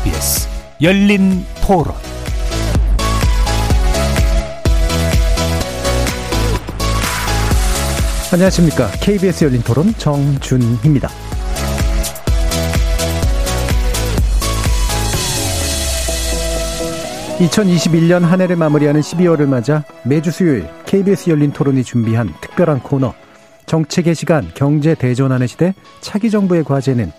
KBS 0.00 0.48
열린 0.80 1.44
토론 1.62 1.94
안녕하십니까. 8.32 8.90
KBS 9.02 9.44
열린 9.44 9.60
토론 9.60 9.92
정준희입니다. 9.98 11.10
(2021년) 17.40 18.20
한 18.20 18.40
해를 18.40 18.56
마무리하는 18.56 19.02
(12월을) 19.02 19.46
맞아 19.46 19.84
매주 20.04 20.30
수요일 20.30 20.66
KBS 20.86 21.28
열린 21.28 21.52
토론이 21.52 21.84
준비한 21.84 22.32
특별한 22.40 22.80
코너 22.80 23.12
정책의 23.66 24.14
시간 24.14 24.50
경제 24.54 24.94
대전환의 24.94 25.48
시대 25.48 25.74
차기 26.00 26.30
정부의 26.30 26.64
과제는 26.64 27.12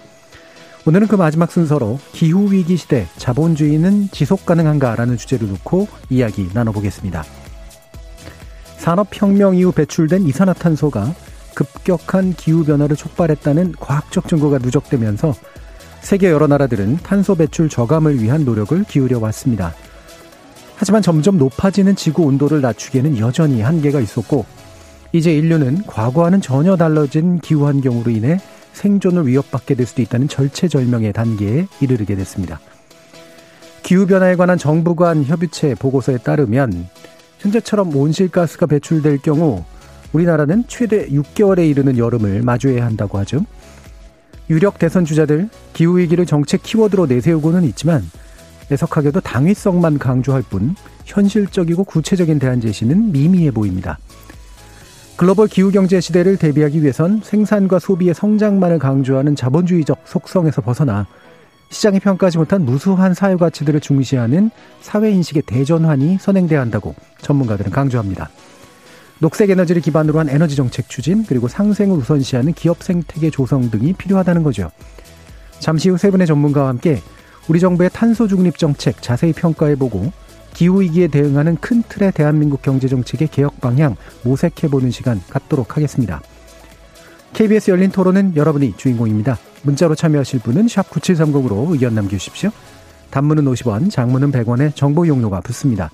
오늘은 0.83 1.07
그 1.07 1.15
마지막 1.15 1.51
순서로 1.51 1.99
기후위기 2.11 2.75
시대 2.75 3.05
자본주의는 3.17 4.09
지속 4.11 4.47
가능한가라는 4.47 5.15
주제를 5.15 5.47
놓고 5.49 5.87
이야기 6.09 6.49
나눠보겠습니다. 6.53 7.23
산업혁명 8.77 9.55
이후 9.55 9.71
배출된 9.71 10.23
이산화탄소가 10.23 11.13
급격한 11.53 12.33
기후변화를 12.33 12.95
촉발했다는 12.95 13.75
과학적 13.79 14.27
증거가 14.27 14.57
누적되면서 14.57 15.35
세계 15.99 16.31
여러 16.31 16.47
나라들은 16.47 16.97
탄소 17.03 17.35
배출 17.35 17.69
저감을 17.69 18.19
위한 18.19 18.43
노력을 18.43 18.83
기울여 18.85 19.19
왔습니다. 19.19 19.75
하지만 20.77 21.03
점점 21.03 21.37
높아지는 21.37 21.95
지구 21.95 22.23
온도를 22.23 22.61
낮추기에는 22.61 23.19
여전히 23.19 23.61
한계가 23.61 23.99
있었고, 23.99 24.45
이제 25.13 25.31
인류는 25.31 25.83
과거와는 25.85 26.41
전혀 26.41 26.75
달라진 26.75 27.37
기후 27.37 27.67
환경으로 27.67 28.09
인해 28.09 28.39
생존을 28.73 29.27
위협받게 29.27 29.75
될 29.75 29.85
수도 29.85 30.01
있다는 30.01 30.27
절체절명의 30.27 31.13
단계에 31.13 31.67
이르게 31.79 32.15
됐습니다. 32.15 32.59
기후변화에 33.83 34.35
관한 34.35 34.57
정부 34.57 34.95
간 34.95 35.23
협의체 35.23 35.75
보고서에 35.75 36.17
따르면 36.17 36.87
현재처럼 37.39 37.95
온실가스가 37.95 38.67
배출될 38.67 39.19
경우 39.19 39.63
우리나라는 40.13 40.65
최대 40.67 41.07
6개월에 41.07 41.69
이르는 41.69 41.97
여름을 41.97 42.41
마주해야 42.43 42.85
한다고 42.85 43.17
하죠. 43.19 43.45
유력 44.49 44.79
대선 44.79 45.05
주자들 45.05 45.49
기후위기를 45.73 46.25
정책 46.25 46.63
키워드로 46.63 47.05
내세우고는 47.07 47.63
있지만 47.65 48.03
애석하게도 48.71 49.21
당위성만 49.21 49.97
강조할 49.97 50.43
뿐 50.43 50.75
현실적이고 51.05 51.83
구체적인 51.83 52.39
대안 52.39 52.61
제시는 52.61 53.11
미미해 53.11 53.51
보입니다. 53.51 53.97
글로벌 55.21 55.47
기후경제 55.47 56.01
시대를 56.01 56.37
대비하기 56.37 56.81
위해선 56.81 57.21
생산과 57.23 57.77
소비의 57.77 58.15
성장만을 58.15 58.79
강조하는 58.79 59.35
자본주의적 59.35 60.01
속성에서 60.05 60.63
벗어나 60.63 61.05
시장이 61.69 61.99
평가하지 61.99 62.39
못한 62.39 62.65
무수한 62.65 63.13
사회 63.13 63.35
가치들을 63.35 63.81
중시하는 63.81 64.49
사회인식의 64.81 65.43
대전환이 65.43 66.17
선행돼야 66.19 66.59
한다고 66.59 66.95
전문가들은 67.21 67.69
강조합니다. 67.69 68.31
녹색 69.19 69.51
에너지를 69.51 69.83
기반으로 69.83 70.17
한 70.17 70.27
에너지 70.27 70.55
정책 70.55 70.89
추진, 70.89 71.23
그리고 71.27 71.47
상생을 71.47 71.95
우선시하는 71.97 72.53
기업 72.53 72.81
생태계 72.81 73.29
조성 73.29 73.69
등이 73.69 73.93
필요하다는 73.93 74.41
거죠. 74.41 74.71
잠시 75.59 75.89
후 75.89 75.97
세 75.97 76.09
분의 76.09 76.25
전문가와 76.25 76.69
함께 76.69 76.99
우리 77.47 77.59
정부의 77.59 77.91
탄소 77.93 78.27
중립 78.27 78.57
정책 78.57 79.03
자세히 79.03 79.33
평가해보고 79.33 80.11
기후위기에 80.53 81.07
대응하는 81.07 81.57
큰 81.57 81.83
틀의 81.87 82.11
대한민국 82.11 82.61
경제정책의 82.61 83.29
개혁 83.29 83.59
방향 83.61 83.95
모색해보는 84.23 84.91
시간 84.91 85.21
갖도록 85.29 85.75
하겠습니다. 85.77 86.21
KBS 87.33 87.71
열린 87.71 87.91
토론은 87.91 88.35
여러분이 88.35 88.75
주인공입니다. 88.77 89.37
문자로 89.63 89.95
참여하실 89.95 90.39
분은 90.41 90.65
9730으로 90.67 91.71
의견 91.71 91.95
남겨주십시오. 91.95 92.51
단문은 93.09 93.45
50원, 93.45 93.91
장문은 93.91 94.31
100원의 94.31 94.75
정보 94.75 95.07
용료가 95.07 95.41
붙습니다. 95.41 95.91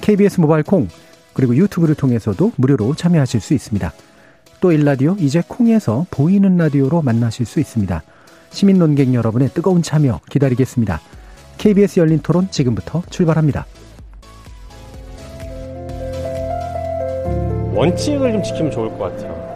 KBS 0.00 0.40
모바일 0.40 0.62
콩, 0.62 0.88
그리고 1.32 1.56
유튜브를 1.56 1.94
통해서도 1.94 2.52
무료로 2.56 2.94
참여하실 2.94 3.40
수 3.40 3.54
있습니다. 3.54 3.92
또 4.60 4.72
일라디오, 4.72 5.16
이제 5.18 5.42
콩에서 5.46 6.06
보이는 6.10 6.56
라디오로 6.56 7.02
만나실 7.02 7.46
수 7.46 7.60
있습니다. 7.60 8.02
시민 8.50 8.78
논객 8.78 9.14
여러분의 9.14 9.50
뜨거운 9.50 9.82
참여 9.82 10.20
기다리겠습니다. 10.30 11.00
KBS 11.58 12.00
열린 12.00 12.20
토론 12.20 12.50
지금부터 12.50 13.02
출발합니다. 13.10 13.66
원칙을 17.74 18.32
좀 18.32 18.42
지키면 18.42 18.70
좋을 18.70 18.88
것 18.96 18.98
같아요. 18.98 19.37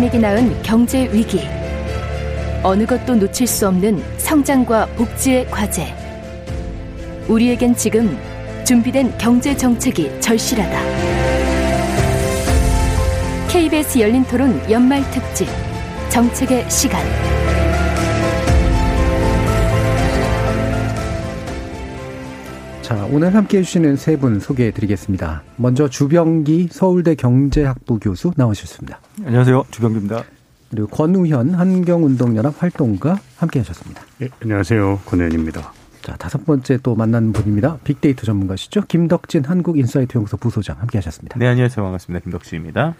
팬데믹이 0.00 0.18
낳은 0.18 0.62
경제 0.62 1.10
위기. 1.12 1.40
어느 2.62 2.86
것도 2.86 3.16
놓칠 3.16 3.46
수 3.46 3.68
없는 3.68 4.02
성장과 4.16 4.86
복지의 4.96 5.46
과제. 5.50 5.94
우리에겐 7.28 7.74
지금 7.76 8.18
준비된 8.64 9.18
경제 9.18 9.54
정책이 9.54 10.20
절실하다. 10.20 10.80
KBS 13.48 13.98
열린 13.98 14.24
토론 14.24 14.58
연말 14.70 15.02
특집 15.10 15.46
정책의 16.08 16.70
시간. 16.70 17.04
자, 22.90 23.06
오늘 23.12 23.36
함께 23.36 23.58
해주시는 23.58 23.94
세 23.94 24.16
분 24.16 24.40
소개해 24.40 24.72
드리겠습니다. 24.72 25.42
먼저 25.56 25.88
주병기 25.88 26.70
서울대 26.72 27.14
경제학부 27.14 28.00
교수 28.00 28.32
나오셨습니다. 28.36 28.98
안녕하세요. 29.24 29.64
주병기입니다. 29.70 30.24
그리고 30.70 30.88
권우현 30.88 31.50
환경운동연합 31.54 32.60
활동가 32.60 33.16
함께 33.36 33.60
하셨습니다. 33.60 34.02
예, 34.22 34.28
안녕하세요. 34.42 34.98
권우현입니다. 35.06 35.72
자, 36.02 36.16
다섯 36.16 36.44
번째 36.44 36.78
또 36.82 36.96
만난 36.96 37.32
분입니다. 37.32 37.78
빅데이터 37.84 38.24
전문가시죠. 38.26 38.82
김덕진 38.88 39.44
한국인사이트 39.44 40.16
연구소 40.16 40.36
부소장 40.38 40.80
함께 40.80 40.98
하셨습니다. 40.98 41.38
네, 41.38 41.46
안녕하세요. 41.46 41.84
반갑습니다. 41.84 42.24
김덕진입니다. 42.24 42.94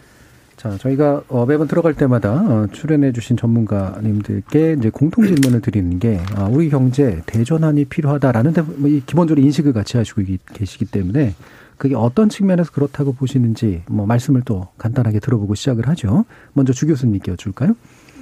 자, 0.61 0.77
저희가 0.77 1.23
어, 1.27 1.47
매번 1.47 1.67
들어갈 1.67 1.95
때마다 1.95 2.33
어, 2.33 2.67
출연해 2.71 3.13
주신 3.13 3.35
전문가님들께 3.35 4.75
이제 4.77 4.91
공통 4.91 5.25
질문을 5.25 5.59
드리는 5.59 5.97
게 5.97 6.19
아, 6.35 6.43
우리 6.51 6.69
경제 6.69 7.19
대전환이 7.25 7.85
필요하다라는 7.85 8.53
데뭐 8.53 9.01
기본적으로 9.07 9.43
인식을 9.43 9.73
같이 9.73 9.97
하시고 9.97 10.21
계시기 10.53 10.85
때문에 10.85 11.33
그게 11.79 11.95
어떤 11.95 12.29
측면에서 12.29 12.71
그렇다고 12.73 13.13
보시는지 13.13 13.81
뭐 13.89 14.05
말씀을 14.05 14.43
또 14.45 14.67
간단하게 14.77 15.19
들어보고 15.19 15.55
시작을 15.55 15.87
하죠. 15.87 16.25
먼저 16.53 16.73
주 16.73 16.85
교수님께 16.85 17.31
여쭐까요? 17.31 17.73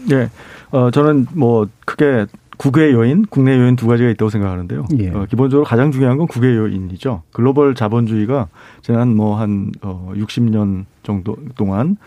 네, 0.08 0.30
어, 0.72 0.92
저는 0.92 1.28
뭐 1.34 1.68
크게 1.84 2.26
국외 2.58 2.94
요인, 2.94 3.26
국내 3.26 3.58
요인 3.58 3.76
두 3.76 3.86
가지가 3.88 4.10
있다고 4.12 4.30
생각하는데요. 4.30 4.86
예. 5.00 5.10
어, 5.10 5.26
기본적으로 5.30 5.66
가장 5.66 5.92
중요한 5.92 6.18
건 6.18 6.28
국외 6.28 6.56
요인이죠. 6.56 7.24
글로벌 7.34 7.76
자본주의가 7.76 8.48
지난 8.82 9.14
뭐 9.14 9.36
한 9.36 9.74
어, 9.82 10.14
60년 10.16 10.86
정도 11.04 11.36
동안 11.58 11.98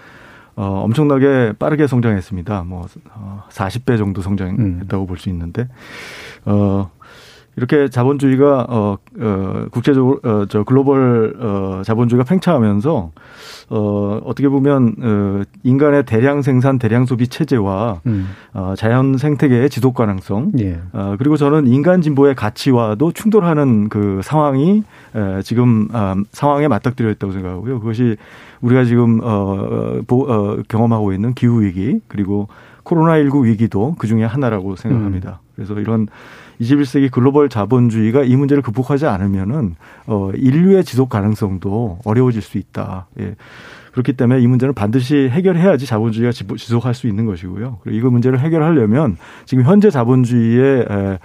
어, 0.54 0.82
엄청나게 0.84 1.54
빠르게 1.58 1.87
성장했습니다. 1.87 2.64
뭐, 2.64 2.87
어, 3.14 3.44
40배 3.50 3.96
정도 3.99 4.22
성장했다고 4.22 5.04
음. 5.04 5.06
볼수 5.06 5.28
있는데, 5.31 5.69
어, 6.44 6.90
이렇게 7.56 7.88
자본주의가 7.88 8.66
어, 8.69 8.99
어 9.20 9.66
국제적으로 9.70 10.20
어, 10.22 10.46
저 10.49 10.64
글로벌 10.64 11.34
어 11.38 11.82
자본주의가 11.84 12.25
팽창하면서 12.25 13.10
어 13.69 14.20
어떻게 14.25 14.49
보면 14.49 14.94
어 15.00 15.43
인간의 15.62 16.04
대량 16.04 16.40
생산 16.40 16.78
대량 16.78 17.04
소비 17.04 17.28
체제와 17.28 18.00
음. 18.06 18.28
어 18.54 18.75
자연 18.76 19.19
생태계의 19.19 19.69
지속 19.69 19.94
가능성 19.94 20.52
예. 20.60 20.81
어 20.93 21.16
그리고 21.19 21.37
저는 21.37 21.66
인간 21.66 22.00
진보의 22.00 22.34
가치와도 22.34 23.12
충돌하는 23.12 23.90
그 23.90 24.20
상황이 24.22 24.82
에, 25.14 25.43
지금 25.43 25.88
어, 25.93 26.14
상황에 26.32 26.69
맞닥뜨려 26.69 27.10
있다고 27.10 27.34
생각하고요. 27.34 27.81
그것이 27.81 28.16
우리가 28.62 28.84
지금 28.84 29.20
어, 29.22 30.00
보, 30.06 30.22
어 30.22 30.56
경험하고 30.69 31.12
있는 31.12 31.34
기후 31.34 31.62
위기 31.62 32.00
그리고 32.08 32.48
코로나 32.82 33.19
19 33.19 33.44
위기도 33.44 33.94
그 33.98 34.06
중에 34.06 34.25
하나라고 34.25 34.76
생각합니다. 34.76 35.40
음. 35.43 35.52
그래서 35.55 35.75
이런 35.78 36.08
21세기 36.62 37.10
글로벌 37.10 37.48
자본주의가 37.48 38.22
이 38.24 38.36
문제를 38.36 38.62
극복하지 38.62 39.06
않으면은 39.06 39.74
어 40.06 40.30
인류의 40.34 40.84
지속 40.84 41.08
가능성도 41.08 41.98
어려워질 42.04 42.40
수 42.42 42.58
있다. 42.58 43.06
예. 43.20 43.34
그렇기 43.92 44.14
때문에 44.14 44.40
이 44.40 44.46
문제는 44.46 44.72
반드시 44.72 45.28
해결해야지 45.28 45.84
자본주의가 45.86 46.32
지속할 46.32 46.94
수 46.94 47.06
있는 47.08 47.26
것이고요. 47.26 47.78
그리고 47.82 47.98
이거 47.98 48.10
문제를 48.10 48.40
해결하려면 48.40 49.18
지금 49.44 49.64
현재 49.64 49.90
자본주의에 49.90 51.18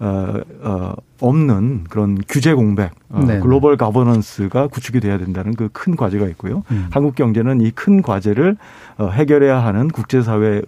어, 0.00 0.34
어, 0.62 0.92
없는 1.20 1.84
그런 1.90 2.18
규제 2.28 2.54
공백, 2.54 2.92
어, 3.08 3.24
네. 3.26 3.40
글로벌 3.40 3.76
가버넌스가 3.76 4.68
구축이 4.68 5.00
돼야 5.00 5.18
된다는 5.18 5.54
그 5.54 5.68
큰 5.72 5.96
과제가 5.96 6.26
있고요. 6.28 6.62
음. 6.70 6.86
한국 6.90 7.16
경제는 7.16 7.60
이 7.60 7.72
큰 7.72 8.02
과제를 8.02 8.56
어, 8.98 9.08
해결해야 9.08 9.58
하는 9.64 9.88
국제사회의 9.88 10.62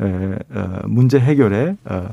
에, 0.00 0.36
어, 0.54 0.78
문제 0.86 1.18
해결에 1.18 1.74
어, 1.84 1.94
어, 1.94 2.08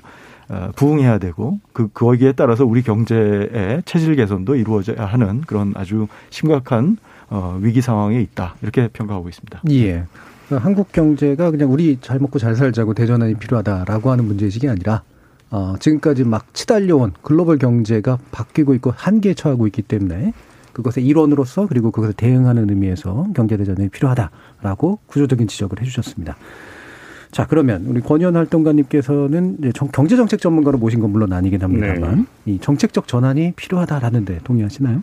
부응해야 0.75 1.18
되고 1.18 1.59
그 1.74 1.89
거기에 1.94 2.33
따라서 2.33 2.65
우리 2.65 2.81
경제의 2.81 3.83
체질 3.86 4.15
개선도 4.15 4.56
이루어져야 4.56 5.06
하는 5.06 5.42
그런 5.42 5.74
아주 5.75 6.07
심각한 6.30 6.98
어, 7.30 7.57
위기 7.62 7.81
상황에 7.81 8.19
있다 8.21 8.56
이렇게 8.62 8.89
평가하고 8.89 9.30
있습니다. 9.30 9.62
예. 9.71 10.03
그러니까 10.48 10.65
한국 10.65 10.92
경제가 10.92 11.51
그냥 11.51 11.71
우리 11.71 11.98
잘 12.01 12.19
먹고 12.19 12.39
잘 12.39 12.56
살자고 12.56 12.94
대전환이 12.94 13.36
필요하다라고 13.36 14.12
하는 14.12 14.25
문제의식이 14.25 14.68
아니라 14.68 15.03
어, 15.50 15.75
지금까지 15.80 16.25
막 16.25 16.53
치달려온 16.53 17.13
글로벌 17.21 17.57
경제가 17.57 18.18
바뀌고 18.31 18.74
있고 18.75 18.94
한계에 18.95 19.33
처하고 19.33 19.68
있기 19.68 19.81
때문에 19.81 20.33
그것의 20.74 21.06
일원으로서 21.06 21.68
그리고 21.68 21.92
그것을 21.92 22.13
대응하는 22.13 22.69
의미에서 22.69 23.27
경제대전이 23.36 23.89
필요하다라고 23.89 25.00
구조적인 25.06 25.48
지적을 25.48 25.81
해주셨습니다. 25.81 26.38
자 27.31 27.47
그러면 27.47 27.85
우리 27.87 28.01
권현 28.01 28.35
활동가님께서는 28.35 29.57
이제 29.59 29.71
경제 29.93 30.15
정책 30.17 30.41
전문가로 30.41 30.77
모신 30.77 30.99
건 30.99 31.11
물론 31.11 31.31
아니긴 31.31 31.61
합니다만 31.61 32.27
네. 32.43 32.53
이 32.53 32.59
정책적 32.59 33.07
전환이 33.07 33.53
필요하다라는데 33.55 34.39
동의하시나요? 34.43 35.01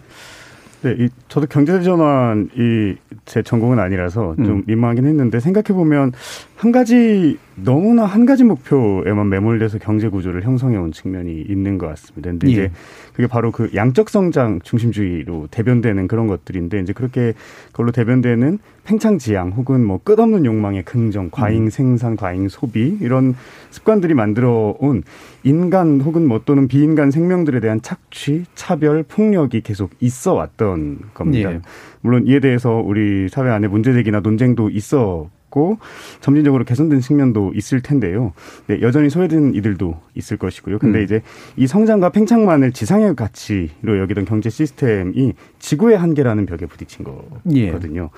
네, 0.83 0.95
이, 0.97 1.09
저도 1.29 1.47
경제 1.47 1.81
전환이 1.83 2.97
제 3.25 3.43
전공은 3.43 3.79
아니라서 3.81 4.37
좀 4.37 4.49
음. 4.49 4.63
민망하긴 4.67 5.07
했는데 5.07 5.41
생각해 5.41 5.69
보면 5.69 6.13
한 6.59 6.73
가지 6.73 7.39
너무나 7.55 8.05
한 8.05 8.27
가지 8.27 8.43
목표에만 8.43 9.29
매몰돼서 9.29 9.79
경제 9.79 10.09
구조를 10.09 10.43
형성해 10.43 10.77
온 10.77 10.91
측면이 10.91 11.43
있는 11.49 11.79
것 11.79 11.87
같습니다. 11.87 12.31
근데 12.31 12.49
예. 12.49 12.51
이제 12.51 12.71
그게 13.13 13.29
바로 13.29 13.53
그 13.53 13.71
양적 13.77 14.11
성장 14.11 14.59
중심주의로 14.65 15.47
대변되는 15.53 16.09
그런 16.09 16.27
것들인데 16.27 16.81
이제 16.81 16.93
그렇게 16.93 17.35
그걸로 17.71 17.93
대변되는 17.93 18.59
팽창 18.85 19.19
지향 19.19 19.51
혹은 19.53 19.85
뭐 19.85 20.01
끝없는 20.03 20.45
욕망의 20.47 20.83
긍정, 20.83 21.31
과잉 21.31 21.67
음. 21.67 21.71
생산, 21.71 22.17
과잉 22.17 22.49
소비 22.49 22.99
이런 23.01 23.37
습관들이 23.71 24.15
만들어 24.15 24.75
온 24.81 25.05
인간 25.45 26.01
혹은 26.01 26.27
뭐 26.27 26.43
또는 26.45 26.67
비인간 26.67 27.13
생명들에 27.13 27.61
대한 27.61 27.81
착취, 27.83 28.47
차별, 28.57 29.05
폭력이 29.05 29.61
계속 29.61 29.91
있어 30.01 30.35
왔던 30.35 31.11
겁니다. 31.15 31.53
예. 31.53 31.61
물론 32.01 32.27
이에 32.27 32.41
대해서 32.41 32.83
우리 32.85 33.29
사회 33.29 33.49
안에 33.49 33.69
문제 33.69 33.93
제기나 33.93 34.19
논쟁도 34.19 34.71
있어 34.71 35.31
있고 35.49 35.79
점진적으로 36.21 36.65
개선된 36.65 37.01
측면도 37.01 37.53
있을 37.55 37.81
텐데요. 37.81 38.33
네, 38.67 38.81
여전히 38.81 39.11
소외된 39.11 39.55
이들도 39.55 40.01
있을 40.15 40.37
것이고요. 40.37 40.79
근데 40.79 41.01
음. 41.01 41.05
이제 41.05 41.23
이 41.57 41.67
성장과 41.67 42.11
팽창만을 42.11 42.73
지상의 42.73 43.17
가치로 43.17 43.99
여기던 43.99 44.25
경제 44.25 44.51
시스템이 44.51 45.35
지구의 45.59 45.99
한계라는 45.99 46.47
벽에 46.47 46.67
부딪힌 46.67 47.05
거거든요. 47.05 48.11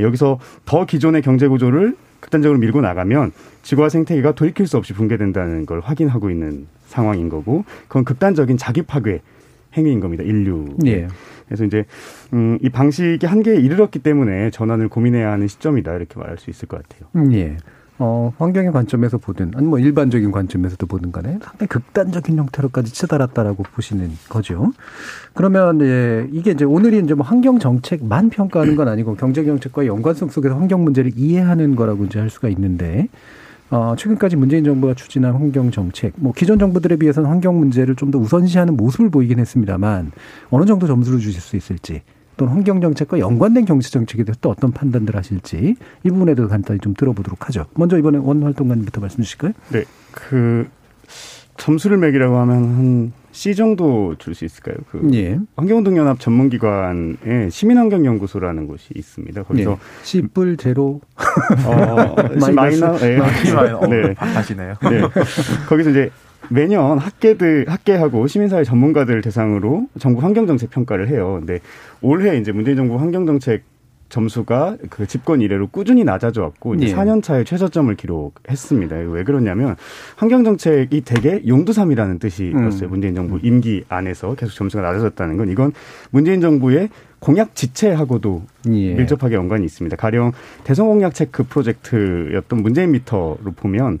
예. 0.00 0.04
여기서 0.04 0.38
더 0.64 0.84
기존의 0.84 1.22
경제 1.22 1.48
구조를 1.48 1.96
극단적으로 2.20 2.58
밀고 2.58 2.80
나가면 2.80 3.32
지구와 3.62 3.88
생태계가 3.88 4.32
돌이킬 4.32 4.66
수 4.66 4.76
없이 4.76 4.92
붕괴된다는 4.92 5.66
걸 5.66 5.80
확인하고 5.80 6.30
있는 6.30 6.66
상황인 6.86 7.28
거고 7.28 7.64
그건 7.88 8.04
극단적인 8.04 8.56
자기 8.56 8.82
파괴 8.82 9.20
행위인 9.74 10.00
겁니다. 10.00 10.22
인류. 10.22 10.76
예. 10.86 11.08
그래서 11.46 11.64
이제 11.64 11.84
음, 12.32 12.58
이 12.60 12.68
방식이 12.68 13.24
한계에 13.24 13.56
이르렀기 13.56 14.00
때문에 14.00 14.50
전환을 14.50 14.88
고민해야 14.88 15.30
하는 15.30 15.48
시점이다 15.48 15.94
이렇게 15.94 16.18
말할 16.18 16.38
수 16.38 16.50
있을 16.50 16.68
것 16.68 16.82
같아요. 16.82 17.08
음, 17.16 17.32
예. 17.32 17.56
어, 17.98 18.30
환경의 18.36 18.72
관점에서 18.72 19.16
보든, 19.16 19.52
아니 19.54 19.66
뭐 19.66 19.78
일반적인 19.78 20.30
관점에서도 20.30 20.86
보든 20.86 21.12
간에 21.12 21.38
상당히 21.42 21.66
극단적인 21.68 22.36
형태로까지 22.36 22.92
치달았다라고 22.92 23.62
보시는 23.62 24.10
거죠. 24.28 24.70
그러면, 25.32 25.80
예, 25.80 26.26
이게 26.30 26.50
이제 26.50 26.66
오늘이 26.66 26.98
이제 26.98 27.14
뭐 27.14 27.24
환경 27.24 27.58
정책만 27.58 28.28
평가하는 28.28 28.76
건 28.76 28.88
아니고 28.88 29.14
경제 29.14 29.42
정책과 29.44 29.86
연관성 29.86 30.28
속에서 30.28 30.56
환경 30.56 30.84
문제를 30.84 31.12
이해하는 31.16 31.74
거라고 31.74 32.04
이제 32.04 32.18
할 32.18 32.28
수가 32.28 32.48
있는데, 32.50 33.08
어, 33.70 33.94
최근까지 33.98 34.36
문재인 34.36 34.62
정부가 34.64 34.94
추진한 34.94 35.34
환경 35.34 35.70
정책, 35.70 36.12
뭐 36.16 36.32
기존 36.32 36.58
정부들에 36.58 36.96
비해서는 36.96 37.28
환경 37.28 37.58
문제를 37.58 37.96
좀 37.96 38.10
더 38.12 38.18
우선시하는 38.18 38.76
모습을 38.76 39.10
보이긴 39.10 39.40
했습니다만 39.40 40.12
어느 40.50 40.64
정도 40.66 40.86
점수를 40.86 41.18
주실 41.18 41.40
수 41.40 41.56
있을지 41.56 42.02
또는 42.36 42.52
환경 42.52 42.80
정책과 42.80 43.18
연관된 43.18 43.64
경제 43.64 43.88
정책에 43.90 44.22
대해서 44.22 44.38
또 44.40 44.50
어떤 44.50 44.70
판단들 44.70 45.16
하실지 45.16 45.74
이 46.04 46.10
부분에 46.10 46.34
대해서 46.36 46.48
간단히 46.48 46.78
좀 46.78 46.94
들어보도록 46.94 47.48
하죠. 47.48 47.66
먼저 47.74 47.98
이번에 47.98 48.18
원 48.18 48.42
활동가님부터 48.44 49.00
말씀 49.00 49.22
주실까요? 49.24 49.52
네, 49.70 49.84
그 50.12 50.68
점수를 51.56 51.96
매기라고 51.96 52.36
하면 52.36 52.56
한 52.56 53.12
C 53.36 53.54
정도 53.54 54.14
줄 54.18 54.34
수 54.34 54.46
있을까요? 54.46 54.76
그 54.90 55.06
예. 55.12 55.38
환경운동연합 55.56 56.18
전문기관에 56.18 57.50
시민환경연구소라는 57.50 58.66
곳이 58.66 58.88
있습니다. 58.96 59.42
거기서 59.42 59.70
네. 59.72 59.76
C 60.04 60.22
뿔 60.22 60.56
제로 60.56 61.02
어, 61.66 62.16
마이너 62.56 62.96
네. 62.96 63.18
네. 63.90 64.14
하시네요. 64.16 64.74
네. 64.90 65.00
거기서 65.68 65.90
이제 65.90 66.10
매년 66.48 66.96
학계들 66.96 67.66
학계하고 67.68 68.26
시민사회 68.26 68.64
전문가들 68.64 69.20
대상으로 69.20 69.86
정부 69.98 70.22
환경정책 70.22 70.70
평가를 70.70 71.08
해요. 71.08 71.36
근데 71.38 71.60
올해 72.00 72.38
이제 72.38 72.52
문재인 72.52 72.78
정부 72.78 72.96
환경정책 72.98 73.64
점수가 74.08 74.76
그 74.90 75.06
집권 75.06 75.40
이래로 75.40 75.68
꾸준히 75.68 76.04
낮아져 76.04 76.42
왔고 76.42 76.74
이제 76.74 76.88
예. 76.88 76.94
4년 76.94 77.22
차에 77.22 77.44
최저점을 77.44 77.94
기록했습니다. 77.96 78.96
왜 78.96 79.24
그러냐면 79.24 79.76
환경 80.16 80.44
정책이 80.44 81.00
대개 81.02 81.42
용두삼이라는 81.46 82.18
뜻이었어요. 82.18 82.88
음. 82.88 82.90
문재인 82.90 83.14
정부 83.14 83.38
임기 83.42 83.84
안에서 83.88 84.34
계속 84.34 84.54
점수가 84.54 84.82
낮아졌다는 84.82 85.36
건 85.36 85.50
이건 85.50 85.72
문재인 86.10 86.40
정부의 86.40 86.88
공약 87.18 87.54
지체하고도 87.54 88.42
예. 88.68 88.94
밀접하게 88.94 89.34
연관이 89.34 89.64
있습니다. 89.64 89.96
가령 89.96 90.32
대선 90.64 90.86
공약 90.86 91.14
체크 91.14 91.42
프로젝트였던 91.44 92.62
문재인 92.62 92.92
미터로 92.92 93.52
보면 93.56 93.98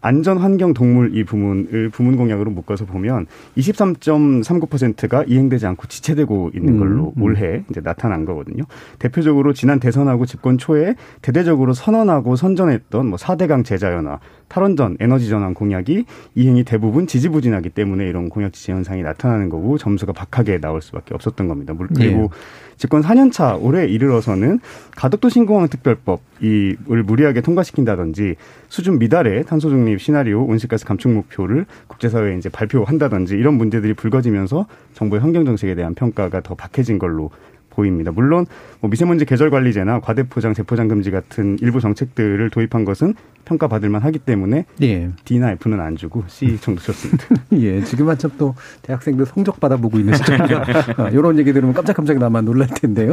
안전 0.00 0.38
환경 0.38 0.74
동물 0.74 1.16
이 1.16 1.24
부문을 1.24 1.90
부문 1.90 2.16
공약으로 2.16 2.50
묶어서 2.50 2.84
보면 2.84 3.26
23.39%가 3.56 5.24
이행되지 5.24 5.66
않고 5.66 5.86
지체되고 5.86 6.52
있는 6.54 6.78
걸로 6.78 7.04
음, 7.04 7.12
음. 7.16 7.22
올해 7.22 7.64
이제 7.70 7.80
나타난 7.80 8.24
거거든요. 8.24 8.64
대표적으로 8.98 9.52
지난 9.52 9.80
대선하고 9.80 10.26
집권 10.26 10.58
초에 10.58 10.94
대대적으로 11.22 11.72
선언하고 11.72 12.36
선전했던 12.36 13.06
뭐 13.06 13.18
4대강 13.18 13.64
제자연화, 13.64 14.20
탈원전, 14.48 14.96
에너지 15.00 15.28
전환 15.28 15.54
공약이 15.54 16.04
이행이 16.34 16.64
대부분 16.64 17.06
지지부진하기 17.06 17.70
때문에 17.70 18.06
이런 18.06 18.28
공약 18.28 18.52
지체 18.52 18.72
현상이 18.72 19.02
나타나는 19.02 19.48
거고 19.48 19.78
점수가 19.78 20.12
박하게 20.12 20.60
나올 20.60 20.80
수밖에 20.80 21.14
없었던 21.14 21.48
겁니다. 21.48 21.74
그리고 21.76 22.20
네. 22.20 22.28
집권 22.76 23.02
4년차 23.02 23.58
올해 23.60 23.86
이르러서는 23.86 24.60
가덕도 24.94 25.28
신공항 25.28 25.68
특별법 25.68 26.20
이을 26.40 27.02
무리하게 27.04 27.40
통과시킨다든지 27.40 28.36
수준 28.68 28.98
미달의 28.98 29.44
탄소 29.44 29.70
중립 29.70 30.00
시나리오 30.00 30.44
온실가스 30.44 30.84
감축 30.84 31.10
목표를 31.12 31.66
국제사회에 31.86 32.36
이제 32.36 32.48
발표한다든지 32.48 33.34
이런 33.34 33.54
문제들이 33.54 33.94
불거지면서 33.94 34.66
정부의 34.94 35.22
환경 35.22 35.44
정책에 35.44 35.74
대한 35.74 35.94
평가가 35.94 36.42
더 36.42 36.54
박해진 36.54 36.98
걸로 36.98 37.30
보입니다. 37.76 38.10
물론 38.10 38.46
뭐 38.80 38.90
미세먼지 38.90 39.24
계절 39.24 39.50
관리제나 39.50 40.00
과대포장, 40.00 40.54
재포장 40.54 40.88
금지 40.88 41.10
같은 41.10 41.58
일부 41.60 41.80
정책들을 41.80 42.50
도입한 42.50 42.84
것은 42.84 43.14
평가받을 43.44 43.88
만하기 43.88 44.20
때문에 44.20 44.64
예. 44.82 45.10
D나 45.24 45.52
F는 45.52 45.80
안 45.80 45.94
주고 45.94 46.24
C 46.26 46.58
정도 46.60 46.80
줬습니다. 46.80 47.26
예, 47.52 47.82
지금 47.82 48.08
한참 48.08 48.32
또 48.38 48.54
대학생들 48.82 49.26
성적 49.26 49.60
받아보고 49.60 49.98
있는 50.00 50.14
시점이라 50.14 51.10
이런 51.12 51.38
얘기 51.38 51.52
들으면 51.52 51.74
깜짝깜짝 51.74 52.18
나만 52.18 52.44
놀랄 52.44 52.66
텐데요. 52.68 53.12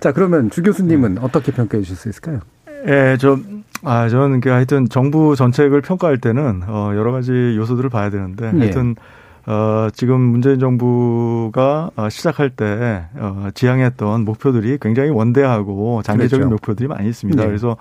자, 0.00 0.12
그러면 0.12 0.50
주 0.50 0.62
교수님은 0.62 1.18
어떻게 1.18 1.52
평가해 1.52 1.82
주실 1.82 1.96
수 1.96 2.08
있을까요? 2.08 2.40
예, 2.86 3.16
저, 3.18 3.38
아, 3.82 4.08
저는 4.08 4.40
그 4.40 4.48
하여튼 4.48 4.88
정부 4.88 5.34
정책을 5.36 5.82
평가할 5.82 6.18
때는 6.18 6.62
어, 6.66 6.92
여러 6.94 7.12
가지 7.12 7.32
요소들을 7.32 7.90
봐야 7.90 8.10
되는데 8.10 8.46
예. 8.54 8.58
하여튼 8.58 8.94
예. 8.96 9.25
어, 9.46 9.88
지금 9.94 10.20
문재인 10.20 10.58
정부가 10.58 11.90
어, 11.94 12.08
시작할 12.08 12.50
때 12.50 13.06
어, 13.14 13.48
지향했던 13.54 14.24
목표들이 14.24 14.78
굉장히 14.80 15.10
원대하고 15.10 16.02
장기적인 16.02 16.48
그렇죠. 16.48 16.50
목표들이 16.50 16.88
많이 16.88 17.08
있습니다. 17.08 17.40
네. 17.40 17.46
그래서 17.46 17.76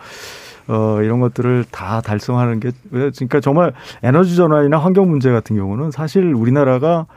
어, 0.67 0.99
이런 1.01 1.19
것들을 1.19 1.65
다 1.71 2.01
달성하는 2.01 2.59
게, 2.59 2.71
그러니까 2.91 3.39
정말 3.39 3.73
에너지 4.03 4.35
전환이나 4.35 4.77
환경 4.77 5.09
문제 5.09 5.31
같은 5.31 5.55
경우는 5.55 5.91
사실 5.91 6.33
우리나라가 6.33 7.07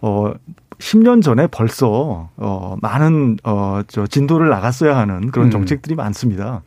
어, 0.00 0.32
10년 0.78 1.22
전에 1.22 1.46
벌써 1.46 2.30
어, 2.36 2.76
많은 2.80 3.36
어, 3.44 3.82
저 3.88 4.06
진도를 4.06 4.48
나갔어야 4.48 4.96
하는 4.96 5.30
그런 5.30 5.48
음. 5.48 5.50
정책들이 5.50 5.94
음. 5.94 5.96
많습니다. 5.96 6.62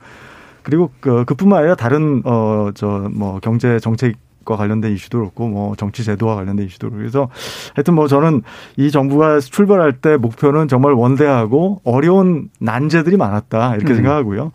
그리고 0.64 0.92
그, 1.00 1.26
그뿐만 1.26 1.60
아니라 1.60 1.76
다른 1.76 2.22
어, 2.24 2.70
저뭐 2.76 3.40
경제 3.42 3.80
정책 3.80 4.16
과 4.44 4.56
관련된 4.56 4.94
이슈도 4.94 5.20
그렇고 5.20 5.48
뭐 5.48 5.76
정치 5.76 6.04
제도와 6.04 6.36
관련된 6.36 6.66
이슈도 6.66 6.90
그렇고 6.90 6.98
그래서 6.98 7.30
하여튼 7.76 7.94
뭐 7.94 8.08
저는 8.08 8.42
이 8.76 8.90
정부가 8.90 9.40
출발할 9.40 9.94
때 9.94 10.18
목표는 10.18 10.68
정말 10.68 10.94
원대하고 10.94 11.82
어려운 11.84 12.50
난제들이 12.60 13.18
많았다 13.18 13.76
이렇게 13.76 13.94
음. 13.94 13.96
생각하고요. 13.98 14.52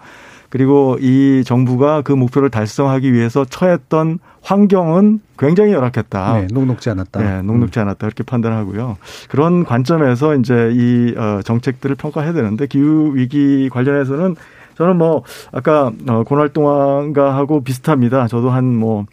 그리고 0.50 0.96
이 1.00 1.42
정부가 1.44 2.02
그 2.02 2.12
목표를 2.12 2.50
달성하기 2.50 3.12
위해서 3.12 3.44
처했던 3.44 4.18
환경은 4.42 5.20
굉장히 5.38 5.72
열악했다. 5.72 6.40
네, 6.40 6.46
녹록지 6.52 6.88
않았다. 6.90 7.20
네, 7.20 7.42
녹록지 7.42 7.78
않았다. 7.80 8.06
이렇게 8.06 8.22
판단하고요. 8.22 8.96
그런 9.28 9.64
관점에서 9.64 10.36
이제 10.36 10.70
이 10.72 11.14
어, 11.16 11.40
정책들을 11.44 11.96
평가해야 11.96 12.32
되는데 12.32 12.66
기후 12.66 13.12
위기 13.14 13.68
관련해서는 13.68 14.36
저는 14.76 14.96
뭐 14.96 15.24
아까 15.52 15.90
어, 16.08 16.22
권활동안가 16.24 17.36
하고 17.36 17.62
비슷합니다. 17.62 18.28
저도 18.28 18.50
한뭐 18.50 19.06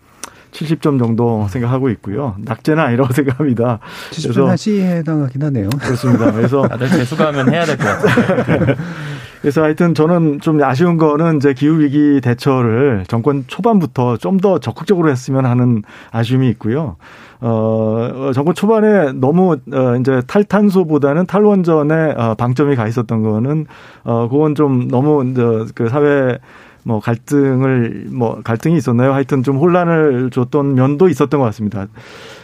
70점 0.54 1.00
정도 1.00 1.48
생각하고 1.50 1.90
있고요. 1.90 2.36
낙제는 2.40 2.82
아니라고 2.84 3.12
생각합니다. 3.14 3.80
70점 4.12 4.46
한 4.46 4.58
C에 4.58 4.98
해당하긴 4.98 5.44
하네요. 5.44 5.70
그렇습니다. 5.70 6.32
그래서 6.32 6.62
다들 6.70 6.88
재수가하면 6.90 7.52
해야 7.52 7.66
될 7.66 7.78
것 7.78 7.84
같아요. 7.86 8.76
그래서 9.42 9.62
하여튼 9.62 9.94
저는 9.94 10.40
좀 10.40 10.64
아쉬운 10.64 10.96
거는 10.96 11.36
이제 11.36 11.54
기후 11.54 11.80
위기 11.80 12.22
대처를 12.22 13.04
정권 13.10 13.44
초반부터 13.48 14.16
좀 14.18 14.38
더 14.38 14.58
적극적으로 14.60 15.10
했으면 15.10 15.46
하는 15.46 15.82
아쉬움이 16.12 16.48
있고요. 16.52 16.96
어, 17.42 18.32
정권 18.34 18.56
초반에 18.56 19.12
너무 19.14 19.58
어, 19.74 19.96
이제 20.00 20.22
탈탄소보다는 20.28 21.26
탈원전에 21.26 22.14
어, 22.16 22.36
방점이 22.36 22.76
가 22.78 22.88
있었던 22.88 23.22
거는 23.22 23.66
어, 24.06 24.30
그건 24.30 24.56
좀 24.56 24.88
너무 24.88 25.26
이제 25.30 25.42
그 25.76 25.90
사회 25.90 26.38
뭐 26.84 27.00
갈등을 27.00 28.08
뭐 28.10 28.42
갈등이 28.44 28.78
있었나요? 28.78 29.14
하여튼 29.14 29.44
좀 29.44 29.58
혼란을 29.58 30.30
줬던 30.32 30.76
면도 30.76 31.10
있었던 31.10 31.40
것 31.40 31.46
같습니다. 31.48 31.88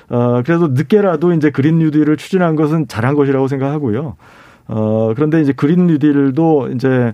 어 0.10 0.42
그래도 0.44 0.70
늦게라도 0.70 1.34
이제 1.34 1.50
그린 1.52 1.80
뉴딜을 1.80 2.18
추진한 2.18 2.56
것은 2.56 2.88
잘한 2.88 3.16
것이라고 3.16 3.48
생각하고요. 3.48 4.16
어, 4.72 5.14
그런데 5.16 5.42
이제 5.42 5.52
그린 5.52 5.88
뉴딜도 5.88 6.70
이제 6.76 7.14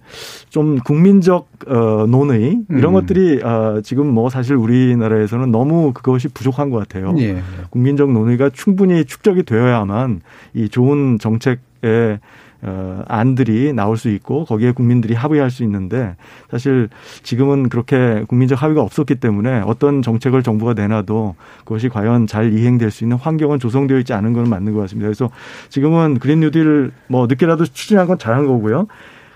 좀 0.50 0.77
국민적, 0.79 1.48
어, 1.67 2.05
논의, 2.05 2.60
이런 2.70 2.91
음. 2.91 2.94
것들이, 2.94 3.41
어, 3.41 3.79
지금 3.82 4.13
뭐 4.13 4.29
사실 4.29 4.58
우리나라에서는 4.58 5.51
너무 5.51 5.94
그것이 5.94 6.27
부족한 6.27 6.70
것 6.70 6.79
같아요. 6.79 7.15
예. 7.17 7.38
국민적 7.70 8.12
논의가 8.12 8.50
충분히 8.50 9.05
축적이 9.05 9.44
되어야만 9.44 10.20
이 10.53 10.67
좋은 10.67 11.17
정책에 11.17 12.20
어, 12.67 13.03
안들이 13.07 13.74
나올 13.74 13.95
수 13.95 14.10
있고 14.10 14.43
거기에 14.45 14.72
국민들이 14.72 15.13
합의할 15.13 15.51
수 15.51 15.63
있는데 15.63 16.15
사실 16.50 16.89
지금은 17.22 17.69
그렇게 17.69 18.24
국민적 18.27 18.62
합의가 18.62 18.81
없었기 18.81 19.15
때문에 19.15 19.62
어떤 19.65 20.01
정책을 20.01 20.41
정부가 20.41 20.74
내놔도 20.74 21.36
그것이 21.60 21.89
과연 21.89 22.25
잘 22.25 22.53
이행될 22.53 22.89
수 22.89 23.03
있는 23.03 23.17
환경은 23.17 23.60
조성되어 23.60 24.00
있지 24.00 24.13
않은 24.13 24.34
건 24.34 24.50
맞는 24.50 24.74
것 24.74 24.79
같습니다. 24.81 25.07
그래서 25.07 25.29
지금은 25.69 26.17
그린 26.17 26.39
뉴딜 26.39 26.91
뭐 27.07 27.27
늦게라도 27.27 27.65
추진한 27.65 28.07
건 28.07 28.17
잘한 28.17 28.48
거고요. 28.48 28.88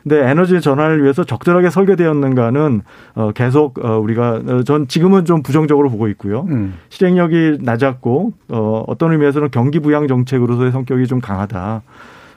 근데 0.01 0.27
에너지 0.27 0.59
전환을 0.59 1.03
위해서 1.03 1.23
적절하게 1.23 1.69
설계되었는가는 1.69 2.81
어 3.15 3.31
계속 3.33 3.83
어 3.83 3.99
우리가 3.99 4.41
어, 4.47 4.63
전 4.63 4.87
지금은 4.87 5.25
좀 5.25 5.43
부정적으로 5.43 5.89
보고 5.89 6.07
있고요. 6.07 6.45
음. 6.49 6.75
실행력이 6.89 7.59
낮았고 7.61 8.33
어 8.49 8.83
어떤 8.87 9.11
의미에서는 9.11 9.49
경기 9.51 9.79
부양 9.79 10.07
정책으로서의 10.07 10.71
성격이 10.71 11.05
좀 11.05 11.19
강하다. 11.19 11.83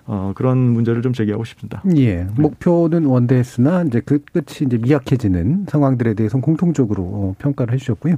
어, 0.07 0.33
그런 0.35 0.59
문제를 0.59 1.01
좀 1.03 1.13
제기하고 1.13 1.45
싶습니다. 1.45 1.83
예. 1.97 2.27
목표는 2.37 3.05
원대했으나 3.05 3.85
이제 3.85 4.01
그 4.05 4.19
끝이 4.33 4.67
이제 4.67 4.77
미약해지는 4.79 5.67
상황들에 5.69 6.15
대해서는 6.15 6.43
공통적으로 6.43 7.03
어, 7.03 7.35
평가를 7.39 7.75
해주셨고요. 7.75 8.17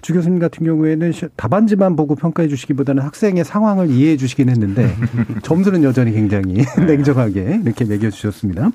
주 0.00 0.14
교수님 0.14 0.38
같은 0.38 0.64
경우에는 0.64 1.12
답안지만 1.36 1.96
보고 1.96 2.14
평가해 2.14 2.48
주시기보다는 2.48 3.02
학생의 3.02 3.44
상황을 3.44 3.90
이해해 3.90 4.16
주시긴 4.16 4.48
했는데 4.48 4.94
점수는 5.42 5.82
여전히 5.82 6.12
굉장히 6.12 6.54
네. 6.54 6.64
냉정하게 6.86 7.60
이렇게 7.64 7.84
매겨 7.84 8.08
주셨습니다. 8.10 8.70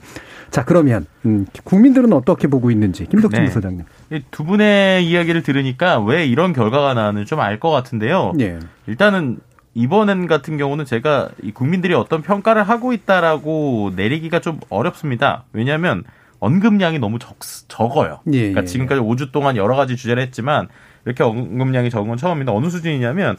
자 0.50 0.66
그러면 0.66 1.06
음, 1.26 1.46
국민들은 1.64 2.12
어떻게 2.12 2.48
보고 2.48 2.70
있는지 2.72 3.06
김덕진 3.08 3.40
네. 3.44 3.48
부소장님. 3.48 3.86
두 4.32 4.44
분의 4.44 5.08
이야기를 5.10 5.44
들으니까 5.44 6.00
왜 6.02 6.26
이런 6.28 6.52
결과가 6.54 6.94
나는지 6.94 7.30
좀 7.30 7.40
알 7.40 7.60
것 7.60 7.70
같은데요. 7.72 8.34
예. 8.42 8.60
일단은 8.88 9.40
이번엔 9.74 10.28
같은 10.28 10.58
경우는 10.58 10.86
제가 10.86 11.30
이 11.42 11.52
국민들이 11.52 11.94
어떤 11.94 12.22
평가를 12.22 12.64
하고 12.64 12.94
있다라고 12.94 13.94
내리기가 13.96 14.40
좀 14.40 14.60
어렵습니다. 14.70 15.44
왜냐하면 15.54 16.04
언급량이 16.40 17.00
너무 17.00 17.20
적, 17.20 17.38
적어요. 17.68 18.20
예, 18.34 18.40
그러니까 18.40 18.62
예, 18.62 18.66
지금까지 18.66 19.00
5주 19.00 19.32
동안 19.32 19.56
여러 19.56 19.76
가지 19.76 19.96
주제를 19.96 20.22
했지만 20.24 20.68
이렇게 21.06 21.24
언급량이 21.24 21.90
적은 21.90 22.10
건 22.10 22.18
처음입니다. 22.18 22.52
어느 22.52 22.70
수준이냐면 22.70 23.38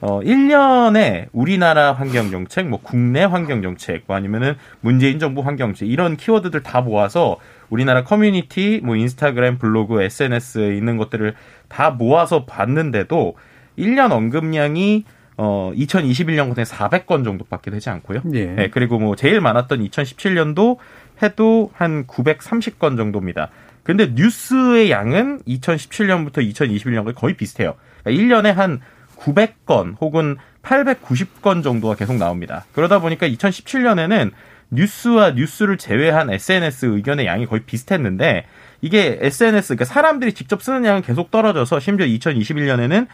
어 0.00 0.20
1년에 0.20 1.26
우리나라 1.32 1.92
환경 1.92 2.30
정책, 2.30 2.68
뭐 2.68 2.80
국내 2.82 3.24
환경 3.24 3.62
정책, 3.62 4.04
뭐 4.06 4.16
아니면은 4.16 4.54
문재인 4.80 5.18
정부 5.18 5.42
환경 5.42 5.68
정책 5.68 5.90
이런 5.90 6.16
키워드들 6.16 6.62
다 6.62 6.80
모아서 6.80 7.36
우리나라 7.68 8.04
커뮤니티, 8.04 8.80
뭐 8.82 8.96
인스타그램, 8.96 9.58
블로그, 9.58 10.00
SNS에 10.00 10.76
있는 10.76 10.96
것들을 10.96 11.34
다 11.68 11.90
모아서 11.90 12.46
봤는데도 12.46 13.34
1년 13.76 14.12
언급량이 14.12 15.04
어 15.40 15.72
2021년도에 15.74 16.64
400건 16.64 17.24
정도밖에 17.24 17.70
되지 17.70 17.88
않고요. 17.90 18.22
예. 18.34 18.46
네, 18.46 18.70
그리고 18.70 18.98
뭐 18.98 19.14
제일 19.14 19.40
많았던 19.40 19.80
2017년도 19.88 20.78
해도 21.22 21.70
한 21.74 22.06
930건 22.06 22.96
정도입니다. 22.96 23.50
근데 23.84 24.10
뉴스의 24.14 24.90
양은 24.90 25.40
2017년부터 25.46 26.38
2021년까지 26.38 27.14
거의 27.14 27.34
비슷해요. 27.36 27.76
그러니까 28.02 28.22
1년에 28.22 28.52
한 28.52 28.80
900건 29.16 29.94
혹은 30.00 30.36
890건 30.62 31.62
정도가 31.62 31.94
계속 31.94 32.16
나옵니다. 32.16 32.66
그러다 32.72 32.98
보니까 32.98 33.28
2017년에는 33.28 34.32
뉴스와 34.70 35.30
뉴스를 35.30 35.78
제외한 35.78 36.30
SNS 36.30 36.86
의견의 36.86 37.26
양이 37.26 37.46
거의 37.46 37.62
비슷했는데 37.62 38.44
이게 38.80 39.18
SNS 39.20 39.76
그러니까 39.76 39.84
사람들이 39.86 40.32
직접 40.34 40.62
쓰는 40.62 40.84
양은 40.84 41.02
계속 41.02 41.30
떨어져서 41.30 41.80
심지어 41.80 42.06
2021년에는 42.06 43.06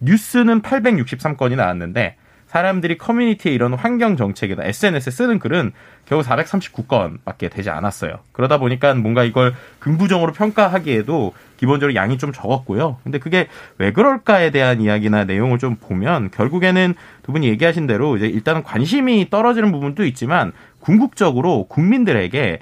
뉴스는 0.00 0.62
863건이 0.62 1.56
나왔는데 1.56 2.16
사람들이 2.50 2.98
커뮤니티에 2.98 3.52
이런 3.52 3.74
환경 3.74 4.16
정책이나 4.16 4.64
SNS에 4.64 5.12
쓰는 5.12 5.38
글은 5.38 5.70
겨우 6.04 6.20
439건밖에 6.22 7.48
되지 7.48 7.70
않았어요. 7.70 8.18
그러다 8.32 8.58
보니까 8.58 8.92
뭔가 8.94 9.22
이걸 9.22 9.54
긍부정으로 9.78 10.32
평가하기에도 10.32 11.32
기본적으로 11.58 11.94
양이 11.94 12.18
좀 12.18 12.32
적었고요. 12.32 12.96
근데 13.04 13.20
그게 13.20 13.46
왜 13.78 13.92
그럴까에 13.92 14.50
대한 14.50 14.80
이야기나 14.80 15.26
내용을 15.26 15.58
좀 15.58 15.76
보면 15.76 16.32
결국에는 16.32 16.94
두 17.22 17.30
분이 17.30 17.46
얘기하신 17.46 17.86
대로 17.86 18.16
이제 18.16 18.26
일단은 18.26 18.64
관심이 18.64 19.30
떨어지는 19.30 19.70
부분도 19.70 20.04
있지만 20.06 20.50
궁극적으로 20.80 21.68
국민들에게 21.68 22.58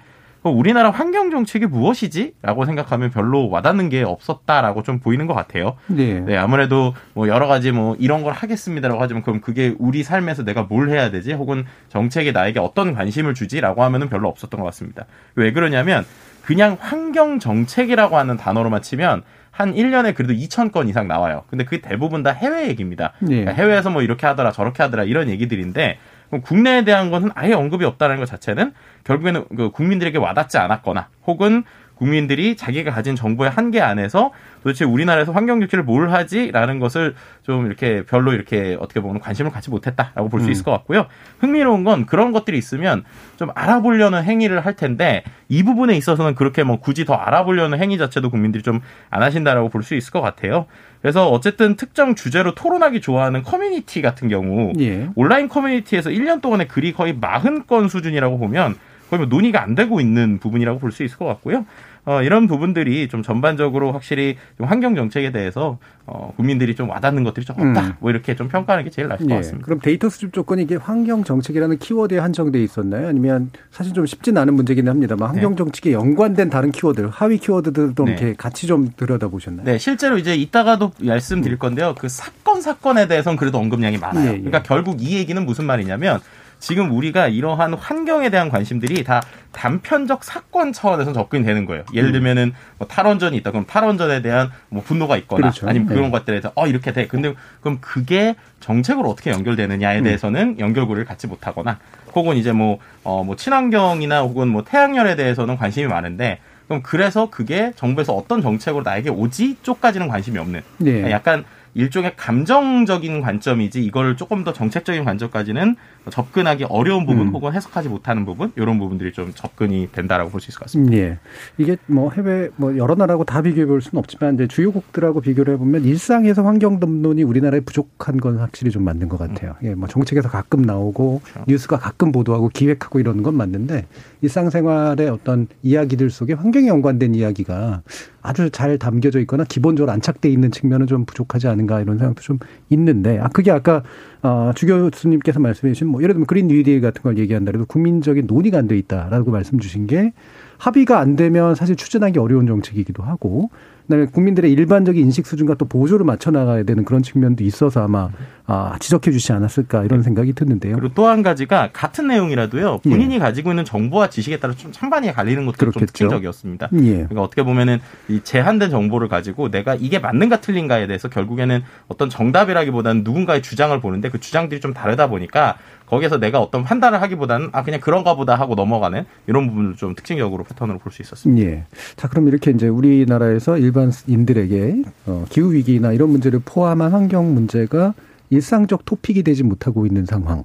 우리나라 0.51 0.91
환경 0.91 1.31
정책이 1.31 1.67
무엇이지? 1.67 2.35
라고 2.43 2.65
생각하면 2.65 3.11
별로 3.11 3.49
와닿는 3.49 3.89
게 3.89 4.03
없었다라고 4.03 4.83
좀 4.83 5.01
보이는 5.01 5.27
것 5.27 5.35
같아요. 5.35 5.77
네. 5.87 6.21
네. 6.21 6.37
아무래도 6.37 6.95
뭐 7.15 7.29
여러 7.29 7.47
가지 7.47 7.73
뭐 7.73 7.97
이런 7.99 8.23
걸 8.23 8.33
하겠습니다라고 8.33 9.01
하지만 9.01 9.23
그럼 9.23 9.41
그게 9.41 9.75
우리 9.79 10.03
삶에서 10.03 10.45
내가 10.45 10.63
뭘 10.63 10.91
해야 10.91 11.11
되지? 11.11 11.33
혹은 11.33 11.65
정책이 11.89 12.33
나에게 12.33 12.61
어떤 12.61 12.95
관심을 12.95 13.35
주지?라고 13.35 13.83
하면은 13.85 14.09
별로 14.09 14.29
없었던 14.29 14.61
것 14.61 14.67
같습니다. 14.67 15.07
왜 15.35 15.53
그러냐면 15.53 16.05
그냥 16.43 16.77
환경 16.81 17.39
정책이라고 17.39 18.17
하는 18.17 18.37
단어로만 18.37 18.83
치면 18.83 19.23
한 19.51 19.75
1년에 19.75 20.15
그래도 20.15 20.33
2천 20.33 20.71
건 20.71 20.89
이상 20.89 21.09
나와요. 21.09 21.43
근데 21.51 21.65
그게 21.65 21.81
대부분 21.81 22.23
다 22.23 22.31
해외 22.31 22.69
얘기입니다. 22.69 23.13
네. 23.19 23.41
그러니까 23.41 23.53
해외에서 23.53 23.91
뭐 23.91 24.03
이렇게 24.03 24.25
하더라 24.25 24.53
저렇게 24.53 24.83
하더라 24.85 25.03
이런 25.03 25.29
얘기들인데 25.29 25.99
국내에 26.43 26.85
대한 26.85 27.11
것은 27.11 27.31
아예 27.35 27.53
언급이 27.53 27.85
없다는 27.85 28.19
것 28.19 28.27
자체는 28.27 28.73
결국에는 29.05 29.45
그 29.57 29.71
국민들에게 29.71 30.19
와닿지 30.19 30.59
않았거나 30.59 31.09
혹은 31.27 31.65
국민들이 31.99 32.57
자기가 32.57 32.91
가진 32.91 33.15
정보의 33.17 33.51
한계 33.51 33.81
안에서 33.81 34.33
도대체 34.63 34.85
우리나라에서 34.85 35.33
환경 35.33 35.61
정책을 35.61 35.85
뭘 35.85 36.11
하지라는 36.11 36.79
것을 36.79 37.15
좀 37.43 37.67
이렇게 37.67 38.05
별로 38.05 38.33
이렇게 38.33 38.77
어떻게 38.81 39.01
보면 39.01 39.21
관심을 39.21 39.51
갖지 39.51 39.71
못했다라고 39.71 40.29
볼수 40.29 40.47
음. 40.47 40.53
있을 40.53 40.65
것 40.65 40.71
같고요. 40.73 41.07
흥미로운 41.41 41.85
건 41.85 42.07
그런 42.07 42.33
것들이 42.33 42.57
있으면 42.59 43.05
좀 43.37 43.51
알아보려는 43.55 44.25
행위를 44.25 44.65
할 44.65 44.75
텐데 44.75 45.23
이 45.49 45.63
부분에 45.63 45.97
있어서는 45.97 46.35
그렇게 46.35 46.63
뭐 46.63 46.81
굳이 46.81 47.05
더 47.05 47.15
알아보려는 47.15 47.79
행위 47.79 47.99
자체도 47.99 48.31
국민들이 48.31 48.63
좀 48.63 48.81
안 49.11 49.23
하신다라고 49.23 49.69
볼 49.69 49.83
수 49.83 49.95
있을 49.95 50.13
것 50.13 50.21
같아요. 50.21 50.67
그래서 51.01 51.29
어쨌든 51.31 51.77
특정 51.77 52.15
주제로 52.15 52.55
토론하기 52.55 53.01
좋아하는 53.01 53.43
커뮤니티 53.43 54.03
같은 54.03 54.29
경우 54.29 54.73
예. 54.81 55.09
온라인 55.15 55.49
커뮤니티에서 55.49 56.11
1년 56.11 56.43
동안의 56.43 56.69
글이 56.69 56.93
거의 56.93 57.15
40건 57.15 57.89
수준이라고 57.89 58.39
보면 58.39 58.77
거의 59.11 59.19
뭐 59.21 59.27
논의가 59.29 59.63
안 59.63 59.75
되고 59.75 60.01
있는 60.01 60.39
부분이라고 60.39 60.79
볼 60.79 60.93
수 60.93 61.03
있을 61.05 61.19
것 61.19 61.25
같고요. 61.27 61.65
어, 62.05 62.23
이런 62.23 62.47
부분들이 62.47 63.07
좀 63.09 63.23
전반적으로 63.23 63.93
확실히 63.93 64.37
좀 64.57 64.67
환경 64.67 64.95
정책에 64.95 65.31
대해서 65.31 65.77
어, 66.07 66.33
국민들이 66.37 66.75
좀 66.75 66.89
와닿는 66.89 67.23
것들이 67.23 67.45
좀 67.45 67.57
없다. 67.61 67.83
음. 67.83 67.93
뭐 68.01 68.11
이렇게 68.11 68.35
좀 68.35 68.49
평가하는 68.49 68.85
게 68.85 68.91
제일 68.91 69.09
나을 69.09 69.19
것 69.19 69.29
예. 69.31 69.35
같습니다. 69.35 69.67
그럼 69.67 69.81
데이터 69.81 70.09
수집 70.09 70.33
조건이 70.33 70.63
이게 70.63 70.77
환경 70.77 71.23
정책이라는 71.23 71.77
키워드에 71.79 72.19
한정돼 72.19 72.63
있었나요? 72.63 73.09
아니면 73.09 73.51
사실 73.71 73.93
좀 73.93 74.07
쉽진 74.07 74.39
않은 74.39 74.55
문제긴 74.55 74.89
합니다만 74.89 75.29
환경 75.29 75.51
네. 75.51 75.57
정책에 75.57 75.93
연관된 75.93 76.49
다른 76.49 76.73
키워드, 76.73 77.11
하위 77.13 77.37
키워드들도 77.37 78.03
네. 78.05 78.11
이렇게 78.13 78.35
같이 78.39 78.67
좀 78.67 78.91
들여다보셨나요? 78.97 79.67
네, 79.67 79.77
실제로 79.77 80.17
이제 80.17 80.35
이따가도 80.35 80.93
말씀드릴 81.03 81.59
건데요. 81.59 81.95
그 81.99 82.09
사건 82.09 82.63
사건에 82.63 83.07
대해서는 83.07 83.37
그래도 83.37 83.59
언급량이 83.59 83.99
많아요. 83.99 84.29
예, 84.31 84.33
예. 84.33 84.39
그러니까 84.39 84.63
결국 84.63 85.03
이 85.03 85.17
얘기는 85.19 85.45
무슨 85.45 85.67
말이냐면 85.67 86.21
지금 86.59 86.91
우리가 86.93 87.29
이러한 87.29 87.75
환경에 87.75 88.31
대한 88.31 88.49
관심들이 88.49 89.05
다 89.05 89.23
단편적 89.53 90.25
사건 90.25 90.73
차원에서 90.73 91.13
접근이 91.13 91.45
되는 91.45 91.65
거예요. 91.65 91.85
예를 91.95 92.11
음. 92.11 92.13
들면은 92.13 92.55
뭐 92.79 92.87
탈원전이 92.87 93.37
있다. 93.39 93.51
그럼 93.51 93.65
탈원전에 93.67 94.23
대한 94.23 94.51
뭐 94.69 94.83
분노가 94.83 95.17
있거나 95.19 95.43
그렇죠. 95.43 95.69
아니면 95.69 95.89
그런 95.89 96.05
네. 96.05 96.11
것들에 96.11 96.41
대해서 96.41 96.53
어 96.55 96.67
이렇게 96.67 96.93
돼. 96.93 97.07
근데 97.07 97.35
그럼 97.61 97.79
그게 97.81 98.35
정책으로 98.61 99.09
어떻게 99.09 99.31
연결되느냐에 99.31 99.99
음. 99.99 100.05
대해서는 100.05 100.49
음. 100.49 100.57
연결고리를 100.59 101.05
갖지 101.05 101.27
못하거나 101.27 101.79
혹은 102.15 102.37
이제 102.37 102.53
뭐 102.53 102.79
어, 103.05 103.23
뭐 103.25 103.37
친환경이나 103.37 104.23
혹은 104.23 104.49
뭐 104.49 104.65
태양열에 104.65 105.17
대해서는 105.17 105.57
관심이 105.57 105.87
많은데 105.87 106.41
그럼 106.67 106.83
그래서 106.83 107.31
그게 107.31 107.73
정부에서 107.77 108.13
어떤 108.13 108.43
정책으로 108.43 108.83
나에게 108.83 109.11
오지 109.11 109.59
쪽까지는 109.63 110.09
관심이 110.09 110.39
없는 110.39 110.61
네. 110.79 111.11
약간 111.11 111.45
일종의 111.75 112.15
감정적인 112.17 113.21
관점이지 113.21 113.83
이걸 113.85 114.17
조금 114.17 114.45
더 114.45 114.53
정책적인 114.53 115.05
관점까지는 115.05 115.77
접근하기 116.11 116.65
어려운 116.65 117.05
부분 117.07 117.29
음. 117.29 117.33
혹은 117.35 117.53
해석하지 117.53 117.89
못하는 117.89 118.25
부분 118.25 118.53
이런 118.57 118.79
부분들이 118.79 119.13
좀 119.13 119.33
접근이 119.35 119.89
된다라고 119.93 120.31
볼 120.31 120.41
수 120.41 120.51
있을 120.51 120.59
것 120.59 120.65
같습니다. 120.67 120.97
예. 120.97 121.19
이게 121.59 121.77
뭐 121.87 122.11
해외 122.13 122.49
뭐 122.57 122.77
여러 122.77 122.95
나라하고 122.95 123.25
다 123.25 123.43
비교해 123.43 123.67
볼 123.67 123.83
수는 123.83 123.99
없지만 123.99 124.35
이제 124.35 124.47
주요국들하고 124.47 125.21
비교를 125.21 125.55
해보면 125.55 125.85
일상에서 125.85 126.45
환경 126.45 126.81
담론이 126.81 127.23
우리나라에 127.25 127.61
부족한 127.61 128.19
건 128.19 128.39
확실히 128.39 128.71
좀 128.71 128.85
맞는 128.85 129.09
것 129.09 129.19
같아요. 129.19 129.57
예, 129.63 129.75
뭐 129.75 129.89
정책에서 129.89 130.29
가끔 130.29 130.63
나오고 130.63 131.21
그렇죠. 131.25 131.45
뉴스가 131.49 131.79
가끔 131.79 132.13
보도하고 132.13 132.49
기획하고 132.49 133.01
이러는 133.01 133.23
건 133.23 133.35
맞는데 133.37 133.87
일상생활의 134.23 135.09
어떤 135.09 135.47
이야기들 135.63 136.11
속에 136.11 136.33
환경에 136.35 136.69
연관된 136.69 137.15
이야기가 137.15 137.83
아주 138.23 138.51
잘 138.51 138.79
담겨져 138.79 139.21
있거나 139.21 139.45
기본적으로 139.45 139.93
안착돼 139.93 140.29
있는 140.29 140.51
측면은 140.51 140.87
좀 140.87 141.05
부족하지 141.05 141.49
않은가 141.49 141.81
이런 141.81 141.99
생각도 141.99 142.23
좀 142.23 142.39
있는데 142.71 143.19
아 143.19 143.29
그게 143.29 143.51
아까 143.51 143.83
어, 144.23 144.53
주 144.55 144.67
교수님께서 144.67 145.41
말씀해 145.41 145.73
주신 145.73 145.89
뭐 145.89 146.03
예를 146.03 146.15
들면 146.15 146.27
그린 146.27 146.49
뉴딜 146.49 146.81
같은 146.81 147.03
걸 147.03 147.19
얘기한다 147.19 147.53
해도 147.53 147.65
국민적인 147.67 148.27
논의가 148.27 148.59
안 148.59 148.69
돼 148.69 148.77
있다라고 148.77 149.31
말씀 149.31 149.59
주신 149.59 149.87
게 149.87 150.13
합의가 150.59 151.01
안 151.01 151.17
되면 151.17 151.55
사실 151.55 151.75
추진하기 151.75 152.19
어려운 152.19 152.47
정책이기도 152.47 153.03
하고 153.03 153.51
그다음에 153.89 154.07
국민들의 154.07 154.53
일반적인 154.53 155.03
인식 155.03 155.27
수준과 155.27 155.55
또 155.55 155.65
보조를 155.65 156.05
맞춰 156.05 156.31
나가야 156.31 156.65
되는 156.65 156.85
그런 156.85 157.03
측면도 157.03 157.43
있어서 157.43 157.83
아마 157.83 158.11
아, 158.47 158.77
지적해 158.79 159.11
주지 159.11 159.33
않았을까 159.33 159.85
이런 159.85 160.03
생각이 160.03 160.35
드는데요. 160.35 160.77
그리고 160.77 160.95
또 160.95 161.09
한 161.09 161.23
가지가 161.23 161.71
같은 161.73 162.07
내용이라도요. 162.09 162.81
본인이 162.85 163.15
예. 163.15 163.19
가지고 163.19 163.51
있는 163.51 163.65
정보와 163.65 164.11
지식에 164.11 164.39
따라 164.39 164.53
좀 164.55 164.73
찬반이 164.73 165.11
갈리는 165.13 165.47
것도 165.47 165.71
좀 165.71 165.87
특징적이었습니다. 165.87 166.69
예. 166.75 166.93
그러니까 166.93 167.23
어떻게 167.23 167.43
보면은 167.43 167.79
이 168.09 168.21
제한된 168.23 168.69
정보를 168.69 169.09
가지고 169.09 169.51
내가 169.51 169.75
이게 169.75 169.99
맞는가 169.99 170.43
틀린가에 170.43 170.87
대해서 170.87 171.09
결국에는 171.09 171.63
어떤 171.89 172.11
정답이라기보다는 172.11 173.05
누군가의 173.05 173.41
주장을 173.41 173.79
보는데 173.81 174.11
그 174.11 174.21
주장들이 174.21 174.61
좀 174.61 174.75
다르다 174.75 175.09
보니까 175.09 175.57
거기에서 175.89 176.19
내가 176.19 176.41
어떤 176.41 176.65
판단을 176.65 177.01
하기보다는 177.03 177.49
아 177.53 177.63
그냥 177.63 177.81
그런가 177.81 178.15
보다 178.15 178.35
하고 178.35 178.55
넘어가는 178.55 179.05
이런 179.27 179.49
부분을 179.49 179.77
좀 179.77 179.95
특징적으로 179.95 180.45
패턴으로 180.45 180.79
볼 180.79 180.93
수 180.93 181.03
있었습니다. 181.03 181.43
예. 181.49 181.65
자, 181.97 182.09
그럼 182.09 182.29
이렇게 182.29 182.51
이제 182.51 182.69
우리나라에서 182.69 183.59
일반인들에게 183.59 184.83
어, 185.07 185.25
기후 185.29 185.53
위기나 185.53 185.93
이런 185.93 186.11
문제를 186.11 186.41
포함한 186.45 186.93
환경 186.93 187.35
문제가 187.35 187.95
일상적 188.31 188.85
토픽이 188.85 189.23
되지 189.23 189.43
못하고 189.43 189.87
있는 189.87 190.05
상황. 190.07 190.45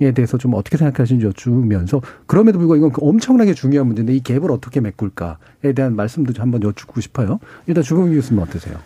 에 0.00 0.10
대해서 0.10 0.36
좀 0.38 0.54
어떻게 0.54 0.76
생각하시는지 0.76 1.24
여쭈면서 1.24 2.02
그럼에도 2.26 2.58
불구하고 2.58 2.88
이건 2.88 3.08
엄청나게 3.08 3.54
중요한 3.54 3.86
문제인데 3.86 4.12
이 4.12 4.20
갭을 4.22 4.50
어떻게 4.50 4.80
메꿀까에 4.80 5.72
대한 5.76 5.94
말씀도 5.94 6.32
한번 6.42 6.64
여쭙고 6.64 7.00
싶어요. 7.00 7.38
일단 7.68 7.84
주봉 7.84 8.12
교수님 8.12 8.42
어떠세요? 8.42 8.76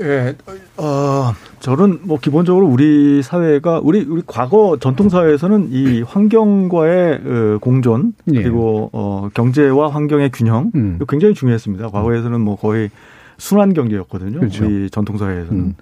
예, 0.00 0.34
어, 0.76 1.32
저는 1.60 2.00
뭐 2.02 2.18
기본적으로 2.18 2.66
우리 2.66 3.22
사회가 3.22 3.80
우리 3.82 4.02
우리 4.02 4.22
과거 4.26 4.76
전통 4.78 5.08
사회에서는 5.08 5.68
이 5.70 6.02
환경과의 6.02 7.14
어, 7.14 7.58
공존 7.60 8.12
예. 8.32 8.42
그리고 8.42 8.90
어 8.92 9.28
경제와 9.32 9.90
환경의 9.90 10.30
균형 10.32 10.70
음. 10.74 10.98
굉장히 11.08 11.34
중요했습니다. 11.34 11.88
과거에서는 11.88 12.40
뭐 12.40 12.56
거의 12.56 12.90
순환 13.38 13.72
경제였거든요. 13.72 14.40
그렇죠. 14.40 14.66
우리 14.66 14.90
전통 14.90 15.18
사회에서는 15.18 15.60
음. 15.60 15.74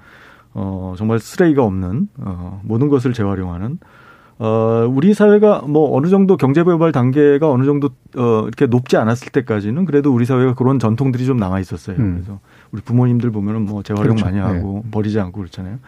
어 0.54 0.94
정말 0.96 1.18
쓰레기가 1.18 1.64
없는 1.64 2.08
어 2.18 2.60
모든 2.64 2.88
것을 2.88 3.12
재활용하는 3.12 3.78
어, 4.38 4.86
우리 4.90 5.14
사회가 5.14 5.62
뭐 5.66 5.96
어느 5.96 6.08
정도 6.08 6.36
경제개발 6.36 6.92
단계가 6.92 7.50
어느 7.50 7.64
정도 7.64 7.90
어, 8.16 8.42
이렇게 8.46 8.66
높지 8.66 8.96
않았을 8.96 9.30
때까지는 9.30 9.84
그래도 9.84 10.12
우리 10.12 10.24
사회가 10.24 10.54
그런 10.54 10.78
전통들이 10.78 11.24
좀 11.24 11.36
남아 11.36 11.60
있었어요. 11.60 11.96
음. 11.98 12.14
그래서 12.14 12.40
우리 12.74 12.82
부모님들 12.82 13.30
보면은 13.30 13.66
뭐 13.66 13.84
재활용 13.84 14.16
그렇죠. 14.16 14.24
많이 14.24 14.38
하고 14.38 14.82
네. 14.84 14.90
버리지 14.90 15.20
않고 15.20 15.38
그렇잖아요. 15.38 15.78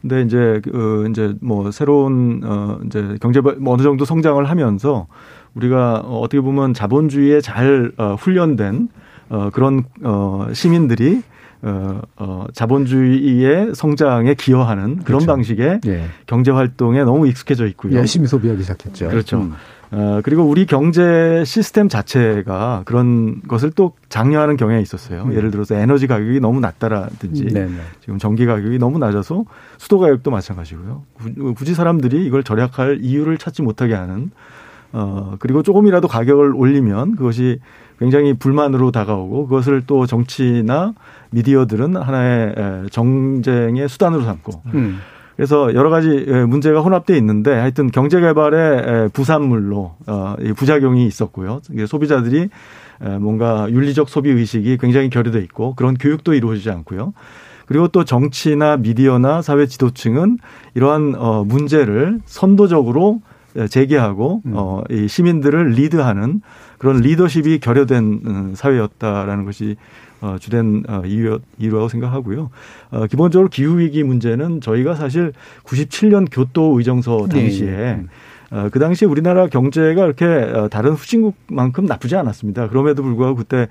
근데 0.00 0.22
이제 0.22 0.60
그 0.64 1.06
이제 1.08 1.32
뭐 1.40 1.70
새로운 1.70 2.42
어 2.44 2.78
이제 2.84 3.16
경제 3.20 3.40
뭐 3.40 3.54
어느 3.72 3.82
정도 3.82 4.04
성장을 4.04 4.44
하면서 4.44 5.06
우리가 5.54 6.00
어떻게 6.00 6.40
보면 6.40 6.74
자본주의에 6.74 7.40
잘 7.40 7.92
어, 7.98 8.16
훈련된 8.18 8.88
어 9.28 9.50
그런 9.52 9.84
어 10.02 10.48
시민들이 10.52 11.22
어, 11.62 12.00
어, 12.16 12.46
자본주의의 12.52 13.74
성장에 13.74 14.34
기여하는 14.34 14.96
그런 14.96 15.04
그렇죠. 15.04 15.26
방식의 15.26 15.80
예. 15.86 16.04
경제 16.26 16.50
활동에 16.50 17.04
너무 17.04 17.28
익숙해져 17.28 17.66
있고요. 17.68 17.96
열심히 17.96 18.26
소비하기 18.26 18.60
시작했죠. 18.62 19.08
그렇죠. 19.08 19.38
음. 19.38 19.54
어, 19.90 20.20
그리고 20.22 20.42
우리 20.42 20.66
경제 20.66 21.42
시스템 21.44 21.88
자체가 21.88 22.82
그런 22.84 23.42
것을 23.42 23.70
또 23.70 23.92
장려하는 24.08 24.56
경향이 24.56 24.82
있었어요. 24.82 25.24
음. 25.24 25.34
예를 25.34 25.50
들어서 25.50 25.74
에너지 25.74 26.06
가격이 26.06 26.40
너무 26.40 26.60
낮다라든지 26.60 27.46
네네. 27.46 27.66
네. 27.66 27.80
지금 28.00 28.18
전기 28.18 28.46
가격이 28.46 28.78
너무 28.78 28.98
낮아서 28.98 29.44
수도 29.78 29.98
가격도 29.98 30.30
마찬가지고요. 30.30 31.02
굳이 31.54 31.74
사람들이 31.74 32.24
이걸 32.26 32.42
절약할 32.42 32.98
이유를 33.02 33.38
찾지 33.38 33.62
못하게 33.62 33.94
하는 33.94 34.30
어, 34.92 35.34
그리고 35.40 35.62
조금이라도 35.62 36.06
가격을 36.08 36.54
올리면 36.54 37.16
그것이 37.16 37.58
굉장히 37.98 38.34
불만으로 38.34 38.90
다가오고 38.90 39.48
그것을 39.48 39.82
또 39.86 40.06
정치나 40.06 40.94
미디어들은 41.30 41.96
하나의 41.96 42.54
정쟁의 42.90 43.88
수단으로 43.88 44.22
삼고 44.22 44.62
음. 44.74 45.00
그래서 45.36 45.74
여러 45.74 45.90
가지 45.90 46.08
문제가 46.46 46.80
혼합돼 46.80 47.16
있는데 47.18 47.52
하여튼 47.52 47.90
경제 47.90 48.20
개발의 48.20 49.10
부산물로 49.10 49.94
어, 50.06 50.36
부작용이 50.56 51.06
있었고요. 51.06 51.60
소비자들이 51.86 52.48
뭔가 53.20 53.66
윤리적 53.70 54.08
소비 54.08 54.30
의식이 54.30 54.78
굉장히 54.78 55.10
결여돼 55.10 55.40
있고 55.40 55.74
그런 55.74 55.94
교육도 55.94 56.34
이루어지지 56.34 56.70
않고요. 56.70 57.12
그리고 57.66 57.88
또 57.88 58.04
정치나 58.04 58.76
미디어나 58.76 59.42
사회 59.42 59.66
지도층은 59.66 60.38
이러한 60.74 61.14
어, 61.16 61.44
문제를 61.44 62.20
선도적으로 62.26 63.20
제기하고 63.70 64.42
음. 64.46 64.52
어, 64.54 64.82
이 64.90 65.08
시민들을 65.08 65.70
리드하는 65.70 66.42
그런 66.78 67.00
리더십이 67.00 67.60
결여된 67.60 68.20
음, 68.26 68.52
사회였다라는 68.54 69.44
것이 69.44 69.76
어, 69.76 70.03
주된 70.40 70.84
어, 70.88 71.02
이유, 71.04 71.38
이유라고 71.58 71.88
생각하고요. 71.88 72.50
어, 72.90 73.06
기본적으로 73.06 73.48
기후 73.48 73.78
위기 73.78 74.02
문제는 74.02 74.60
저희가 74.60 74.94
사실 74.94 75.32
97년 75.64 76.26
교토 76.30 76.78
의정서 76.78 77.28
당시에 77.28 77.70
네. 77.70 78.04
어, 78.54 78.68
그 78.70 78.78
당시 78.78 79.04
우리나라 79.04 79.48
경제가 79.48 80.04
이렇게 80.04 80.24
어, 80.24 80.68
다른 80.68 80.92
후진국만큼 80.92 81.86
나쁘지 81.86 82.14
않았습니다. 82.14 82.68
그럼에도 82.68 83.02
불구하고 83.02 83.34
그때 83.34 83.66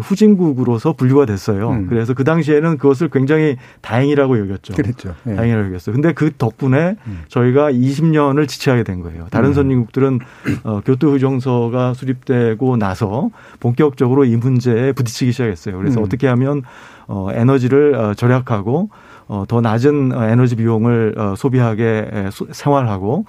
후진국으로서 0.00 0.94
분류가 0.94 1.26
됐어요. 1.26 1.68
음. 1.70 1.86
그래서 1.86 2.14
그 2.14 2.24
당시에는 2.24 2.78
그것을 2.78 3.10
굉장히 3.10 3.56
다행이라고 3.82 4.38
여겼죠. 4.38 4.72
그랬죠. 4.72 5.14
네. 5.24 5.36
다행이라고 5.36 5.68
여겼어요. 5.68 5.92
근데 5.92 6.14
그 6.14 6.30
덕분에 6.36 6.96
음. 7.06 7.24
저희가 7.28 7.70
20년을 7.70 8.48
지체하게 8.48 8.84
된 8.84 9.02
거예요. 9.02 9.26
다른 9.30 9.50
음. 9.50 9.54
선진국들은 9.54 10.20
어, 10.64 10.80
교토 10.82 11.10
의정서가 11.10 11.92
수립되고 11.92 12.78
나서 12.78 13.28
본격적으로 13.60 14.24
이 14.24 14.34
문제에 14.36 14.92
부딪히기 14.92 15.32
시작했어요. 15.32 15.76
그래서 15.76 16.00
음. 16.00 16.04
어떻게 16.04 16.26
하면 16.26 16.62
어, 17.06 17.28
에너지를 17.32 17.94
어, 17.94 18.14
절약하고 18.14 18.88
어, 19.28 19.44
더 19.46 19.60
낮은 19.60 20.12
에너지 20.14 20.56
비용을 20.56 21.14
어, 21.18 21.34
소비하게 21.36 22.30
생활하고 22.50 23.26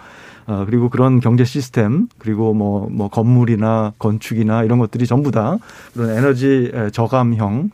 어, 0.47 0.65
그리고 0.65 0.89
그런 0.89 1.19
경제 1.19 1.43
시스템 1.43 2.07
그리고 2.17 2.53
뭐, 2.53 2.89
뭐 2.89 3.09
건물이나 3.09 3.93
건축이나 3.99 4.63
이런 4.63 4.79
것들이 4.79 5.05
전부 5.05 5.31
다 5.31 5.57
그런 5.93 6.09
에너지 6.11 6.71
저감형 6.93 7.69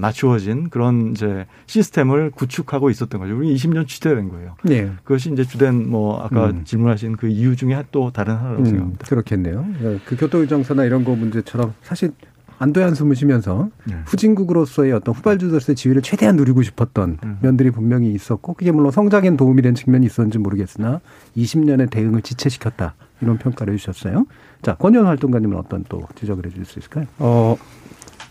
맞추어진 0.00 0.68
그런 0.68 1.12
이제 1.12 1.46
시스템을 1.66 2.32
구축하고 2.32 2.90
있었던 2.90 3.20
거죠. 3.20 3.36
우리 3.36 3.54
20년 3.54 3.86
취재된 3.86 4.28
거예요. 4.28 4.56
네. 4.62 4.90
그것이 5.04 5.32
이제 5.32 5.44
주된 5.44 5.88
뭐 5.88 6.20
아까 6.20 6.48
음. 6.48 6.64
질문하신 6.64 7.16
그 7.16 7.28
이유 7.28 7.56
중에 7.56 7.82
또 7.90 8.10
다른 8.10 8.36
하나라고 8.36 8.62
음, 8.62 8.64
생각합니다. 8.66 9.06
그렇겠네요. 9.06 9.64
그 10.04 10.16
교통정서나 10.16 10.84
이런 10.84 11.04
거 11.04 11.14
문제처럼 11.14 11.72
사실 11.82 12.12
안도의 12.58 12.84
한숨을 12.86 13.16
쉬면서 13.16 13.68
네. 13.84 13.96
후진국으로서의 14.06 14.92
어떤 14.92 15.14
후발주로서의 15.14 15.76
지위를 15.76 16.02
최대한 16.02 16.36
누리고 16.36 16.62
싶었던 16.62 17.18
음. 17.22 17.38
면들이 17.40 17.70
분명히 17.70 18.12
있었고 18.12 18.54
그게 18.54 18.72
물론 18.72 18.90
성장엔 18.90 19.36
도움이 19.36 19.62
된 19.62 19.74
측면이 19.74 20.06
있었는지 20.06 20.38
모르겠으나 20.38 21.00
20년의 21.36 21.90
대응을 21.90 22.22
지체시켰다 22.22 22.94
이런 23.20 23.38
평가를 23.38 23.74
해주셨어요. 23.74 24.26
자 24.62 24.74
권현 24.74 25.06
활동가님은 25.06 25.56
어떤 25.56 25.84
또 25.88 26.02
지적을 26.16 26.46
해줄 26.46 26.64
수 26.64 26.78
있을까요? 26.78 27.06
어 27.18 27.56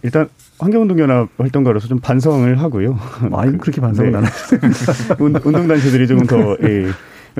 일단 0.03 0.29
환경운동연합 0.59 1.29
활동가로서 1.37 1.87
좀 1.87 1.99
반성을 1.99 2.59
하고요. 2.59 2.97
아니 3.33 3.57
그렇게 3.57 3.81
반성은 3.81 4.11
네. 4.11 4.17
안 4.17 4.23
하세요. 4.25 4.59
운동단체들이 5.19 6.07
조금 6.07 6.25
더 6.27 6.57
예, 6.63 6.87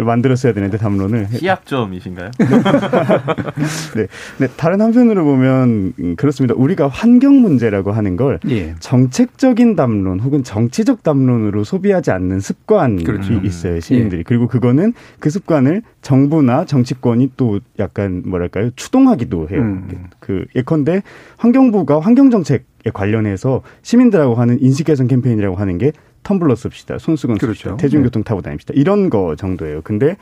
만들었어야 0.04 0.54
되는데 0.54 0.78
담론을 0.78 1.28
시약점이신가요? 1.32 2.32
네. 3.96 4.08
네. 4.38 4.48
다른 4.56 4.82
한편으로 4.82 5.24
보면 5.24 5.94
음, 6.00 6.16
그렇습니다. 6.16 6.54
우리가 6.56 6.88
환경 6.88 7.42
문제라고 7.42 7.92
하는 7.92 8.16
걸 8.16 8.40
예. 8.50 8.76
정책적인 8.80 9.76
담론 9.76 10.20
혹은 10.20 10.44
정치적 10.44 11.04
담론으로 11.04 11.64
소비하지 11.64 12.12
않는 12.12 12.40
습관이 12.40 13.04
그렇죠. 13.04 13.34
있어요 13.34 13.80
시민들이. 13.80 14.20
예. 14.20 14.24
그리고 14.24 14.48
그거는 14.48 14.94
그 15.20 15.30
습관을 15.30 15.82
정부나 16.02 16.66
정치권이 16.66 17.32
또 17.36 17.60
약간 17.80 18.24
뭐랄까요 18.26 18.70
추동하기도 18.76 19.50
해요. 19.50 19.62
음. 19.62 20.06
그 20.20 20.46
예컨대 20.56 21.02
환경부가 21.38 22.00
환경 22.00 22.30
정책에 22.30 22.64
관련해서 22.94 23.62
시민들하고 23.82 24.36
하는 24.36 24.62
인식 24.62 24.86
개선 24.86 25.08
캠페인이라고 25.08 25.56
하는 25.56 25.78
게 25.78 25.92
텀블러 26.28 26.56
씁시다. 26.56 26.98
손수건 26.98 27.38
그렇죠. 27.38 27.54
씁시다. 27.54 27.78
대중교통 27.78 28.24
네. 28.24 28.28
타고 28.28 28.42
다닙시다. 28.42 28.74
이런 28.76 29.10
거 29.10 29.36
정도예요. 29.36 29.82
근데 29.84 30.18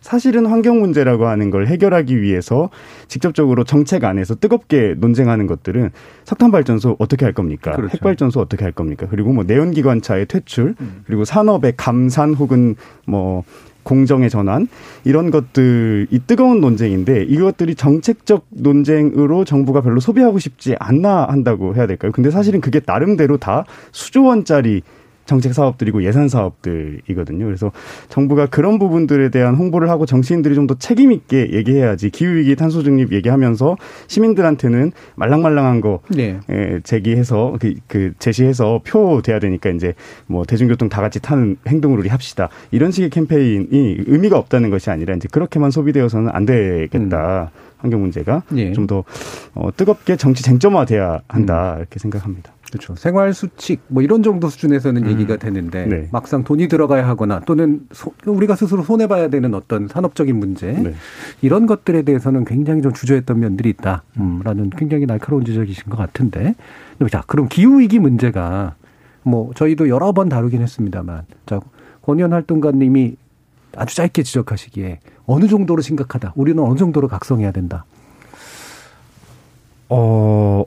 사실은 0.00 0.46
환경 0.46 0.80
문제라고 0.80 1.26
하는 1.26 1.50
걸 1.50 1.66
해결하기 1.66 2.22
위해서 2.22 2.70
직접적으로 3.06 3.64
정책 3.64 4.04
안에서 4.04 4.34
뜨겁게 4.34 4.94
논쟁하는 4.96 5.46
것들은 5.46 5.90
석탄 6.24 6.50
발전소 6.50 6.96
어떻게 6.98 7.26
할 7.26 7.34
겁니까? 7.34 7.72
그렇죠. 7.72 7.92
핵 7.92 8.00
발전소 8.00 8.40
어떻게 8.40 8.64
할 8.64 8.72
겁니까? 8.72 9.06
그리고 9.10 9.34
뭐 9.34 9.44
내연 9.44 9.72
기관차의 9.72 10.26
퇴출, 10.26 10.74
음. 10.80 11.02
그리고 11.06 11.26
산업의 11.26 11.74
감산 11.76 12.32
혹은 12.32 12.76
뭐 13.06 13.44
공정의 13.82 14.30
전환 14.30 14.68
이런 15.04 15.30
것들 15.30 16.06
이 16.10 16.20
뜨거운 16.26 16.60
논쟁인데 16.60 17.24
이것들이 17.24 17.74
정책적 17.74 18.46
논쟁으로 18.50 19.44
정부가 19.44 19.80
별로 19.80 20.00
소비하고 20.00 20.38
싶지 20.38 20.76
않나 20.78 21.26
한다고 21.26 21.74
해야 21.74 21.86
될까요? 21.86 22.12
근데 22.12 22.30
사실은 22.30 22.60
그게 22.60 22.80
나름대로 22.84 23.36
다 23.36 23.64
수조 23.92 24.24
원짜리 24.24 24.82
정책 25.30 25.54
사업들이고 25.54 26.02
예산 26.04 26.28
사업들이거든요. 26.28 27.44
그래서 27.44 27.70
정부가 28.08 28.46
그런 28.46 28.80
부분들에 28.80 29.28
대한 29.30 29.54
홍보를 29.54 29.88
하고 29.88 30.04
정치인들이 30.06 30.54
좀 30.54 30.70
더 30.70 30.74
책임 30.78 31.10
있게 31.10 31.50
얘기해야지 31.52 32.10
기후 32.10 32.36
위기 32.36 32.54
탄소 32.54 32.82
중립 32.82 33.12
얘기하면서 33.12 33.76
시민들한테는 34.06 34.92
말랑말랑한 35.16 35.80
거 35.80 36.00
네. 36.08 36.38
제기해서 36.84 37.56
그, 37.60 37.74
그 37.88 38.12
제시해서 38.18 38.80
표 38.84 39.20
돼야 39.22 39.38
되니까 39.40 39.70
이제 39.70 39.94
뭐 40.26 40.44
대중교통 40.44 40.88
다 40.88 41.00
같이 41.00 41.20
타는 41.20 41.56
행동을 41.66 41.98
우리 41.98 42.08
합시다. 42.08 42.48
이런 42.70 42.92
식의 42.92 43.10
캠페인이 43.10 43.96
의미가 44.06 44.38
없다는 44.38 44.70
것이 44.70 44.90
아니라 44.90 45.14
이제 45.16 45.28
그렇게만 45.32 45.70
소비되어서는 45.70 46.28
안 46.32 46.44
되겠다. 46.46 47.50
음. 47.52 47.69
환경 47.80 48.00
문제가 48.00 48.42
네. 48.48 48.72
좀더 48.72 49.04
어, 49.54 49.70
뜨겁게 49.76 50.16
정치 50.16 50.42
쟁점화돼야 50.42 51.20
한다 51.28 51.74
음. 51.74 51.78
이렇게 51.78 51.98
생각합니다. 51.98 52.52
그렇죠. 52.70 52.94
생활 52.94 53.34
수칙 53.34 53.80
뭐 53.88 54.02
이런 54.02 54.22
정도 54.22 54.48
수준에서는 54.48 55.04
음. 55.04 55.10
얘기가 55.10 55.36
되는데 55.36 55.86
네. 55.86 56.08
막상 56.12 56.44
돈이 56.44 56.68
들어가야 56.68 57.06
하거나 57.06 57.40
또는 57.40 57.80
소, 57.90 58.12
우리가 58.24 58.54
스스로 58.54 58.82
손해 58.82 59.08
봐야 59.08 59.28
되는 59.28 59.54
어떤 59.54 59.88
산업적인 59.88 60.36
문제 60.36 60.72
네. 60.72 60.94
이런 61.42 61.66
것들에 61.66 62.02
대해서는 62.02 62.44
굉장히 62.44 62.80
좀 62.82 62.92
주저했던 62.92 63.40
면들이 63.40 63.70
있다라는 63.70 64.04
음, 64.18 64.70
굉장히 64.76 65.06
날카로운 65.06 65.44
지적이신 65.44 65.84
것 65.90 65.96
같은데 65.96 66.54
자 67.10 67.24
그럼 67.26 67.48
기후 67.48 67.80
위기 67.80 67.98
문제가 67.98 68.76
뭐 69.22 69.50
저희도 69.54 69.88
여러 69.88 70.12
번 70.12 70.28
다루긴 70.28 70.62
했습니다만 70.62 71.24
자 71.46 71.60
권현 72.02 72.32
활동가님이 72.32 73.16
아주 73.76 73.94
짧게 73.96 74.22
지적하시기에 74.22 75.00
어느 75.30 75.46
정도로 75.46 75.80
심각하다 75.80 76.32
우리는 76.34 76.60
어느 76.60 76.76
정도로 76.76 77.06
각성해야 77.06 77.52
된다. 77.52 77.84
어 79.88 80.64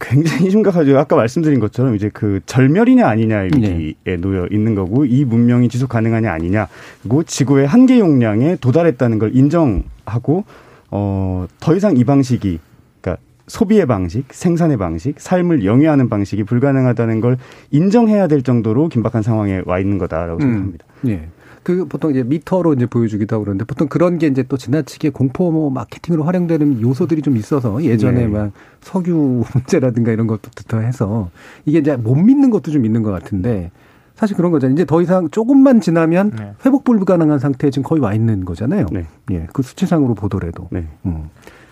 굉장히 0.00 0.50
심각하죠. 0.50 0.98
아까 0.98 1.16
말씀드린 1.16 1.60
것처럼 1.60 1.94
이제 1.94 2.10
그 2.12 2.40
절멸이냐 2.46 3.06
아니냐의 3.06 3.50
네. 3.50 3.68
위기에 3.68 3.94
네. 4.04 4.16
놓여 4.16 4.46
있는 4.50 4.74
거고 4.74 5.04
이 5.04 5.26
문명이 5.26 5.68
지속 5.68 5.90
가능하냐 5.90 6.32
아니냐 6.32 6.68
그리고 7.02 7.22
지구의 7.22 7.66
한계 7.66 7.98
용량에 7.98 8.56
도달했다는 8.56 9.18
걸 9.18 9.36
인정하고 9.36 10.44
어더 10.90 11.76
이상 11.76 11.98
이 11.98 12.04
방식이 12.04 12.60
그러니까 13.02 13.22
소비의 13.46 13.84
방식, 13.84 14.32
생산의 14.32 14.78
방식, 14.78 15.20
삶을 15.20 15.66
영위하는 15.66 16.08
방식이 16.08 16.44
불가능하다는 16.44 17.20
걸 17.20 17.36
인정해야 17.70 18.26
될 18.26 18.42
정도로 18.42 18.88
긴박한 18.88 19.22
상황에 19.22 19.60
와 19.66 19.78
있는 19.78 19.98
거다라고 19.98 20.36
음. 20.36 20.40
생각합니다. 20.40 20.86
네. 21.02 21.28
그 21.62 21.86
보통 21.86 22.10
이제 22.10 22.22
미터로 22.22 22.74
이제 22.74 22.86
보여주기도 22.86 23.36
하고 23.36 23.44
그러는데 23.44 23.64
보통 23.64 23.88
그런 23.88 24.18
게 24.18 24.26
이제 24.26 24.42
또 24.42 24.56
지나치게 24.56 25.10
공포 25.10 25.50
뭐 25.52 25.70
마케팅으로 25.70 26.24
활용되는 26.24 26.80
요소들이 26.80 27.22
좀 27.22 27.36
있어서 27.36 27.82
예전에 27.84 28.22
네. 28.22 28.26
막 28.26 28.52
석유 28.80 29.44
문제라든가 29.54 30.10
이런 30.12 30.26
것부터 30.26 30.80
해서 30.80 31.30
이게 31.64 31.78
이제 31.78 31.96
못 31.96 32.16
믿는 32.16 32.50
것도 32.50 32.70
좀 32.72 32.84
있는 32.84 33.02
것 33.02 33.12
같은데 33.12 33.70
사실 34.14 34.36
그런 34.36 34.52
거잖아요. 34.52 34.74
이제 34.74 34.84
더 34.84 35.00
이상 35.00 35.30
조금만 35.30 35.80
지나면 35.80 36.30
네. 36.30 36.52
회복 36.66 36.84
불가능한 36.84 37.38
상태에 37.38 37.70
지금 37.70 37.84
거의 37.84 38.00
와 38.00 38.12
있는 38.12 38.44
거잖아요. 38.44 38.86
네. 38.92 39.06
예. 39.30 39.46
그 39.52 39.62
수치상으로 39.62 40.14
보더라도. 40.14 40.68
네. 40.70 40.86
음. 41.06 41.30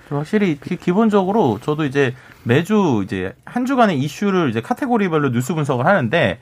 확실히 0.08 0.58
기본적으로 0.58 1.60
저도 1.62 1.84
이제 1.84 2.14
매주 2.42 3.02
이제 3.04 3.32
한 3.44 3.66
주간의 3.66 3.98
이슈를 4.00 4.50
이제 4.50 4.60
카테고리별로 4.60 5.30
뉴스 5.30 5.54
분석을 5.54 5.86
하는데 5.86 6.38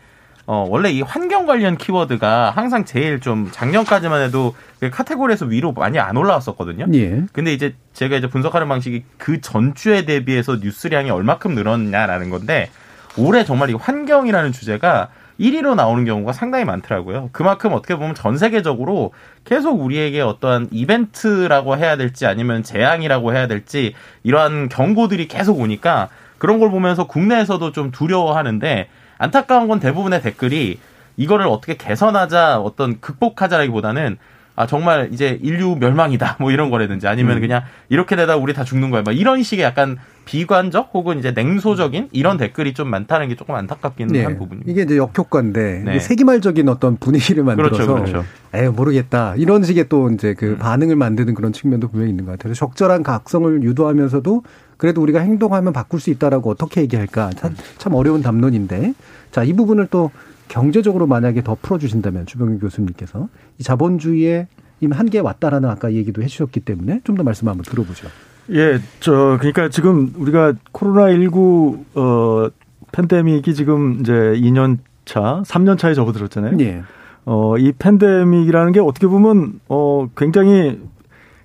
어, 0.51 0.67
원래 0.67 0.91
이 0.91 1.03
환경 1.03 1.45
관련 1.45 1.77
키워드가 1.77 2.53
항상 2.57 2.87
제일 2.87 3.21
좀 3.21 3.51
작년까지만 3.53 4.23
해도 4.23 4.55
그 4.81 4.89
카테고리에서 4.89 5.45
위로 5.45 5.73
많이 5.73 5.99
안 5.99 6.17
올라왔었거든요. 6.17 6.87
예. 6.95 7.25
근데 7.35 7.53
이제 7.53 7.75
제가 7.93 8.17
이제 8.17 8.31
분석하는 8.31 8.67
방식이 8.67 9.05
그 9.19 9.43
전주에 9.43 10.07
대비해서 10.07 10.57
뉴스량이 10.57 11.11
얼마큼 11.11 11.55
늘었냐라는 11.55 12.31
건데 12.31 12.71
올해 13.19 13.45
정말 13.45 13.69
이 13.69 13.75
환경이라는 13.75 14.53
주제가 14.53 15.11
1위로 15.39 15.75
나오는 15.75 16.07
경우가 16.07 16.33
상당히 16.33 16.65
많더라고요. 16.65 17.29
그만큼 17.33 17.75
어떻게 17.75 17.95
보면 17.97 18.15
전 18.15 18.39
세계적으로 18.39 19.13
계속 19.45 19.83
우리에게 19.83 20.23
어떠한 20.23 20.69
이벤트라고 20.71 21.77
해야 21.77 21.99
될지 21.99 22.25
아니면 22.25 22.63
재앙이라고 22.63 23.35
해야 23.35 23.49
될지 23.49 23.93
이러한 24.23 24.71
경고들이 24.71 25.29
계속 25.29 25.61
오니까 25.61 26.09
그런 26.39 26.59
걸 26.59 26.71
보면서 26.71 27.07
국내에서도 27.07 27.71
좀 27.73 27.91
두려워하는데 27.91 28.89
안타까운 29.19 29.69
건 29.69 29.81
대부분의 29.81 30.23
댓글이 30.23 30.79
이거를 31.17 31.47
어떻게 31.47 31.77
개선하자 31.77 32.61
어떤 32.61 33.01
극복하자라기보다는 33.01 34.17
아 34.59 34.67
정말 34.67 35.11
이제 35.13 35.39
인류 35.41 35.77
멸망이다 35.77 36.37
뭐 36.41 36.51
이런 36.51 36.71
거라든지 36.71 37.07
아니면 37.07 37.37
음. 37.37 37.41
그냥 37.41 37.63
이렇게 37.89 38.17
되다 38.17 38.37
우리 38.37 38.53
다 38.55 38.65
죽는 38.65 38.91
거야 38.91 39.03
막 39.03 39.17
이런 39.17 39.45
식의 39.45 39.65
약간 39.65 39.99
비관적 40.25 40.91
혹은 40.93 41.19
이제 41.21 41.31
냉소적인 41.31 42.09
이런 42.11 42.37
댓글이 42.37 42.75
좀 42.75 42.91
많다는 42.91 43.29
게 43.29 43.37
조금 43.37 43.55
안타깝기는 43.55 44.13
네. 44.13 44.25
한 44.25 44.37
부분입니다. 44.37 44.71
이게 44.71 44.83
이제 44.83 44.97
역효과인데 44.97 45.83
네. 45.87 45.99
세기말적인 46.01 46.69
어떤 46.69 46.97
분위기를 46.97 47.45
만들어서 47.45 47.87
그렇죠, 47.87 47.95
그렇죠. 47.95 48.25
에 48.53 48.69
모르겠다 48.69 49.35
이런 49.37 49.63
식의 49.63 49.89
또 49.89 50.11
이제 50.11 50.35
그 50.35 50.51
음. 50.51 50.59
반응을 50.59 50.97
만드는 50.97 51.35
그런 51.35 51.53
측면도 51.53 51.89
분명히 51.89 52.11
있는 52.11 52.27
것 52.27 52.33
같아요. 52.33 52.53
적절한 52.53 53.05
각성을 53.05 53.63
유도하면서도 53.63 54.43
그래도 54.79 55.03
우리가 55.03 55.21
행동하면 55.21 55.73
바꿀 55.75 56.01
수 56.01 56.09
있다라고 56.11 56.51
어떻게 56.51 56.81
얘기할까 56.83 57.31
참, 57.37 57.55
참 57.77 57.95
어려운 57.95 58.23
담론인데 58.23 58.95
자 59.33 59.45
이 59.45 59.53
부분을 59.53 59.89
또 59.91 60.11
경제적으로 60.49 61.07
만약에 61.07 61.43
더 61.43 61.57
풀어주신다면 61.61 62.25
주병규 62.25 62.61
교수님께서 62.61 63.29
이 63.59 63.63
자본주의의 63.63 64.47
임 64.81 64.93
한계에 64.93 65.21
왔다라는 65.21 65.69
아까 65.69 65.93
얘기도 65.93 66.23
해주셨기 66.23 66.61
때문에 66.61 67.01
좀 67.05 67.17
더 67.17 67.23
말씀 67.23 67.49
한번 67.49 67.65
들어보죠. 67.65 68.09
예, 68.53 68.79
저 69.01 69.37
그러니까 69.39 69.69
지금 69.69 70.11
우리가 70.17 70.55
코로나 70.73 71.11
19 71.13 71.85
어, 71.97 72.49
팬데믹이 72.93 73.53
지금 73.55 73.99
이제 74.01 74.13
2년 74.13 74.79
차, 75.05 75.43
3년 75.45 75.77
차에 75.77 75.93
접어들었잖아요. 75.95 76.57
예. 76.61 76.83
어, 77.27 77.59
이 77.59 77.73
팬데믹이라는 77.73 78.73
게 78.73 78.81
어떻게 78.81 79.07
보면 79.07 79.61
어 79.69 80.09
굉장히 80.17 80.81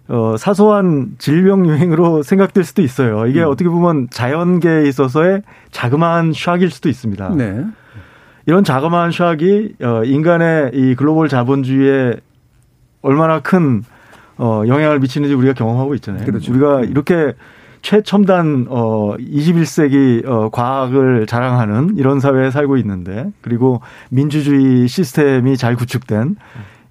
어, 0.09 0.35
사소한 0.37 1.15
질병 1.17 1.65
유행으로 1.65 2.21
생각될 2.23 2.63
수도 2.63 2.81
있어요. 2.81 3.25
이게 3.27 3.41
음. 3.41 3.47
어떻게 3.47 3.69
보면 3.69 4.07
자연계에 4.09 4.87
있어서의 4.87 5.43
자그마한 5.71 6.31
샥일 6.31 6.69
수도 6.69 6.89
있습니다. 6.89 7.29
네. 7.35 7.65
이런 8.45 8.63
자그마한 8.63 9.11
샥이 9.11 9.81
어, 9.81 10.03
인간의 10.03 10.71
이 10.73 10.95
글로벌 10.95 11.29
자본주의에 11.29 12.15
얼마나 13.01 13.39
큰 13.39 13.83
어, 14.37 14.63
영향을 14.67 14.99
미치는지 14.99 15.33
우리가 15.33 15.53
경험하고 15.53 15.95
있잖아요. 15.95 16.25
그렇죠. 16.25 16.51
우리가 16.51 16.81
이렇게 16.81 17.33
최첨단 17.83 18.65
어 18.69 19.15
21세기 19.17 20.25
어 20.25 20.49
과학을 20.49 21.27
자랑하는 21.27 21.97
이런 21.97 22.21
사회에 22.21 22.49
살고 22.49 22.77
있는데 22.77 23.29
그리고 23.41 23.81
민주주의 24.09 24.87
시스템이 24.87 25.57
잘 25.57 25.75
구축된 25.75 26.37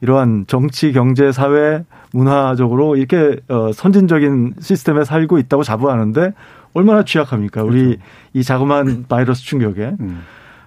이러한 0.03 0.44
정치, 0.48 0.92
경제, 0.92 1.33
사회, 1.33 1.85
문화적으로 2.12 2.96
이렇게 2.96 3.40
어 3.48 3.72
선진적인 3.72 4.55
시스템에 4.61 5.05
살고 5.05 5.38
있다고 5.38 5.62
자부하는데 5.62 6.33
얼마나 6.75 7.05
취약합니까? 7.05 7.62
우리 7.62 7.83
그렇죠. 7.83 8.03
이 8.35 8.42
자그마한 8.42 9.07
바이러스 9.09 9.42
충격에. 9.42 9.96
음. 10.01 10.22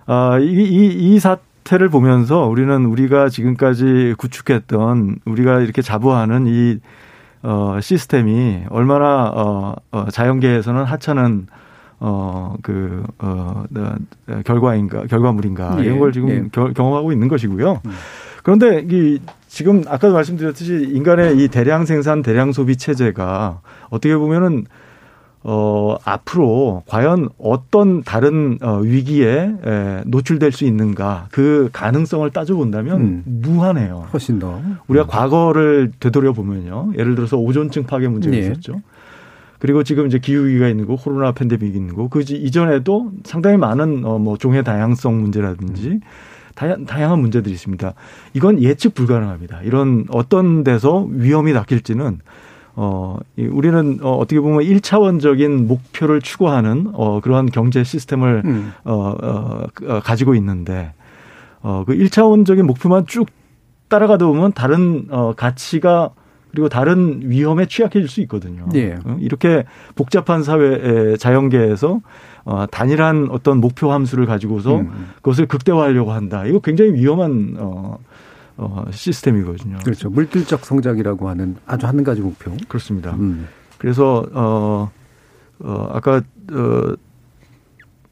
아, 0.08 0.38
이, 0.40 0.46
이, 0.46 1.16
이 1.16 1.20
사태를 1.20 1.90
보면서 1.90 2.46
우리는 2.46 2.86
우리가 2.86 3.30
지금까지 3.30 4.16
구축했던 4.18 5.18
우리가 5.26 5.62
이렇게 5.62 5.82
자부하는 5.82 6.46
이 6.48 6.80
어, 7.42 7.80
시스템이 7.80 8.66
얼마나 8.70 9.32
어, 9.34 9.76
어, 9.92 10.06
자연계에서는 10.10 10.84
하찮은 10.84 11.48
어, 12.00 12.56
그, 12.62 13.04
어, 13.20 13.64
어 13.76 14.42
결과인가, 14.44 15.06
결과물인가, 15.06 15.78
예, 15.80 15.86
이런 15.86 16.00
걸 16.00 16.12
지금 16.12 16.30
예. 16.30 16.44
겨, 16.52 16.72
경험하고 16.74 17.12
있는 17.12 17.30
것이고요. 17.30 17.82
음. 17.86 17.92
그런데 18.46 18.86
이 18.92 19.18
지금 19.48 19.82
아까도 19.88 20.14
말씀드렸듯이 20.14 20.92
인간의 20.94 21.40
이 21.40 21.48
대량 21.48 21.84
생산, 21.88 22.22
대량 22.22 22.52
소비 22.52 22.78
체제가 22.78 23.62
어떻게 23.90 24.16
보면은 24.16 24.66
어, 25.42 25.96
앞으로 26.06 26.84
과연 26.86 27.30
어떤 27.40 28.04
다른 28.04 28.60
어, 28.62 28.82
위기에 28.82 29.52
에, 29.66 30.02
노출될 30.06 30.52
수 30.52 30.64
있는가 30.64 31.28
그 31.32 31.70
가능성을 31.74 32.30
따져본다면 32.30 33.02
음. 33.02 33.24
무한해요. 33.26 34.10
훨씬 34.14 34.38
더. 34.38 34.62
우리가 34.90 35.06
음. 35.06 35.08
과거를 35.08 35.94
되돌려 36.00 36.32
보면요. 36.34 36.92
예를 37.00 37.16
들어서 37.16 37.38
오존층 37.38 37.86
파괴 37.86 38.08
문제가 38.08 38.36
네. 38.36 38.42
있었죠. 38.44 38.80
그리고 39.58 39.82
지금 39.82 40.06
이제 40.06 40.20
기후 40.20 40.46
위기가 40.46 40.68
있는 40.68 40.86
거, 40.86 40.96
코로나 40.98 41.32
팬데믹이 41.32 41.76
있는 41.76 41.96
거, 41.96 42.10
그 42.10 42.22
이전에도 42.22 43.12
상당히 43.24 43.58
많은 43.58 44.06
어, 44.06 44.20
뭐 44.20 44.38
종의 44.38 44.64
다양성 44.64 45.20
문제라든지 45.20 45.88
음. 45.88 46.02
다양, 46.56 46.86
다양한 46.86 47.20
문제들이 47.20 47.54
있습니다. 47.54 47.94
이건 48.34 48.62
예측 48.62 48.96
불가능합니다. 48.96 49.62
이런 49.62 50.06
어떤 50.10 50.64
데서 50.64 51.08
위험이 51.10 51.54
닥칠지는 51.54 52.20
어, 52.78 53.18
우리는 53.38 54.00
어, 54.02 54.16
어떻게 54.18 54.40
보면 54.40 54.62
1차원적인 54.62 55.66
목표를 55.66 56.22
추구하는 56.22 56.90
어, 56.94 57.22
그러한 57.22 57.48
경제 57.48 57.84
시스템을 57.84 58.42
음. 58.46 58.74
어, 58.84 59.16
어, 59.22 59.68
어, 59.88 60.00
가지고 60.02 60.36
있는데 60.36 60.94
어, 61.62 61.84
그 61.86 61.94
1차원적인 61.94 62.64
목표만 62.64 63.06
쭉 63.08 63.28
따라가다 63.88 64.26
보면 64.26 64.52
다른 64.54 65.06
어, 65.10 65.34
가치가 65.36 66.12
그리고 66.56 66.70
다른 66.70 67.20
위험에 67.24 67.66
취약해질 67.66 68.08
수 68.08 68.22
있거든요. 68.22 68.68
예. 68.74 68.94
어, 69.04 69.18
이렇게 69.20 69.66
복잡한 69.96 70.42
사회 70.42 71.18
자연계에서 71.18 72.02
어, 72.46 72.66
단일한 72.72 73.28
어떤 73.30 73.60
목표 73.60 73.92
함수를 73.92 74.26
가지고서 74.26 74.78
음. 74.78 75.10
그것을 75.18 75.48
극대화하려고 75.48 76.14
한다. 76.14 76.46
이거 76.46 76.60
굉장히 76.60 76.94
위험한 76.94 77.58
어, 77.60 77.98
어, 78.58 78.86
시스템이거든요. 78.92 79.80
그렇죠. 79.84 80.10
물질적 80.10 80.66
성장이라고 80.66 81.28
하는 81.28 81.58
아주 81.66 81.88
한 81.88 82.02
가지 82.04 82.22
목표. 82.22 82.52
그렇습니다. 82.70 83.12
음. 83.16 83.48
그래서 83.78 84.26
어, 84.34 84.92
어 85.60 85.90
아까 85.92 86.22
어, 86.52 86.96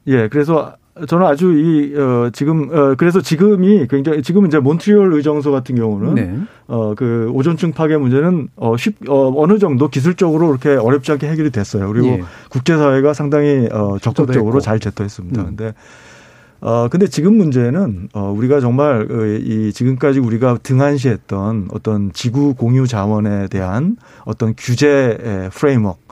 예, 0.07 0.27
그래서 0.27 0.75
저는 1.07 1.25
아주 1.25 1.53
이 1.53 1.95
어, 1.97 2.29
지금 2.31 2.69
어, 2.71 2.95
그래서 2.95 3.19
지금이 3.19 3.87
굉장히 3.89 4.21
지금 4.21 4.45
이제 4.45 4.59
몬트리올 4.59 5.13
의정서 5.13 5.49
같은 5.49 5.75
경우는 5.75 6.15
네. 6.15 6.37
어 6.67 6.93
그 6.95 7.29
오존층 7.33 7.71
파괴 7.71 7.97
문제는 7.97 8.49
어 8.55 8.77
쉽 8.77 8.95
어, 9.09 9.33
어느 9.35 9.57
정도 9.57 9.87
기술적으로 9.87 10.47
그렇게 10.47 10.69
어렵지 10.69 11.11
않게 11.11 11.27
해결이 11.27 11.49
됐어요. 11.49 11.87
그리고 11.87 12.07
예. 12.07 12.23
국제 12.49 12.77
사회가 12.77 13.13
상당히 13.13 13.67
어 13.71 13.97
적극적으로 13.99 14.59
잘 14.59 14.79
제터했습니다. 14.79 15.41
음. 15.41 15.45
근데 15.47 15.73
어, 16.65 16.87
근데 16.89 17.07
지금 17.07 17.35
문제는, 17.35 18.07
어, 18.13 18.31
우리가 18.31 18.61
정말, 18.61 19.05
어, 19.11 19.25
이, 19.25 19.73
지금까지 19.73 20.19
우리가 20.21 20.59
등한시했던 20.63 21.67
어떤 21.73 22.13
지구 22.13 22.53
공유 22.53 22.87
자원에 22.87 23.47
대한 23.49 23.97
어떤 24.23 24.53
규제 24.57 25.17
framework, 25.51 25.97
어, 25.99 26.02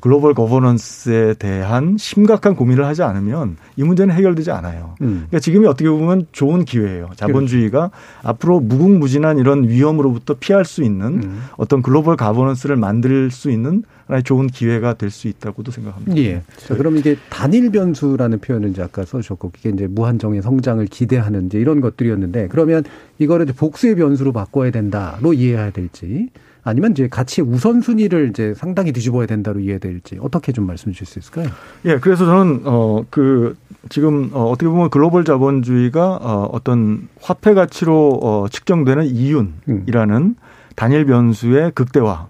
global 0.00 0.34
governance에 0.34 1.34
대한 1.34 1.96
심각한 1.98 2.54
고민을 2.54 2.84
하지 2.86 3.02
않으면 3.02 3.56
이 3.76 3.82
문제는 3.82 4.14
해결되지 4.14 4.50
않아요. 4.50 4.94
음. 5.02 5.26
그러니까 5.28 5.40
지금이 5.40 5.66
어떻게 5.66 5.88
보면 5.88 6.26
좋은 6.32 6.64
기회예요. 6.64 7.10
자본주의가 7.16 7.88
그렇죠. 7.88 8.28
앞으로 8.28 8.60
무궁무진한 8.60 9.38
이런 9.38 9.68
위험으로부터 9.68 10.34
피할 10.38 10.64
수 10.64 10.82
있는 10.82 11.22
음. 11.22 11.42
어떤 11.56 11.82
global 11.82 12.16
governance를 12.16 12.76
만들 12.76 13.30
수 13.30 13.50
있는 13.50 13.82
하나의 14.06 14.24
좋은 14.24 14.48
기회가 14.48 14.94
될 14.94 15.10
수 15.10 15.28
있다고도 15.28 15.70
생각합니다. 15.72 16.16
예. 16.18 16.42
자, 16.56 16.76
그럼 16.76 16.96
이게 16.96 17.16
단일 17.30 17.70
변수라는 17.70 18.38
표현을 18.40 18.70
이제 18.70 18.82
아까 18.82 19.04
써주셨고, 19.04 19.52
이게 19.58 19.70
이제 19.70 19.86
무한정의 19.88 20.42
성장을 20.42 20.84
기대하는 20.86 21.46
이제 21.46 21.58
이런 21.58 21.80
것들이었는데, 21.80 22.48
그러면 22.48 22.84
이거를 23.18 23.46
이제 23.48 23.52
복수의 23.52 23.96
변수로 23.96 24.32
바꿔야 24.32 24.70
된다로 24.70 25.32
이해해야 25.32 25.70
될지, 25.70 26.28
아니면 26.62 26.92
이제 26.92 27.08
가치 27.08 27.42
우선순위를 27.42 28.30
이제 28.30 28.54
상당히 28.54 28.92
뒤집어야 28.92 29.26
된다로 29.26 29.60
이해될지 29.60 30.18
어떻게 30.20 30.52
좀 30.52 30.66
말씀 30.66 30.92
주실 30.92 31.06
수 31.06 31.18
있을까요? 31.18 31.48
예, 31.84 31.98
그래서 31.98 32.24
저는 32.24 32.62
어 32.64 33.04
그 33.10 33.56
지금 33.88 34.30
어 34.32 34.44
어떻게 34.44 34.68
보면 34.68 34.90
글로벌 34.90 35.24
자본주의가 35.24 36.18
어 36.20 36.48
어떤 36.52 37.08
화폐 37.20 37.54
가치로 37.54 38.20
어 38.22 38.46
측정되는 38.50 39.06
이윤이라는 39.06 40.16
음. 40.16 40.36
단일 40.76 41.06
변수의 41.06 41.72
극대화 41.74 42.28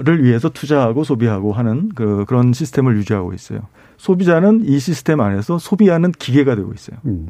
를 0.00 0.24
위해서 0.24 0.48
투자하고 0.48 1.04
소비하고 1.04 1.52
하는 1.52 1.90
그 1.94 2.24
그런 2.26 2.54
시스템을 2.54 2.96
유지하고 2.96 3.34
있어요. 3.34 3.60
소비자는 3.98 4.62
이 4.64 4.78
시스템 4.78 5.20
안에서 5.20 5.58
소비하는 5.58 6.10
기계가 6.12 6.54
되고 6.54 6.72
있어요. 6.72 6.96
음. 7.04 7.28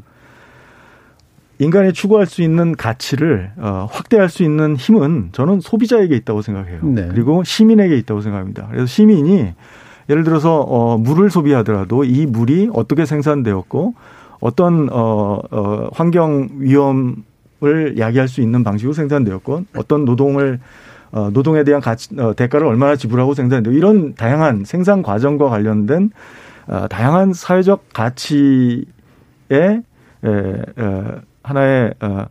인간이 1.58 1.92
추구할 1.92 2.26
수 2.26 2.42
있는 2.42 2.76
가치를 2.76 3.52
어, 3.56 3.88
확대할 3.90 4.28
수 4.28 4.42
있는 4.42 4.76
힘은 4.76 5.30
저는 5.32 5.60
소비자에게 5.60 6.14
있다고 6.16 6.42
생각해요. 6.42 6.80
네. 6.84 7.08
그리고 7.10 7.42
시민에게 7.42 7.96
있다고 7.98 8.20
생각합니다. 8.20 8.68
그래서 8.70 8.86
시민이 8.86 9.54
예를 10.08 10.24
들어서 10.24 10.60
어, 10.60 10.96
물을 10.98 11.30
소비하더라도 11.30 12.04
이 12.04 12.26
물이 12.26 12.70
어떻게 12.72 13.04
생산되었고 13.04 13.94
어떤 14.40 14.88
어, 14.92 15.40
어, 15.50 15.88
환경 15.92 16.48
위험을 16.58 17.98
야기할 17.98 18.28
수 18.28 18.40
있는 18.40 18.62
방식으로 18.62 18.92
생산되었고 18.92 19.64
어떤 19.76 20.04
노동을 20.04 20.60
어, 21.10 21.30
노동에 21.32 21.64
대한 21.64 21.80
가치, 21.80 22.08
어, 22.20 22.34
대가를 22.34 22.66
얼마나 22.66 22.94
지불하고 22.94 23.34
생산되고 23.34 23.74
이런 23.74 24.14
다양한 24.14 24.64
생산 24.64 25.02
과정과 25.02 25.48
관련된 25.48 26.10
어, 26.68 26.86
다양한 26.88 27.32
사회적 27.32 27.86
가치의 27.92 28.84
에, 29.50 29.82
에, 30.24 30.62
하나의 31.48 31.94
어, 32.00 32.26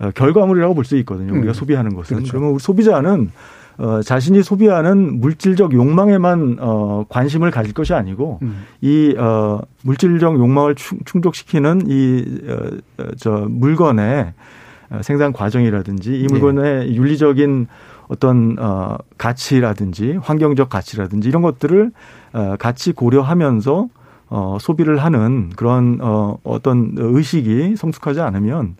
어, 0.00 0.10
결과물이라고 0.14 0.74
볼 0.74 0.84
수 0.84 0.96
있거든요. 0.98 1.32
우리가 1.34 1.52
음. 1.52 1.54
소비하는 1.54 1.94
것은. 1.94 2.16
그렇죠. 2.16 2.32
그러면 2.32 2.50
우리 2.52 2.58
소비자는 2.60 3.30
어, 3.78 4.02
자신이 4.02 4.42
소비하는 4.42 5.20
물질적 5.20 5.72
욕망에만 5.72 6.56
어, 6.60 7.04
관심을 7.08 7.50
가질 7.50 7.72
것이 7.72 7.94
아니고 7.94 8.38
음. 8.42 8.64
이 8.80 9.14
어, 9.18 9.60
물질적 9.82 10.38
욕망을 10.38 10.74
충족시키는 11.04 11.82
이저 11.86 13.32
어, 13.32 13.46
물건의 13.48 14.32
생산 15.02 15.32
과정이라든지 15.32 16.20
이 16.20 16.26
물건의 16.28 16.88
네. 16.88 16.94
윤리적인 16.94 17.68
어떤 18.08 18.56
어 18.58 18.98
가치라든지 19.18 20.18
환경적 20.20 20.68
가치라든지 20.68 21.28
이런 21.28 21.42
것들을 21.42 21.92
어 22.32 22.56
같이 22.58 22.92
고려하면서 22.92 23.88
어, 24.30 24.56
소비를 24.60 24.98
하는 24.98 25.50
그런 25.56 25.98
어, 26.00 26.38
어떤 26.44 26.94
의식이 26.96 27.76
성숙하지 27.76 28.20
않으면 28.20 28.76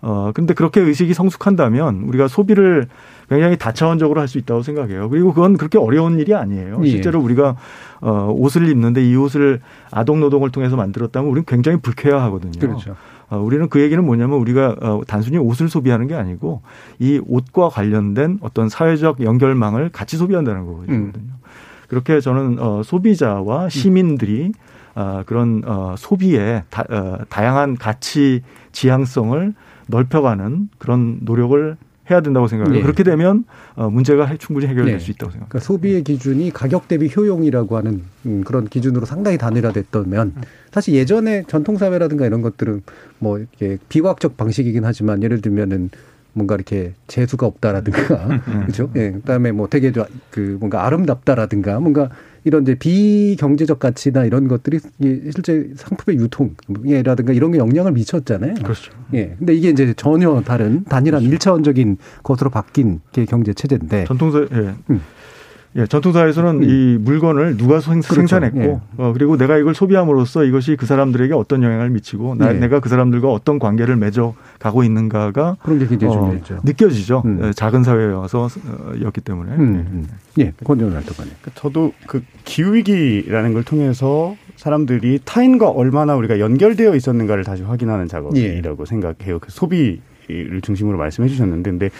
어, 0.00 0.30
근데 0.34 0.54
그렇게 0.54 0.80
의식이 0.80 1.14
성숙한다면 1.14 2.02
우리가 2.06 2.28
소비를 2.28 2.86
굉장히 3.28 3.56
다차원적으로 3.58 4.20
할 4.20 4.28
수 4.28 4.38
있다고 4.38 4.62
생각해요. 4.62 5.08
그리고 5.08 5.32
그건 5.32 5.56
그렇게 5.56 5.78
어려운 5.78 6.18
일이 6.18 6.34
아니에요. 6.34 6.80
예. 6.84 6.88
실제로 6.88 7.20
우리가 7.20 7.56
어, 8.00 8.32
옷을 8.36 8.68
입는데 8.68 9.08
이 9.08 9.16
옷을 9.16 9.60
아동 9.90 10.20
노동을 10.20 10.50
통해서 10.50 10.76
만들었다면 10.76 11.30
우리는 11.30 11.44
굉장히 11.46 11.78
불쾌해하거든요. 11.80 12.58
그렇죠. 12.60 12.96
어, 13.30 13.38
우리는 13.38 13.68
그 13.68 13.80
얘기는 13.80 14.02
뭐냐면 14.04 14.38
우리가 14.38 14.76
어, 14.80 15.00
단순히 15.06 15.36
옷을 15.38 15.68
소비하는 15.68 16.06
게 16.06 16.14
아니고 16.14 16.62
이 16.98 17.20
옷과 17.26 17.68
관련된 17.68 18.38
어떤 18.40 18.68
사회적 18.68 19.22
연결망을 19.22 19.90
같이 19.90 20.16
소비한다는 20.16 20.66
거거든요. 20.66 20.94
음. 20.96 21.12
그렇게 21.88 22.20
저는 22.20 22.58
어, 22.60 22.82
소비자와 22.84 23.68
시민들이 23.68 24.46
음. 24.46 24.52
어, 24.98 25.22
그런 25.26 25.62
어, 25.64 25.94
소비의 25.96 26.64
다, 26.70 26.84
어, 26.90 27.18
다양한 27.28 27.76
가치 27.76 28.42
지향성을 28.72 29.54
넓혀가는 29.86 30.70
그런 30.78 31.18
노력을 31.22 31.76
해야 32.10 32.20
된다고 32.20 32.48
생각해요. 32.48 32.74
네. 32.74 32.82
그렇게 32.82 33.04
되면 33.04 33.44
어, 33.76 33.88
문제가 33.90 34.34
충분히 34.38 34.66
해결될 34.66 34.94
네. 34.94 34.98
수 34.98 35.12
있다고 35.12 35.30
생각합니다. 35.30 35.48
그러니까 35.50 35.64
소비의 35.64 36.02
기준이 36.02 36.50
가격 36.50 36.88
대비 36.88 37.08
효용이라고 37.14 37.76
하는 37.76 38.02
음, 38.26 38.42
그런 38.44 38.66
기준으로 38.66 39.06
상당히 39.06 39.38
단일화됐다면 39.38 40.32
사실 40.72 40.94
예전에 40.94 41.44
전통사회라든가 41.46 42.26
이런 42.26 42.42
것들은 42.42 42.82
뭐 43.20 43.38
이렇게 43.38 43.78
비과학적 43.88 44.36
방식이긴 44.36 44.84
하지만 44.84 45.22
예를 45.22 45.40
들면은 45.40 45.90
뭔가 46.32 46.56
이렇게 46.56 46.94
재수가 47.06 47.46
없다라든가 47.46 48.26
음. 48.48 48.60
그렇죠. 48.62 48.90
예. 48.96 49.12
그다음에 49.12 49.52
뭐 49.52 49.68
되게 49.68 49.92
그 50.30 50.56
뭔가 50.58 50.86
아름답다라든가 50.86 51.78
뭔가 51.78 52.10
이런 52.48 52.62
이제 52.62 52.74
비경제적 52.74 53.78
가치나 53.78 54.24
이런 54.24 54.48
것들이 54.48 54.80
실제 55.00 55.70
상품의 55.76 56.18
유통이라든가 56.18 57.34
이런 57.34 57.52
게 57.52 57.58
영향을 57.58 57.92
미쳤잖아요. 57.92 58.54
그렇죠. 58.54 58.90
예. 59.12 59.34
근데 59.38 59.54
이게 59.54 59.68
이제 59.68 59.92
전혀 59.94 60.40
다른 60.40 60.82
단일한 60.84 61.20
그렇죠. 61.20 61.32
일차원적인 61.32 61.98
것으로 62.22 62.48
바뀐 62.48 63.00
게 63.12 63.26
경제 63.26 63.52
체제인데 63.52 64.06
전통사 64.06 64.46
예. 64.50 64.74
음. 64.90 65.00
예, 65.76 65.86
전통사에서는 65.86 66.62
음. 66.62 66.64
이 66.64 66.98
물건을 66.98 67.56
누가 67.56 67.80
생, 67.80 68.00
그렇죠. 68.00 68.26
산했고 68.26 68.60
예. 68.60 68.80
어, 68.96 69.12
그리고 69.12 69.36
내가 69.36 69.58
이걸 69.58 69.74
소비함으로써 69.74 70.44
이것이 70.44 70.76
그 70.76 70.86
사람들에게 70.86 71.34
어떤 71.34 71.62
영향을 71.62 71.90
미치고 71.90 72.36
나, 72.36 72.54
예. 72.54 72.58
내가 72.58 72.80
그 72.80 72.88
사람들과 72.88 73.30
어떤 73.30 73.58
관계를 73.58 73.96
맺어 73.96 74.34
가고 74.58 74.82
있는가가 74.82 75.56
그런 75.62 75.78
게 75.78 75.86
굉장히 75.86 76.14
어, 76.14 76.18
중요했죠. 76.18 76.60
느껴지죠. 76.64 77.22
음. 77.26 77.40
예, 77.44 77.52
작은 77.52 77.84
사회여서였기 77.84 79.20
때문에. 79.20 79.52
음, 79.52 79.60
음. 79.60 80.08
예, 80.38 80.52
권정훈 80.64 80.94
활동가님. 80.94 81.32
그러니까 81.40 81.60
저도 81.60 81.92
그 82.06 82.22
기후 82.44 82.74
위기라는 82.74 83.52
걸 83.52 83.62
통해서 83.62 84.36
사람들이 84.56 85.20
타인과 85.24 85.68
얼마나 85.68 86.16
우리가 86.16 86.40
연결되어 86.40 86.94
있었는가를 86.96 87.44
다시 87.44 87.62
확인하는 87.62 88.08
작업이라고 88.08 88.82
예. 88.82 88.86
생각해요. 88.86 89.38
그 89.38 89.50
소비 89.50 90.00
를 90.28 90.60
중심으로 90.60 90.98
말씀해 90.98 91.26
주셨는데 91.26 91.70
근데 91.70 91.90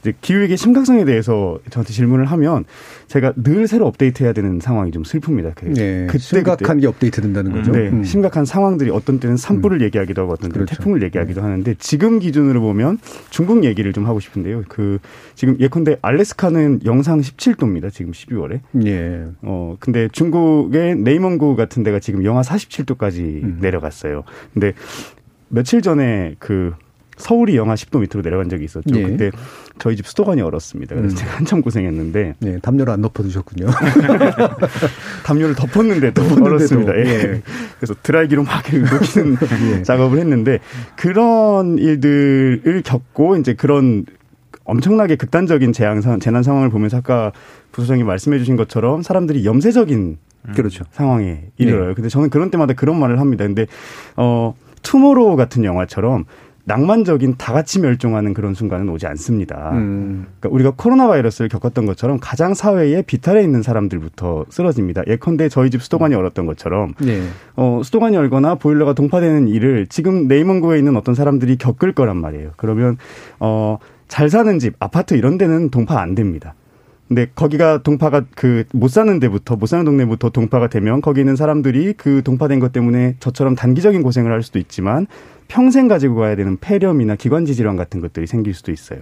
이제 0.00 0.12
기후위기 0.20 0.58
심각성에 0.58 1.06
대해서 1.06 1.58
저한테 1.70 1.94
질문을 1.94 2.26
하면 2.26 2.66
제가 3.06 3.32
늘 3.36 3.66
새로 3.66 3.86
업데이트해야 3.86 4.34
되는 4.34 4.60
상황이 4.60 4.90
좀 4.90 5.04
슬픕니다. 5.04 5.52
그 5.54 5.72
네, 5.72 6.06
그때 6.06 6.18
심각한 6.18 6.56
그때. 6.56 6.80
게 6.80 6.86
업데이트 6.86 7.22
된다는 7.22 7.52
거죠. 7.52 7.72
네, 7.72 7.88
음. 7.88 8.04
심각한 8.04 8.44
상황들이 8.44 8.90
어떤 8.90 9.20
때는 9.20 9.38
산불을 9.38 9.78
음. 9.78 9.84
얘기하기도 9.86 10.20
하고 10.20 10.32
어떤 10.32 10.50
때는 10.50 10.66
그렇죠. 10.66 10.76
태풍을 10.76 11.02
얘기하기도 11.04 11.40
네. 11.40 11.46
하는데 11.46 11.74
지금 11.78 12.18
기준으로 12.18 12.60
보면 12.60 12.98
중국 13.30 13.64
얘기를 13.64 13.94
좀 13.94 14.06
하고 14.06 14.20
싶은데요. 14.20 14.64
그 14.68 14.98
지금 15.34 15.56
예컨대 15.58 15.96
알래스카는 16.02 16.80
영상 16.84 17.20
17도입니다. 17.20 17.90
지금 17.90 18.12
12월에. 18.12 18.60
예. 18.84 19.24
어 19.40 19.76
근데 19.80 20.08
중국의 20.12 20.96
네이먼구 20.96 21.56
같은 21.56 21.82
데가 21.82 22.00
지금 22.00 22.22
영하 22.24 22.42
47도까지 22.42 23.42
음. 23.42 23.58
내려갔어요. 23.62 24.24
근데 24.52 24.74
며칠 25.48 25.80
전에 25.80 26.34
그 26.38 26.74
서울이 27.18 27.56
영하 27.56 27.74
10도 27.74 28.00
밑으로 28.00 28.22
내려간 28.22 28.48
적이 28.48 28.64
있었죠. 28.64 28.96
예. 28.96 29.02
그때 29.02 29.30
저희 29.78 29.96
집 29.96 30.06
수도관이 30.06 30.40
얼었습니다. 30.40 30.94
그래서 30.94 31.14
음. 31.14 31.16
제가 31.16 31.36
한참 31.36 31.60
고생했는데. 31.60 32.34
네, 32.38 32.58
담요를 32.60 32.92
안 32.92 33.02
덮어두셨군요. 33.02 33.66
담요를 35.24 35.54
덮었는데도, 35.54 36.22
얼었습니다. 36.44 36.96
예. 36.96 37.00
예. 37.00 37.42
그래서 37.78 37.94
드라이기로 38.02 38.44
막 38.44 38.62
녹이는 38.72 39.36
예. 39.78 39.82
작업을 39.82 40.18
했는데 40.18 40.60
그런 40.96 41.78
일들을 41.78 42.82
겪고 42.84 43.36
이제 43.36 43.54
그런 43.54 44.06
엄청나게 44.64 45.16
극단적인 45.16 45.72
재앙 45.72 46.00
재난 46.20 46.42
상황을 46.42 46.68
보면서 46.70 46.98
아까 46.98 47.32
부소장이 47.72 48.04
말씀해 48.04 48.38
주신 48.38 48.56
것처럼 48.56 49.02
사람들이 49.02 49.44
염세적인 49.44 50.18
음. 50.48 50.52
그렇죠. 50.54 50.84
상황에 50.92 51.44
이르러요. 51.56 51.88
네. 51.88 51.94
근데 51.94 52.08
저는 52.08 52.30
그런 52.30 52.50
때마다 52.50 52.74
그런 52.74 52.98
말을 53.00 53.18
합니다. 53.18 53.44
근데 53.44 53.66
어 54.16 54.54
투모로우 54.82 55.36
같은 55.36 55.64
영화처럼 55.64 56.24
낭만적인 56.68 57.36
다 57.38 57.52
같이 57.54 57.80
멸종하는 57.80 58.34
그런 58.34 58.54
순간은 58.54 58.88
오지 58.90 59.06
않습니다. 59.06 59.70
음. 59.72 60.26
그러니까 60.38 60.54
우리가 60.54 60.72
코로나 60.76 61.08
바이러스를 61.08 61.48
겪었던 61.48 61.86
것처럼 61.86 62.18
가장 62.20 62.52
사회에 62.52 63.02
비탈에 63.02 63.42
있는 63.42 63.62
사람들부터 63.62 64.44
쓰러집니다. 64.50 65.02
예컨대 65.06 65.48
저희 65.48 65.70
집 65.70 65.82
수도관이 65.82 66.14
얼었던 66.14 66.44
것처럼 66.44 66.92
네. 67.00 67.22
어, 67.56 67.80
수도관이 67.82 68.16
얼거나 68.18 68.56
보일러가 68.56 68.92
동파되는 68.92 69.48
일을 69.48 69.86
지금 69.88 70.28
네이먼구에 70.28 70.78
있는 70.78 70.96
어떤 70.96 71.14
사람들이 71.14 71.56
겪을 71.56 71.92
거란 71.92 72.18
말이에요. 72.18 72.50
그러면 72.56 72.98
어, 73.40 73.78
잘 74.06 74.28
사는 74.28 74.58
집, 74.58 74.74
아파트 74.78 75.14
이런 75.14 75.38
데는 75.38 75.70
동파 75.70 76.00
안 76.00 76.14
됩니다. 76.14 76.54
근데 77.08 77.26
거기가 77.34 77.82
동파가 77.82 78.24
그 78.34 78.64
못 78.72 78.88
사는 78.88 79.18
데부터 79.18 79.56
못 79.56 79.66
사는 79.66 79.84
동네부터 79.84 80.30
동파가 80.30 80.68
되면 80.68 81.00
거기 81.00 81.20
있는 81.20 81.36
사람들이 81.36 81.94
그 81.94 82.22
동파된 82.22 82.60
것 82.60 82.72
때문에 82.72 83.16
저처럼 83.18 83.54
단기적인 83.54 84.02
고생을 84.02 84.30
할 84.30 84.42
수도 84.42 84.58
있지만 84.58 85.06
평생 85.48 85.88
가지고 85.88 86.16
가야 86.16 86.36
되는 86.36 86.58
폐렴이나 86.58 87.16
기관지 87.16 87.54
질환 87.54 87.76
같은 87.76 88.00
것들이 88.00 88.26
생길 88.26 88.52
수도 88.54 88.70
있어요. 88.72 89.00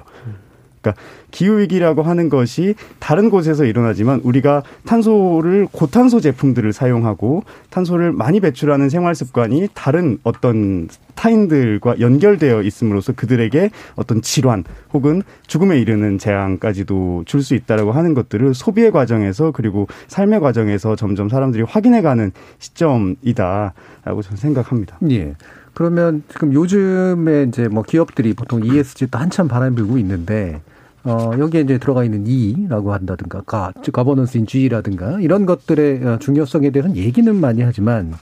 그러니까 0.86 0.94
기후 1.32 1.58
위기라고 1.58 2.02
하는 2.02 2.28
것이 2.28 2.74
다른 3.00 3.30
곳에서 3.30 3.64
일어나지만 3.64 4.20
우리가 4.22 4.62
탄소를 4.86 5.66
고탄소 5.72 6.20
제품들을 6.20 6.72
사용하고 6.72 7.42
탄소를 7.70 8.12
많이 8.12 8.40
배출하는 8.40 8.88
생활 8.88 9.14
습관이 9.14 9.68
다른 9.74 10.18
어떤 10.22 10.88
타인들과 11.16 11.98
연결되어 11.98 12.62
있음으로써 12.62 13.14
그들에게 13.14 13.70
어떤 13.96 14.20
질환 14.20 14.64
혹은 14.92 15.22
죽음에 15.46 15.80
이르는 15.80 16.18
재앙까지도 16.18 17.24
줄 17.26 17.46
수 17.46 17.54
있다라고 17.54 17.92
하는 17.92 18.14
것들을 18.14 18.54
소비의 18.54 18.90
과정에서 18.90 19.52
그리고 19.52 19.86
삶의 20.08 20.40
과정에서 20.40 20.96
점점 20.96 21.28
사람들이 21.28 21.62
확인해가는 21.62 22.32
시점이다라고 22.58 24.22
저는 24.22 24.36
생각합니다. 24.36 24.98
예. 25.10 25.36
그러면 25.74 26.24
지금 26.28 26.52
요즘에 26.52 27.44
이제 27.44 27.68
뭐 27.68 27.84
기업들이 27.84 28.32
보통 28.32 28.64
ESG도 28.64 29.16
한참 29.16 29.46
바람 29.46 29.76
불고 29.76 29.96
있는데 29.98 30.60
어, 31.06 31.30
여기에 31.38 31.60
이제 31.60 31.78
들어가 31.78 32.02
있는 32.02 32.26
E라고 32.26 32.92
한다든가, 32.92 33.40
가, 33.42 33.72
즉, 33.82 33.92
가버넌스인 33.92 34.44
G라든가, 34.46 35.20
이런 35.20 35.46
것들의 35.46 36.04
어, 36.04 36.18
중요성에 36.18 36.70
대해서는 36.70 36.96
얘기는 36.96 37.34
많이 37.36 37.62
하지만, 37.62 38.12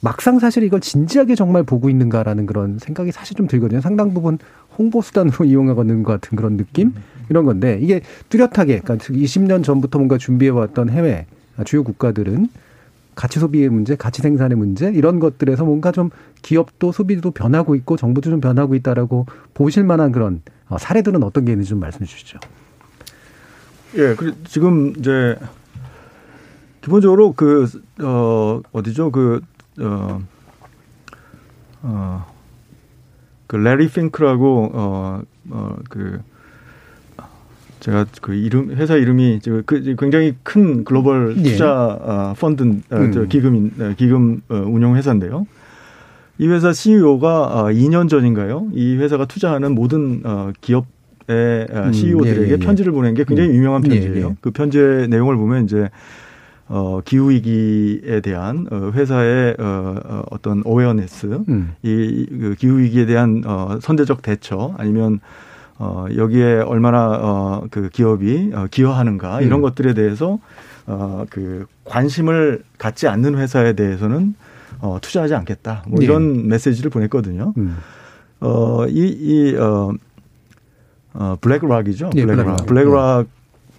막상 0.00 0.38
사실 0.38 0.62
이걸 0.62 0.80
진지하게 0.80 1.34
정말 1.34 1.64
보고 1.64 1.90
있는가라는 1.90 2.46
그런 2.46 2.78
생각이 2.78 3.10
사실 3.10 3.36
좀 3.36 3.48
들거든요. 3.48 3.80
상당 3.80 4.14
부분 4.14 4.38
홍보수단으로 4.78 5.44
이용하는 5.44 6.04
것 6.04 6.12
같은 6.20 6.36
그런 6.36 6.56
느낌? 6.56 6.94
이런 7.28 7.44
건데, 7.44 7.80
이게 7.82 8.00
뚜렷하게, 8.28 8.78
그러니까 8.78 9.04
20년 9.04 9.64
전부터 9.64 9.98
뭔가 9.98 10.16
준비해왔던 10.16 10.90
해외 10.90 11.26
주요 11.64 11.82
국가들은 11.82 12.48
가치 13.20 13.38
소비의 13.38 13.68
문제, 13.68 13.96
가치 13.96 14.22
생산의 14.22 14.56
문제 14.56 14.90
이런 14.90 15.20
것들에서 15.20 15.66
뭔가 15.66 15.92
좀 15.92 16.08
기업도 16.40 16.90
소비도 16.90 17.32
변하고 17.32 17.74
있고 17.74 17.98
정부도 17.98 18.30
좀 18.30 18.40
변하고 18.40 18.74
있다라고 18.74 19.26
보실 19.52 19.84
만한 19.84 20.10
그런 20.10 20.40
어, 20.70 20.78
사례들은 20.78 21.22
어떤 21.22 21.44
게 21.44 21.52
있는지 21.52 21.68
좀 21.68 21.80
말씀해 21.80 22.06
주시죠. 22.06 22.38
예, 23.96 24.14
그 24.14 24.42
지금 24.44 24.94
이제 24.96 25.36
기본적으로 26.80 27.34
그 27.34 27.66
어 28.00 28.62
어디죠 28.72 29.10
그 29.10 29.42
어 29.80 30.22
어, 31.82 32.34
그 33.46 33.56
레리 33.56 33.86
핑크라고 33.88 34.72
어어그 35.52 36.22
제가 37.80 38.06
그 38.20 38.34
이름 38.34 38.70
회사 38.76 38.96
이름이 38.96 39.40
그 39.66 39.94
굉장히 39.98 40.34
큰 40.42 40.84
글로벌 40.84 41.34
예. 41.38 41.42
투자 41.42 41.98
예. 42.34 42.38
펀드 42.40 42.62
음. 42.62 43.12
저 43.12 43.24
기금 43.24 43.70
어, 43.80 43.94
기금 43.96 44.42
어, 44.48 44.56
운용 44.66 44.96
회사인데요. 44.96 45.46
이 46.38 46.46
회사 46.48 46.72
CEO가 46.72 47.66
2년 47.72 48.08
전인가요? 48.08 48.68
이 48.72 48.96
회사가 48.96 49.26
투자하는 49.26 49.74
모든 49.74 50.22
기업의 50.62 50.86
음, 51.70 51.92
CEO들에게 51.92 52.42
예, 52.42 52.48
예, 52.48 52.52
예. 52.52 52.56
편지를 52.56 52.92
보낸 52.92 53.14
게 53.14 53.24
굉장히 53.24 53.50
음. 53.50 53.54
유명한 53.56 53.82
편지예요. 53.82 54.28
예, 54.30 54.36
그 54.40 54.50
편지의 54.50 55.08
내용을 55.08 55.36
보면 55.36 55.64
이제 55.64 55.90
어, 56.68 57.00
기후 57.04 57.30
위기에 57.30 58.20
대한 58.22 58.66
어, 58.70 58.90
회사의 58.94 59.56
어, 59.58 60.22
어떤 60.30 60.62
어웨어네스, 60.64 61.40
음. 61.48 61.72
이 61.82 62.26
그 62.30 62.54
기후 62.58 62.78
위기에 62.78 63.04
대한 63.06 63.42
어, 63.44 63.78
선제적 63.82 64.22
대처 64.22 64.74
아니면 64.78 65.20
어, 65.82 66.04
여기에 66.14 66.60
얼마나 66.60 67.06
어, 67.22 67.64
그 67.70 67.88
기업이 67.88 68.50
어, 68.54 68.66
기여하는가 68.70 69.40
이런 69.40 69.60
음. 69.60 69.62
것들에 69.62 69.94
대해서 69.94 70.38
어, 70.86 71.24
그 71.30 71.64
관심을 71.86 72.62
갖지 72.76 73.08
않는 73.08 73.38
회사에 73.38 73.72
대해서는 73.72 74.34
어, 74.80 74.98
투자하지 75.00 75.34
않겠다. 75.34 75.84
뭐 75.88 76.00
네. 76.00 76.04
이런 76.04 76.48
메시지를 76.48 76.90
보냈거든요. 76.90 77.54
음. 77.56 77.78
어, 78.40 78.86
이, 78.88 79.06
이, 79.06 79.56
어, 79.56 79.92
어, 81.14 81.36
블랙락이죠. 81.40 82.10
네, 82.14 82.26
블랙락. 82.26 82.66
블랙락 82.66 83.22
네. 83.22 83.30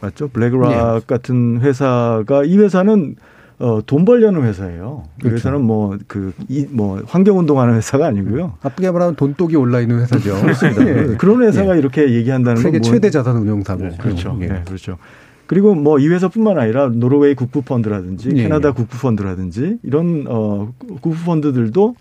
맞죠? 0.01 0.27
블랙락 0.29 0.69
네. 0.69 1.05
같은 1.05 1.61
회사가 1.61 2.43
이 2.45 2.57
회사는 2.57 3.15
어, 3.61 3.79
돈 3.85 4.05
벌려는 4.05 4.41
회사예요. 4.43 5.03
그 5.17 5.29
그렇죠. 5.29 5.35
회사는 5.35 5.61
뭐, 5.61 5.95
그, 6.07 6.33
이, 6.49 6.65
뭐, 6.69 7.01
환경운동하는 7.05 7.75
회사가 7.75 8.07
아니고요. 8.07 8.53
나쁘게 8.63 8.89
말하면 8.89 9.15
돈독이 9.15 9.55
올라 9.55 9.79
있는 9.81 9.99
회사죠. 10.01 10.35
그렇습니다. 10.41 10.87
예. 10.87 11.15
그런 11.17 11.43
회사가 11.43 11.75
예. 11.75 11.79
이렇게 11.79 12.11
얘기한다는 12.11 12.57
세계 12.61 12.79
건. 12.79 12.83
세계 12.83 12.89
뭐 12.89 12.95
최대 12.95 13.09
자산 13.11 13.37
운용사고. 13.37 13.83
네, 13.83 13.97
그렇죠. 13.99 14.35
예. 14.41 14.47
네, 14.47 14.61
그렇죠. 14.65 14.97
그리고 15.45 15.75
뭐 15.75 15.99
이 15.99 16.07
회사뿐만 16.07 16.57
아니라 16.57 16.87
노르웨이 16.87 17.35
국부펀드라든지 17.35 18.31
예. 18.35 18.43
캐나다 18.43 18.71
국부펀드라든지 18.71 19.77
이런 19.83 20.25
어 20.27 20.71
국부펀드들도 21.01 21.95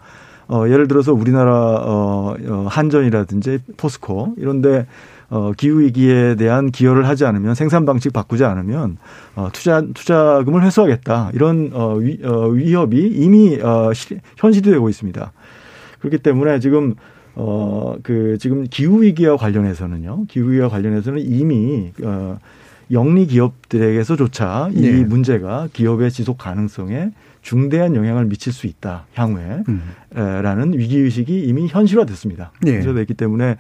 어 0.49 0.65
예를 0.69 0.87
들어서 0.89 1.13
우리나라 1.13 1.53
어, 1.53 2.37
어 2.49 2.67
한전이라든지 2.71 3.59
포스코 3.77 4.35
이런데 4.39 4.87
어, 5.31 5.53
기후 5.57 5.81
위기에 5.81 6.35
대한 6.35 6.71
기여를 6.71 7.07
하지 7.07 7.25
않으면 7.25 7.55
생산 7.55 7.87
방식 7.87 8.13
바꾸지 8.13 8.45
않으면 8.45 8.99
어, 9.37 9.49
투자 9.53 9.81
투자금을 9.95 10.65
회수하겠다 10.65 11.31
이런 11.35 11.71
어, 11.73 11.95
위, 11.95 12.19
어, 12.25 12.49
위협이 12.49 13.07
이미 13.15 13.61
어, 13.61 13.93
시, 13.95 14.19
현실이 14.37 14.71
되고 14.71 14.89
있습니다. 14.89 15.33
그렇기 16.01 16.19
때문에 16.19 16.59
지금 16.59 16.97
어, 17.37 17.95
그 18.03 18.39
지금 18.41 18.67
기후 18.69 19.03
위기와 19.03 19.37
관련해서는요. 19.37 20.27
기후 20.29 20.51
위기와 20.51 20.69
관련해서는 20.69 21.21
이미 21.21 21.93
어 22.03 22.39
영리 22.91 23.27
기업들에게서조차 23.29 24.71
이 24.73 24.81
네. 24.81 25.05
문제가 25.05 25.69
기업의 25.73 26.11
지속 26.11 26.39
가능성에 26.39 27.13
중대한 27.41 27.95
영향을 27.95 28.25
미칠 28.25 28.53
수 28.53 28.67
있다 28.67 29.07
향후에 29.15 29.63
음. 29.69 29.83
라는 30.13 30.77
위기 30.77 30.99
의식이 30.99 31.45
이미 31.45 31.69
현실화됐습니다. 31.69 32.51
네. 32.63 32.75
현실화됐기 32.75 33.15
때문에 33.15 33.57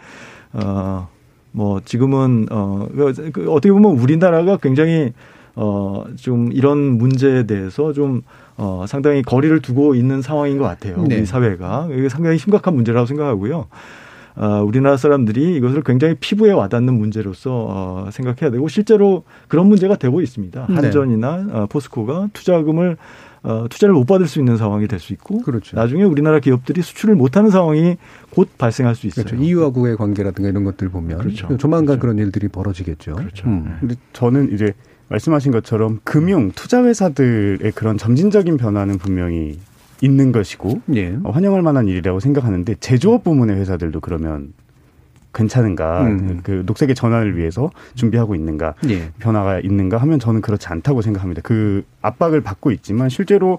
어 0.52 1.08
뭐 1.52 1.80
지금은 1.84 2.46
어 2.50 2.86
그, 2.94 3.30
그 3.32 3.50
어떻게 3.50 3.72
보면 3.72 3.92
우리나라가 3.98 4.56
굉장히 4.56 5.12
어 5.54 6.04
좀 6.16 6.50
이런 6.52 6.98
문제에 6.98 7.44
대해서 7.44 7.92
좀 7.92 8.22
어, 8.56 8.84
상당히 8.86 9.22
거리를 9.22 9.60
두고 9.60 9.94
있는 9.94 10.22
상황인 10.22 10.58
것 10.58 10.64
같아요. 10.64 11.02
네. 11.08 11.16
우리 11.16 11.26
사회가. 11.26 11.88
이게 11.92 12.08
상당히 12.08 12.38
심각한 12.38 12.74
문제라고 12.74 13.06
생각하고요. 13.06 13.66
어, 14.36 14.62
우리나라 14.64 14.96
사람들이 14.96 15.56
이것을 15.56 15.82
굉장히 15.82 16.14
피부에 16.14 16.52
와닿는 16.52 16.94
문제로서 16.94 17.66
어, 17.68 18.08
생각해야 18.10 18.50
되고 18.50 18.68
실제로 18.68 19.24
그런 19.48 19.66
문제가 19.66 19.96
되고 19.96 20.20
있습니다. 20.20 20.66
네. 20.68 20.74
한전이나 20.74 21.46
어, 21.52 21.66
포스코가 21.70 22.28
투자금을 22.32 22.96
어, 23.42 23.66
투자를 23.70 23.94
못 23.94 24.04
받을 24.04 24.26
수 24.26 24.38
있는 24.38 24.56
상황이 24.56 24.86
될 24.86 25.00
수 25.00 25.12
있고 25.14 25.40
그렇죠. 25.40 25.76
나중에 25.76 26.04
우리나라 26.04 26.40
기업들이 26.40 26.82
수출을 26.82 27.14
못하는 27.14 27.50
상황이 27.50 27.96
곧 28.30 28.48
발생할 28.58 28.94
수 28.94 29.06
있어요. 29.06 29.24
그렇죠. 29.24 29.42
EU하고의 29.42 29.96
관계라든가 29.96 30.48
이런 30.50 30.64
것들 30.64 30.90
보면 30.90 31.18
그렇죠. 31.18 31.56
조만간 31.56 31.86
그렇죠. 31.86 32.00
그런 32.00 32.18
일들이 32.18 32.48
벌어지겠죠. 32.48 33.14
그렇죠. 33.14 33.48
음. 33.48 33.76
근데 33.80 33.94
저는 34.12 34.52
이제 34.52 34.74
말씀하신 35.08 35.52
것처럼 35.52 36.00
금융 36.04 36.52
투자 36.52 36.84
회사들의 36.84 37.72
그런 37.72 37.96
점진적인 37.98 38.58
변화는 38.58 38.98
분명히 38.98 39.58
있는 40.02 40.32
것이고 40.32 40.82
예. 40.94 41.16
어, 41.24 41.30
환영할 41.30 41.62
만한 41.62 41.88
일이라고 41.88 42.20
생각하는데 42.20 42.74
제조업 42.80 43.24
부문의 43.24 43.56
회사들도 43.56 44.00
그러면 44.00 44.52
괜찮은가 45.32 46.02
음. 46.02 46.40
그 46.42 46.62
녹색의 46.66 46.94
전환을 46.94 47.36
위해서 47.36 47.70
준비하고 47.94 48.34
있는가 48.34 48.74
예. 48.88 49.10
변화가 49.18 49.60
있는가 49.60 49.98
하면 49.98 50.18
저는 50.18 50.40
그렇지 50.40 50.68
않다고 50.68 51.02
생각합니다. 51.02 51.42
그 51.42 51.84
압박을 52.02 52.40
받고 52.40 52.70
있지만 52.72 53.08
실제로 53.08 53.58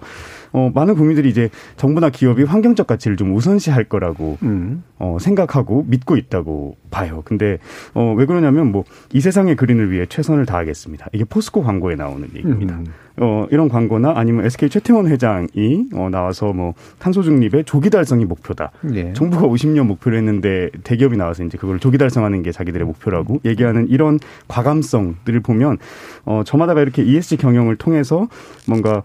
어, 0.52 0.70
많은 0.74 0.94
국민들이 0.94 1.30
이제 1.30 1.48
정부나 1.76 2.10
기업이 2.10 2.42
환경적 2.44 2.86
가치를 2.86 3.16
좀 3.16 3.34
우선시할 3.34 3.84
거라고 3.84 4.38
음. 4.42 4.84
어, 4.98 5.16
생각하고 5.20 5.84
믿고 5.88 6.16
있다고 6.16 6.76
봐요. 6.90 7.22
근데 7.24 7.58
어, 7.94 8.14
왜 8.16 8.26
그러냐면 8.26 8.70
뭐 8.70 8.84
이 9.12 9.20
세상의 9.20 9.56
그린을 9.56 9.90
위해 9.90 10.06
최선을 10.06 10.46
다하겠습니다. 10.46 11.08
이게 11.12 11.24
포스코 11.24 11.62
광고에 11.62 11.96
나오는 11.96 12.28
얘기입니다. 12.34 12.76
음. 12.76 12.86
어, 13.18 13.46
이런 13.50 13.68
광고나 13.68 14.14
아니면 14.16 14.46
SK 14.46 14.70
최태원 14.70 15.06
회장이 15.06 15.88
어, 15.94 16.08
나와서 16.10 16.52
뭐 16.52 16.74
탄소 16.98 17.22
중립의 17.22 17.64
조기 17.64 17.90
달성이 17.90 18.24
목표다. 18.24 18.70
네. 18.82 19.12
정부가 19.12 19.46
50년 19.46 19.86
목표를 19.86 20.18
했는데 20.18 20.70
대기업이 20.84 21.16
나와서 21.16 21.44
이제 21.44 21.58
그걸 21.58 21.78
조기 21.78 21.98
달성하는 21.98 22.42
게 22.42 22.52
자기들의 22.52 22.86
목표라고 22.86 23.40
얘기하는 23.44 23.88
이런 23.88 24.18
과감성들을 24.48 25.40
보면 25.40 25.78
어, 26.24 26.42
저마다가 26.44 26.80
이렇게 26.80 27.02
ESG 27.02 27.36
경영을 27.36 27.76
통해서 27.76 28.28
뭔가 28.66 29.02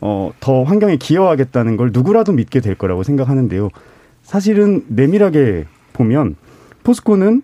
어, 0.00 0.32
더 0.40 0.64
환경에 0.64 0.96
기여하겠다는 0.96 1.76
걸 1.76 1.90
누구라도 1.92 2.32
믿게 2.32 2.60
될 2.60 2.74
거라고 2.74 3.02
생각하는데요. 3.02 3.70
사실은 4.22 4.84
내밀하게 4.88 5.66
보면 5.92 6.36
포스코는 6.82 7.42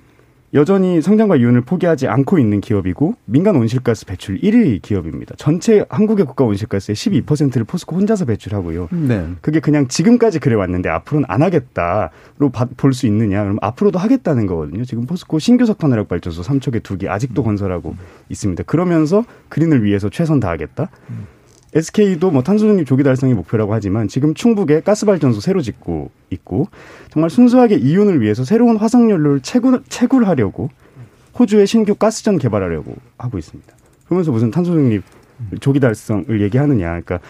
여전히 0.52 1.00
성장과 1.00 1.36
이윤을 1.36 1.60
포기하지 1.60 2.08
않고 2.08 2.40
있는 2.40 2.60
기업이고 2.60 3.14
민간 3.24 3.54
온실가스 3.54 4.04
배출 4.04 4.36
1위 4.40 4.82
기업입니다. 4.82 5.36
전체 5.38 5.84
한국의 5.88 6.26
국가 6.26 6.44
온실가스의 6.44 6.96
12%를 6.96 7.62
포스코 7.64 7.94
혼자서 7.96 8.24
배출하고요. 8.24 8.88
네. 8.90 9.28
그게 9.42 9.60
그냥 9.60 9.86
지금까지 9.86 10.40
그래 10.40 10.56
왔는데 10.56 10.88
앞으로는 10.88 11.26
안 11.28 11.42
하겠다로 11.42 12.50
볼 12.76 12.92
수 12.92 13.06
있느냐? 13.06 13.44
그럼 13.44 13.58
앞으로도 13.62 14.00
하겠다는 14.00 14.46
거거든요. 14.46 14.84
지금 14.84 15.06
포스코 15.06 15.38
신규 15.38 15.66
석탄 15.66 15.92
화력 15.92 16.08
발전소 16.08 16.42
3척에 16.42 16.82
2개 16.82 17.06
아직도 17.08 17.44
건설하고 17.44 17.94
있습니다. 18.28 18.64
그러면서 18.64 19.24
그린을 19.48 19.84
위해서 19.84 20.10
최선 20.10 20.40
다하겠다. 20.40 20.90
SK도 21.74 22.30
뭐 22.30 22.42
탄소 22.42 22.66
중립 22.66 22.86
조기 22.86 23.02
달성이 23.02 23.34
목표라고 23.34 23.72
하지만 23.72 24.08
지금 24.08 24.34
충북에 24.34 24.80
가스 24.80 25.06
발전소 25.06 25.40
새로 25.40 25.60
짓고 25.60 26.10
있고 26.30 26.68
정말 27.10 27.30
순수하게 27.30 27.76
이윤을 27.76 28.20
위해서 28.20 28.44
새로운 28.44 28.76
화석연료를 28.76 29.40
채굴, 29.40 29.82
채굴하려고 29.88 30.70
호주에 31.38 31.66
신규 31.66 31.94
가스전 31.94 32.38
개발하려고 32.38 32.96
하고 33.18 33.38
있습니다. 33.38 33.72
그러면서 34.06 34.32
무슨 34.32 34.50
탄소 34.50 34.72
중립 34.72 35.02
조기 35.60 35.80
달성을 35.80 36.40
얘기하느냐. 36.40 36.88
그러니까 36.88 37.20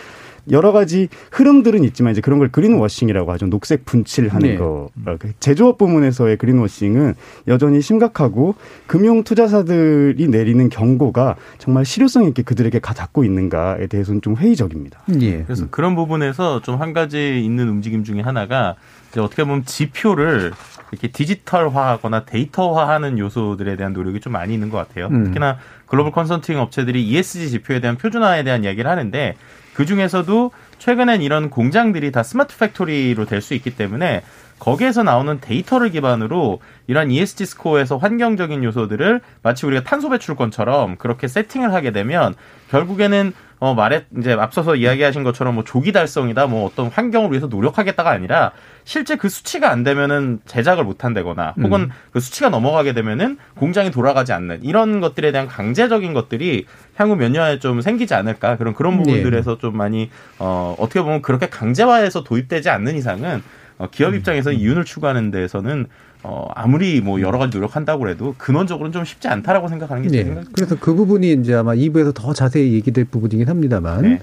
여러 0.51 0.73
가지 0.73 1.09
흐름들은 1.31 1.85
있지만 1.85 2.13
이제 2.13 2.21
그런 2.21 2.41
걸 2.41 2.51
그린워싱이라고 2.51 3.31
하죠. 3.33 3.47
녹색 3.47 3.85
분칠하는 3.85 4.49
네. 4.49 4.57
거. 4.57 4.91
어, 5.07 5.17
그 5.19 5.33
제조업 5.39 5.79
부문에서의 5.79 6.37
그린워싱은 6.39 7.15
여전히 7.47 7.81
심각하고 7.81 8.57
금융 8.89 9.23
투자사들이 9.23 10.27
내리는 10.29 10.69
경고가 10.69 11.37
정말 11.59 11.85
실효성 11.85 12.25
있게 12.25 12.43
그들에게 12.43 12.81
가 12.81 12.95
닿고 12.95 13.23
있는가에 13.23 13.87
대해서는 13.87 14.23
좀 14.23 14.35
회의적입니다. 14.37 15.03
예. 15.21 15.45
그래서 15.45 15.67
그런 15.71 15.95
부분에서 15.95 16.63
좀 16.63 16.81
한 16.81 16.95
가지 16.95 17.45
있는 17.45 17.69
움직임 17.69 18.05
중에 18.05 18.23
하나가 18.23 18.75
이제 19.11 19.21
어떻게 19.21 19.45
보면 19.45 19.65
지표를 19.67 20.53
이렇게 20.93 21.09
디지털화하거나 21.09 22.25
데이터화하는 22.25 23.19
요소들에 23.19 23.77
대한 23.77 23.93
노력이 23.93 24.21
좀 24.21 24.33
많이 24.33 24.55
있는 24.55 24.71
것 24.71 24.79
같아요. 24.79 25.09
음. 25.09 25.25
특히나 25.25 25.59
글로벌 25.87 26.13
컨설팅 26.13 26.59
업체들이 26.59 27.07
ESG 27.07 27.51
지표에 27.51 27.81
대한 27.81 27.97
표준화에 27.97 28.45
대한 28.45 28.65
이야기를 28.65 28.91
하는데 28.91 29.37
그 29.81 29.87
중에서도 29.87 30.51
최근엔 30.79 31.23
이런 31.23 31.49
공장들이 31.49 32.13
다 32.13 32.23
smart 32.23 32.55
factory로 32.59 33.25
될 33.25 33.41
수 33.41 33.55
있기 33.55 33.77
때문에 33.77 34.23
거기에서 34.59 35.03
나오는 35.03 35.41
데이터를 35.41 35.89
기반으로 35.89 36.61
이러한 36.87 37.11
ESG 37.11 37.47
스코어에서 37.47 37.97
환경적인 37.97 38.63
요소들을 38.63 39.23
마치 39.43 39.65
우리가 39.65 39.83
탄소 39.83 40.11
배출권처럼 40.11 40.97
그렇게 40.97 41.29
세팅을 41.29 41.73
하게 41.73 41.93
되면 41.93 42.35
결국에는 42.71 43.33
어 43.61 43.75
말에 43.75 44.07
이제 44.19 44.33
앞서서 44.33 44.75
이야기하신 44.75 45.23
것처럼 45.23 45.55
뭐 45.55 45.65
조기 45.65 45.93
달성이다 45.93 46.47
뭐 46.47 46.65
어떤 46.65 46.89
환경을 46.89 47.31
위해서 47.31 47.47
노력하겠다가 47.47 48.11
아니라 48.11 48.53
실제 48.85 49.17
그 49.17 49.29
수치가 49.29 49.71
안 49.71 49.85
되면은 49.85 50.41
제작을 50.47 50.83
못 50.83 51.05
한다거나 51.05 51.55
혹은 51.59 51.83
음. 51.83 51.91
그 52.11 52.21
수치가 52.21 52.49
넘어가게 52.49 52.95
되면은 52.95 53.37
공장이 53.57 53.91
돌아가지 53.91 54.33
않는 54.33 54.65
이런 54.65 55.01
것들에 55.01 55.31
대한 55.31 55.47
강제적인 55.47 56.15
것들이 56.15 56.65
향후 56.97 57.17
몇 57.17 57.31
년에 57.31 57.59
좀 57.59 57.83
생기지 57.83 58.15
않을까 58.15 58.57
그런 58.57 58.73
그런 58.73 58.97
네. 58.97 59.03
부분들에서 59.03 59.57
네. 59.57 59.61
좀 59.61 59.77
많이 59.77 60.11
어 60.39 60.75
어떻게 60.79 61.03
보면 61.03 61.21
그렇게 61.21 61.51
강제화해서 61.51 62.25
도입되지 62.25 62.71
않는 62.71 62.97
이상은 62.97 63.43
어, 63.77 63.89
기업 63.91 64.15
음. 64.15 64.19
입장에서 64.19 64.53
이윤을 64.53 64.87
추구하는 64.87 65.31
데에서는 65.31 65.87
어, 66.23 66.49
아무리 66.55 67.01
뭐 67.01 67.21
여러 67.21 67.39
가지 67.39 67.57
노력한다고 67.57 68.09
해도 68.09 68.35
근원적으로는 68.37 68.93
좀 68.93 69.05
쉽지 69.05 69.29
않다라고 69.29 69.69
생각하는 69.69 70.03
게 70.03 70.10
제 70.10 70.17
네. 70.17 70.25
생각입니다. 70.25 70.53
그래서 70.55 70.77
그 70.79 70.95
부분이 70.95 71.33
이제 71.33 71.55
아마 71.55 71.75
2부에서 71.75 72.15
더 72.15 72.33
자세히 72.35 72.75
얘기될 72.75 73.07
부분이긴 73.07 73.49
합니다만 73.49 74.03
네. 74.03 74.21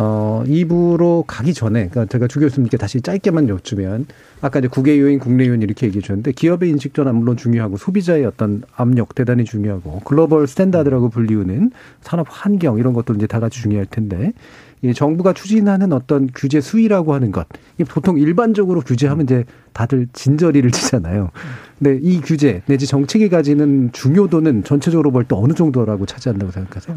어, 0.00 0.44
2부로 0.46 1.24
가기 1.26 1.52
전에, 1.52 1.88
그러니까 1.88 2.06
제가 2.06 2.28
주 2.28 2.38
교수님께 2.38 2.76
다시 2.76 3.00
짧게만 3.00 3.48
여쭈면, 3.48 4.06
아까 4.40 4.60
이제 4.60 4.68
국외 4.68 4.96
요인, 5.00 5.18
국내 5.18 5.48
요인 5.48 5.60
이렇게 5.60 5.86
얘기해 5.86 6.00
주셨는데, 6.00 6.30
기업의 6.32 6.68
인식 6.68 6.94
전환 6.94 7.16
물론 7.16 7.36
중요하고, 7.36 7.78
소비자의 7.78 8.24
어떤 8.24 8.62
압력 8.76 9.16
대단히 9.16 9.44
중요하고, 9.44 10.02
global 10.04 10.46
standard라고 10.46 11.08
불리우는 11.08 11.72
산업 12.00 12.28
환경, 12.30 12.78
이런 12.78 12.92
것도 12.92 13.14
이제 13.14 13.26
다 13.26 13.40
같이 13.40 13.60
중요할 13.60 13.86
텐데, 13.86 14.34
이 14.67 14.67
정부가 14.94 15.32
추진하는 15.32 15.92
어떤 15.92 16.28
규제 16.34 16.60
수위라고 16.60 17.14
하는 17.14 17.32
것, 17.32 17.46
이 17.78 17.84
보통 17.84 18.18
일반적으로 18.18 18.80
규제하면 18.80 19.24
이제 19.24 19.44
다들 19.72 20.08
진저리를 20.12 20.70
치잖아요. 20.70 21.30
근데 21.78 21.98
이 22.02 22.20
규제 22.20 22.62
내지 22.66 22.86
정책이 22.86 23.28
가지는 23.28 23.90
중요도는 23.92 24.64
전체적으로 24.64 25.10
볼 25.10 25.24
때 25.24 25.34
어느 25.36 25.52
정도라고 25.52 26.06
차지한다고 26.06 26.52
생각하세요? 26.52 26.96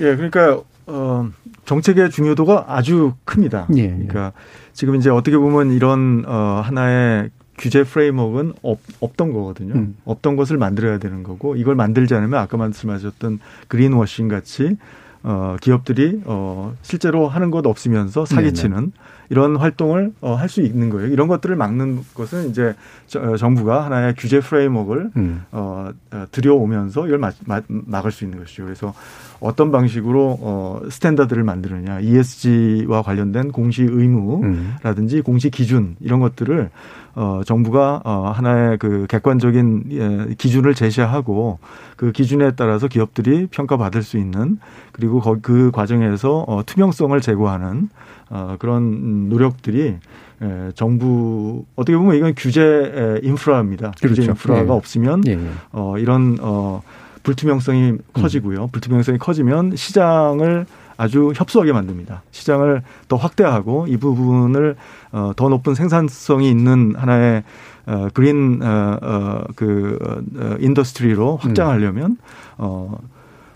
예, 0.00 0.16
그러니까 0.16 0.60
어 0.86 1.28
정책의 1.64 2.10
중요도가 2.10 2.66
아주 2.68 3.14
큽니다. 3.24 3.68
예, 3.76 3.82
예. 3.82 3.88
그러니까 3.88 4.32
지금 4.72 4.96
이제 4.96 5.10
어떻게 5.10 5.36
보면 5.36 5.72
이런 5.72 6.24
어 6.26 6.60
하나의 6.64 7.30
규제 7.58 7.84
프레임워크는 7.84 8.54
없, 8.62 8.80
없던 9.00 9.32
거거든요. 9.32 9.74
음. 9.74 9.96
없던 10.04 10.36
것을 10.36 10.56
만들어야 10.56 10.98
되는 10.98 11.22
거고 11.22 11.54
이걸 11.54 11.74
만들지 11.76 12.14
않으면 12.14 12.40
아까 12.40 12.56
말씀하셨던 12.56 13.38
그린워싱 13.68 14.26
같이 14.28 14.76
어, 15.24 15.56
기업들이 15.60 16.20
어, 16.24 16.74
실제로 16.82 17.28
하는 17.28 17.50
것 17.50 17.66
없으면서 17.66 18.24
사기치는 18.24 18.76
네네. 18.76 18.92
이런 19.32 19.56
활동을 19.56 20.12
어, 20.20 20.34
할 20.34 20.52
수 20.52 20.60
있는 20.60 20.90
거예요. 20.90 21.08
이런 21.10 21.26
것들을 21.28 21.56
막는 21.56 22.02
것은 22.14 22.50
이제 22.50 22.74
저, 23.06 23.18
어, 23.18 23.36
정부가 23.38 23.86
하나의 23.86 24.14
규제 24.18 24.40
framework를 24.40 25.10
음. 25.16 25.42
어, 25.50 25.90
어, 26.10 26.26
들여오면서 26.30 27.06
이걸 27.06 27.18
막, 27.18 27.34
막, 27.46 27.64
막을 27.66 28.12
수 28.12 28.24
있는 28.24 28.38
것이죠. 28.38 28.64
그래서 28.64 28.92
어떤 29.40 29.72
방식으로 29.72 30.38
어, 30.40 30.82
standard를 30.90 31.42
만드느냐, 31.44 32.00
ESG와 32.00 33.00
관련된 33.00 33.50
공시 33.52 33.82
의무라든지 33.82 35.16
음. 35.16 35.22
공시 35.22 35.48
기준 35.48 35.96
이런 36.00 36.20
것들을 36.20 36.68
어, 37.14 37.42
정부가 37.44 38.02
어, 38.04 38.32
하나의 38.34 38.78
그 38.78 39.06
객관적인 39.08 39.84
예, 39.90 40.34
기준을 40.36 40.74
제시하고 40.74 41.58
그 41.96 42.12
기준에 42.12 42.52
따라서 42.52 42.88
기업들이 42.88 43.46
평가받을 43.48 44.02
수 44.02 44.16
있는 44.16 44.58
그리고 44.92 45.20
그 45.42 45.70
과정에서 45.72 46.44
어, 46.46 46.62
투명성을 46.64 47.18
제고하는 47.20 47.88
어, 48.32 48.56
그런 48.58 49.28
노력들이 49.28 49.96
예, 50.42 50.72
정부 50.74 51.64
어떻게 51.76 51.96
보면 51.96 52.16
이건 52.16 52.32
규제 52.36 53.20
인프라입니다. 53.22 53.92
그렇죠. 54.00 54.08
규제 54.08 54.24
인프라가 54.24 54.64
예. 54.64 54.68
없으면 54.76 55.22
예. 55.26 55.38
어, 55.70 55.98
이런 55.98 56.38
어, 56.40 56.82
불투명성이 57.22 57.90
음. 57.90 57.98
커지고요. 58.14 58.68
불투명성이 58.68 59.18
커지면 59.18 59.76
시장을 59.76 60.66
아주 60.96 61.32
협소하게 61.34 61.72
만듭니다. 61.72 62.22
시장을 62.30 62.82
더 63.08 63.16
확대하고 63.16 63.86
이 63.86 63.98
부분을 63.98 64.76
어, 65.12 65.32
더 65.36 65.48
높은 65.50 65.74
생산성이 65.74 66.50
있는 66.50 66.94
하나의 66.96 67.44
어, 67.86 68.08
green 68.14 68.60
어, 68.62 68.98
어, 69.02 69.44
그 69.54 69.98
어, 70.36 70.56
industry로 70.58 71.36
확장하려면 71.36 72.16
음. 72.60 72.96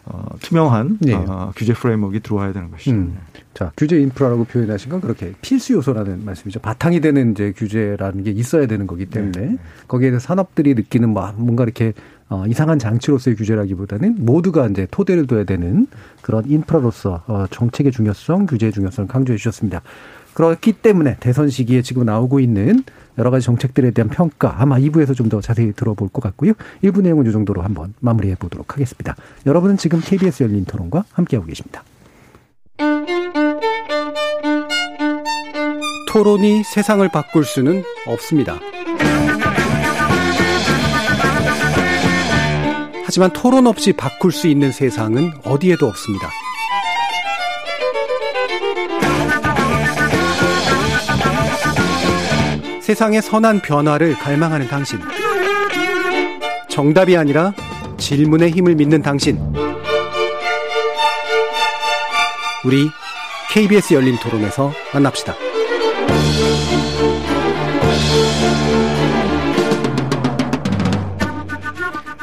어, 0.06 0.26
어, 0.26 0.36
투명한 0.40 0.98
네. 1.00 1.14
어, 1.14 1.52
규제 1.56 1.72
framework가 1.72 2.20
들어와야 2.22 2.52
되는 2.52 2.70
것이죠. 2.70 2.92
음. 2.92 3.18
자, 3.54 3.72
규제 3.76 4.00
인프라라고 4.00 4.44
표현하신 4.44 4.90
건 4.90 5.00
그렇게 5.00 5.32
필수 5.40 5.72
요소라는 5.72 6.24
말씀이죠. 6.24 6.60
바탕이 6.60 7.00
되는 7.00 7.32
이제 7.32 7.52
규제라는 7.56 8.22
게 8.22 8.30
있어야 8.30 8.66
되는 8.66 8.86
거기 8.86 9.06
때문에 9.06 9.46
네. 9.46 9.56
거기에 9.88 10.10
대해서 10.10 10.26
산업들이 10.26 10.74
느끼는 10.74 11.08
뭐 11.10 11.32
뭔가 11.36 11.64
이렇게 11.64 11.92
어, 12.28 12.44
이상한 12.48 12.78
장치로서의 12.78 13.36
규제라기보다는 13.36 14.16
모두가 14.24 14.66
이제 14.66 14.86
토대를 14.90 15.26
둬야 15.26 15.44
되는 15.44 15.86
그런 16.22 16.44
인프라로서 16.48 17.22
어, 17.26 17.46
정책의 17.50 17.92
중요성, 17.92 18.46
규제의 18.46 18.72
중요성을 18.72 19.08
강조해 19.08 19.36
주셨습니다. 19.36 19.82
그렇기 20.36 20.74
때문에 20.74 21.16
대선 21.18 21.48
시기에 21.48 21.80
지금 21.80 22.04
나오고 22.04 22.40
있는 22.40 22.84
여러 23.16 23.30
가지 23.30 23.46
정책들에 23.46 23.92
대한 23.92 24.10
평가 24.10 24.60
아마 24.60 24.76
2부에서 24.76 25.16
좀 25.16 25.30
더 25.30 25.40
자세히 25.40 25.72
들어볼 25.72 26.10
것 26.10 26.22
같고요. 26.22 26.52
1부 26.84 27.00
내용은 27.00 27.26
이 27.26 27.32
정도로 27.32 27.62
한번 27.62 27.94
마무리해 28.00 28.36
보도록 28.36 28.74
하겠습니다. 28.74 29.16
여러분은 29.46 29.76
지금 29.78 29.98
KBS 30.00 30.44
열린 30.44 30.64
토론과 30.66 31.04
함께하고 31.12 31.48
계십니다. 31.48 31.82
토론이 36.12 36.62
세상을 36.64 37.08
바꿀 37.08 37.44
수는 37.44 37.82
없습니다. 38.06 38.60
하지만 43.04 43.32
토론 43.32 43.66
없이 43.66 43.92
바꿀 43.94 44.30
수 44.32 44.46
있는 44.48 44.70
세상은 44.70 45.32
어디에도 45.44 45.86
없습니다. 45.86 46.28
세상의 52.86 53.20
선한 53.20 53.62
변화를 53.62 54.14
갈망하는 54.14 54.68
당신. 54.68 55.00
정답이 56.68 57.16
아니라 57.16 57.52
질문의 57.96 58.52
힘을 58.52 58.76
믿는 58.76 59.02
당신. 59.02 59.40
우리 62.64 62.88
KBS 63.50 63.94
열린 63.94 64.16
토론에서 64.20 64.72
만납시다. 64.94 65.34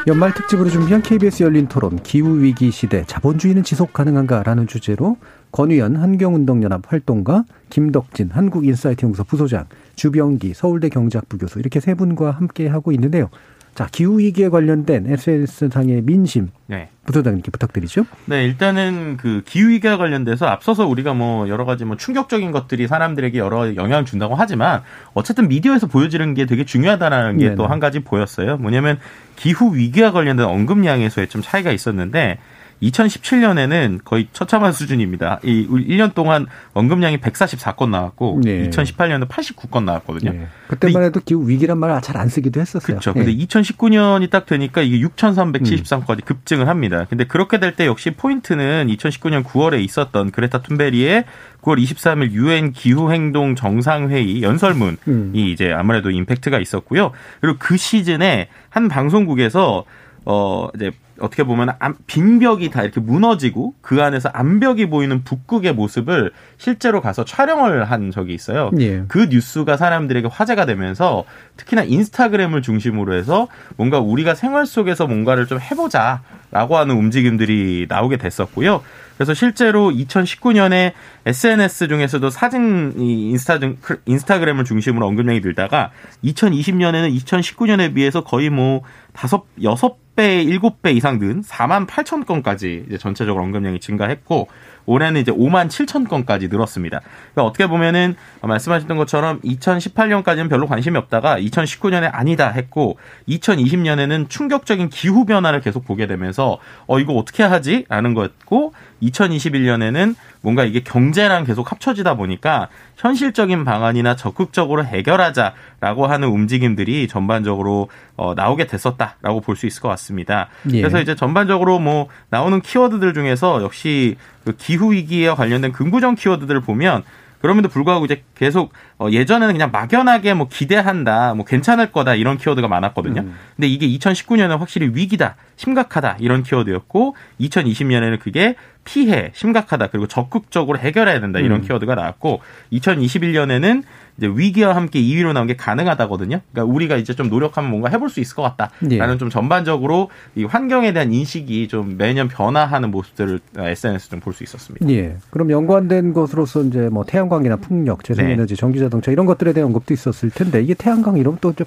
연말 0.07 0.33
특집으로 0.33 0.69
준비한 0.69 1.01
KBS 1.01 1.43
열린 1.43 1.67
토론 1.67 2.01
기후 2.03 2.41
위기 2.41 2.71
시대 2.71 3.03
자본주의는 3.05 3.63
지속 3.63 3.91
가능한가라는 3.91 4.67
주제로 4.67 5.17
권유현 5.53 5.95
환경운동연합 5.95 6.91
활동가 6.91 7.45
김덕진 7.69 8.31
한국인사이트 8.33 9.05
연구소 9.05 9.23
부소장 9.23 9.65
주병기 9.95 10.53
서울대 10.53 10.89
경제학부 10.89 11.37
교수 11.37 11.59
이렇게 11.59 11.79
세 11.79 11.93
분과 11.93 12.31
함께 12.31 12.67
하고 12.67 12.91
있는데요. 12.91 13.29
자 13.75 13.87
기후 13.91 14.19
위기에 14.19 14.49
관련된 14.49 15.07
SNS 15.11 15.69
상의 15.69 16.01
민심 16.03 16.49
네. 16.67 16.89
부소장님께 17.05 17.49
부탁드리죠. 17.49 18.05
네, 18.25 18.45
일단은 18.45 19.17
그 19.17 19.41
기후 19.45 19.69
위기와 19.69 19.97
관련돼서 19.97 20.45
앞서서 20.45 20.85
우리가 20.87 21.13
뭐 21.15 21.49
여러 21.49 21.65
가지 21.65 21.83
뭐 21.83 21.97
충격적인 21.97 22.51
것들이 22.51 22.87
사람들에게 22.87 23.37
여러 23.39 23.75
영향을 23.75 24.05
준다고 24.05 24.35
하지만 24.35 24.81
어쨌든 25.15 25.47
미디어에서 25.47 25.87
보여지는 25.87 26.33
게 26.35 26.45
되게 26.45 26.65
중요하다라는 26.65 27.37
게 27.39 27.55
또 27.55 27.65
한 27.65 27.79
가지 27.79 27.99
보였어요. 28.01 28.57
뭐냐면 28.57 28.99
기후 29.35 29.75
위기와 29.75 30.11
관련된 30.11 30.45
언급량에서의 30.45 31.27
좀 31.27 31.41
차이가 31.41 31.71
있었는데 31.71 32.37
2017년에는 32.81 33.99
거의 34.03 34.27
처참한 34.33 34.71
수준입니다. 34.71 35.39
이 35.43 35.67
1년 35.67 36.13
동안 36.13 36.47
언급량이 36.73 37.17
144건 37.17 37.89
나왔고 37.89 38.41
네. 38.43 38.69
2018년은 38.69 39.27
89건 39.27 39.83
나왔거든요. 39.83 40.31
네. 40.31 40.47
그때만 40.67 41.03
해도 41.03 41.19
기후 41.23 41.47
위기란 41.47 41.77
말을 41.77 42.01
잘 42.01 42.13
안 42.17 42.29
쓰기도 42.29 42.61
했었어요. 42.61 42.85
그렇죠. 42.85 43.11
네. 43.13 43.25
근데 43.25 43.45
2019년이 43.45 44.29
딱 44.29 44.45
되니까 44.45 44.81
이게 44.81 44.99
6,373건이 45.07 46.17
음. 46.19 46.25
급증을 46.25 46.67
합니다. 46.67 47.05
근데 47.09 47.23
그렇게 47.25 47.59
될 47.59 47.73
때 47.75 47.87
역시 47.87 48.11
포인트는 48.11 48.85
2019년 48.87 49.43
9월에 49.43 49.83
있었던 49.83 50.29
그레타 50.29 50.61
툰베리의 50.61 51.23
9월 51.63 51.81
23일 51.81 52.31
유엔 52.33 52.71
기후 52.71 53.11
행동 53.11 53.55
정상회의 53.55 54.43
연설문이 54.43 54.97
음. 55.07 55.31
이제 55.35 55.71
아무래도 55.71 56.11
임팩트가 56.11 56.59
있었고요. 56.59 57.11
그리고 57.41 57.57
그 57.59 57.77
시즌에 57.77 58.47
한 58.69 58.87
방송국에서 58.89 59.85
어 60.25 60.69
이제 60.75 60.91
어떻게 61.23 61.43
보면 61.43 61.73
빈벽이 62.05 62.69
다 62.69 62.83
이렇게 62.83 62.99
무너지고 62.99 63.75
그 63.79 64.03
안에서 64.03 64.29
암벽이 64.33 64.89
보이는 64.89 65.23
북극의 65.23 65.73
모습을 65.73 66.31
실제로 66.57 66.99
가서 66.99 67.23
촬영을 67.23 67.85
한 67.85 68.11
적이 68.11 68.33
있어요. 68.33 68.71
예. 68.79 69.03
그 69.07 69.27
뉴스가 69.29 69.77
사람들에게 69.77 70.27
화제가 70.29 70.65
되면서 70.65 71.23
특히나 71.55 71.83
인스타그램을 71.83 72.61
중심으로 72.61 73.13
해서 73.13 73.47
뭔가 73.77 73.99
우리가 73.99 74.35
생활 74.35 74.65
속에서 74.65 75.07
뭔가를 75.07 75.47
좀 75.47 75.61
해보자라고 75.61 76.77
하는 76.77 76.97
움직임들이 76.97 77.85
나오게 77.87 78.17
됐었고요. 78.17 78.83
그래서 79.17 79.33
실제로 79.33 79.91
2019년에 79.91 80.93
SNS 81.25 81.87
중에서도 81.87 82.29
사진 82.29 82.93
인스타 82.97 83.59
인스타그램을 84.05 84.65
중심으로 84.65 85.05
언급량이 85.07 85.39
늘다가 85.39 85.91
2020년에는 86.23 87.15
2019년에 87.19 87.93
비해서 87.93 88.23
거의 88.23 88.49
뭐 88.49 88.81
다섯 89.13 89.45
여섯 89.61 89.97
배 90.15 90.43
일곱 90.43 90.81
배 90.81 90.91
이상 90.91 91.17
는 91.17 91.41
4만 91.41 91.87
8천 91.87 92.25
건까지 92.25 92.85
이제 92.87 92.97
전체적으로 92.97 93.43
언급량이 93.43 93.79
증가했고 93.79 94.47
올해는 94.85 95.21
이제 95.21 95.31
5만 95.31 95.69
7천 95.69 96.07
건까지 96.07 96.49
늘었습니다. 96.49 96.99
그러니까 96.99 97.43
어떻게 97.43 97.67
보면은 97.67 98.15
말씀하셨던 98.41 98.97
것처럼 98.97 99.39
2018년까지는 99.41 100.49
별로 100.49 100.67
관심이 100.67 100.97
없다가 100.97 101.39
2019년에 101.39 102.09
아니다 102.11 102.49
했고 102.49 102.97
2020년에는 103.29 104.29
충격적인 104.29 104.89
기후 104.89 105.25
변화를 105.25 105.61
계속 105.61 105.85
보게 105.85 106.05
되면서 106.05 106.59
어 106.87 106.99
이거 106.99 107.13
어떻게 107.13 107.43
하지? 107.43 107.85
라는 107.89 108.13
거였고 108.13 108.73
2021년에는 109.09 110.15
뭔가 110.41 110.63
이게 110.65 110.81
경제랑 110.81 111.45
계속 111.45 111.71
합쳐지다 111.71 112.15
보니까 112.15 112.67
현실적인 112.97 113.63
방안이나 113.65 114.15
적극적으로 114.15 114.85
해결하자라고 114.85 116.07
하는 116.07 116.27
움직임들이 116.27 117.07
전반적으로 117.07 117.89
어, 118.15 118.33
나오게 118.35 118.67
됐었다라고 118.67 119.41
볼 119.41 119.53
수 119.55 119.67
있을 119.67 119.81
것 119.81 119.89
같습니다. 119.89 120.49
예. 120.71 120.81
그래서 120.81 120.99
이제 120.99 121.15
전반적으로 121.15 121.79
뭐 121.79 122.07
나오는 122.29 122.59
키워드들 122.59 123.13
중에서 123.13 123.61
역시 123.61 124.17
그 124.43 124.55
기후 124.57 124.91
위기에 124.93 125.29
관련된 125.31 125.71
긍부정 125.71 126.15
키워드들을 126.15 126.61
보면 126.61 127.03
그럼에도 127.43 127.67
불구하고 127.67 128.05
이제 128.05 128.23
계속 128.35 128.71
어 128.97 129.09
예전에는 129.11 129.53
그냥 129.53 129.69
막연하게 129.69 130.33
뭐 130.33 130.47
기대한다, 130.47 131.33
뭐 131.33 131.43
괜찮을 131.43 131.91
거다 131.91 132.15
이런 132.15 132.37
키워드가 132.37 132.69
많았거든요. 132.69 133.19
음. 133.19 133.35
근데 133.57 133.67
이게 133.67 133.85
2019년은 133.85 134.59
확실히 134.59 134.91
위기다, 134.93 135.35
심각하다 135.57 136.19
이런 136.21 136.43
키워드였고 136.43 137.17
2020년에는 137.41 138.17
그게 138.21 138.55
피해, 138.85 139.31
심각하다 139.33 139.87
그리고 139.87 140.07
적극적으로 140.07 140.79
해결해야 140.79 141.19
된다 141.19 141.39
이런 141.39 141.59
음. 141.59 141.61
키워드가 141.63 141.95
나왔고 141.95 142.39
2021년에는 142.71 143.83
이제 144.17 144.27
위기와 144.27 144.75
함께 144.75 145.01
2위로 145.01 145.33
나온 145.33 145.47
게 145.47 145.55
가능하다거든요. 145.55 146.41
그러니까 146.51 146.73
우리가 146.73 146.97
이제 146.97 147.13
좀 147.13 147.29
노력하면 147.29 147.71
뭔가 147.71 147.89
해볼 147.89 148.09
수 148.09 148.19
있을 148.19 148.35
것 148.35 148.43
같다라는 148.43 149.15
예. 149.15 149.17
좀 149.17 149.29
전반적으로 149.29 150.09
이 150.35 150.43
환경에 150.43 150.93
대한 150.93 151.11
인식이 151.11 151.67
좀 151.67 151.97
매년 151.97 152.27
변화하는 152.27 152.91
모습들을 152.91 153.39
SNS 153.57 154.09
좀 154.09 154.19
볼 154.19 154.33
수 154.33 154.43
있었습니다. 154.43 154.87
예. 154.89 155.17
그럼 155.31 155.49
연관된 155.51 156.13
것으로서 156.13 156.63
이제 156.63 156.89
뭐 156.89 157.03
태양광이나 157.03 157.57
풍력, 157.57 158.03
재생에너지, 158.03 158.55
네. 158.55 158.59
전기자동차 158.59 159.11
이런 159.11 159.25
것들에 159.25 159.53
대한 159.53 159.67
언급도 159.67 159.93
있었을 159.93 160.29
텐데 160.29 160.61
이게 160.61 160.73
태양광 160.73 161.17
이러면 161.17 161.39
또좀 161.41 161.65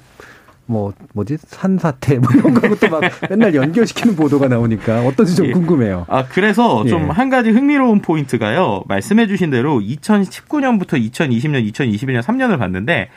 뭐 0.67 0.93
뭐지 1.13 1.37
산사태 1.47 2.19
뭐 2.19 2.29
이런 2.35 2.53
것도 2.53 2.89
막 2.89 3.01
맨날 3.29 3.55
연결시키는 3.55 4.15
보도가 4.15 4.47
나오니까 4.47 5.01
어떤지 5.05 5.35
좀 5.35 5.47
예. 5.47 5.51
궁금해요. 5.51 6.05
아 6.09 6.25
그래서 6.25 6.83
예. 6.85 6.89
좀한 6.89 7.29
가지 7.29 7.49
흥미로운 7.49 8.01
포인트가요. 8.01 8.83
말씀해주신 8.87 9.49
대로 9.49 9.79
2019년부터 9.79 11.01
2020년, 11.11 11.71
2021년 11.73 12.21
3년을 12.21 12.59
봤는데 12.59 13.09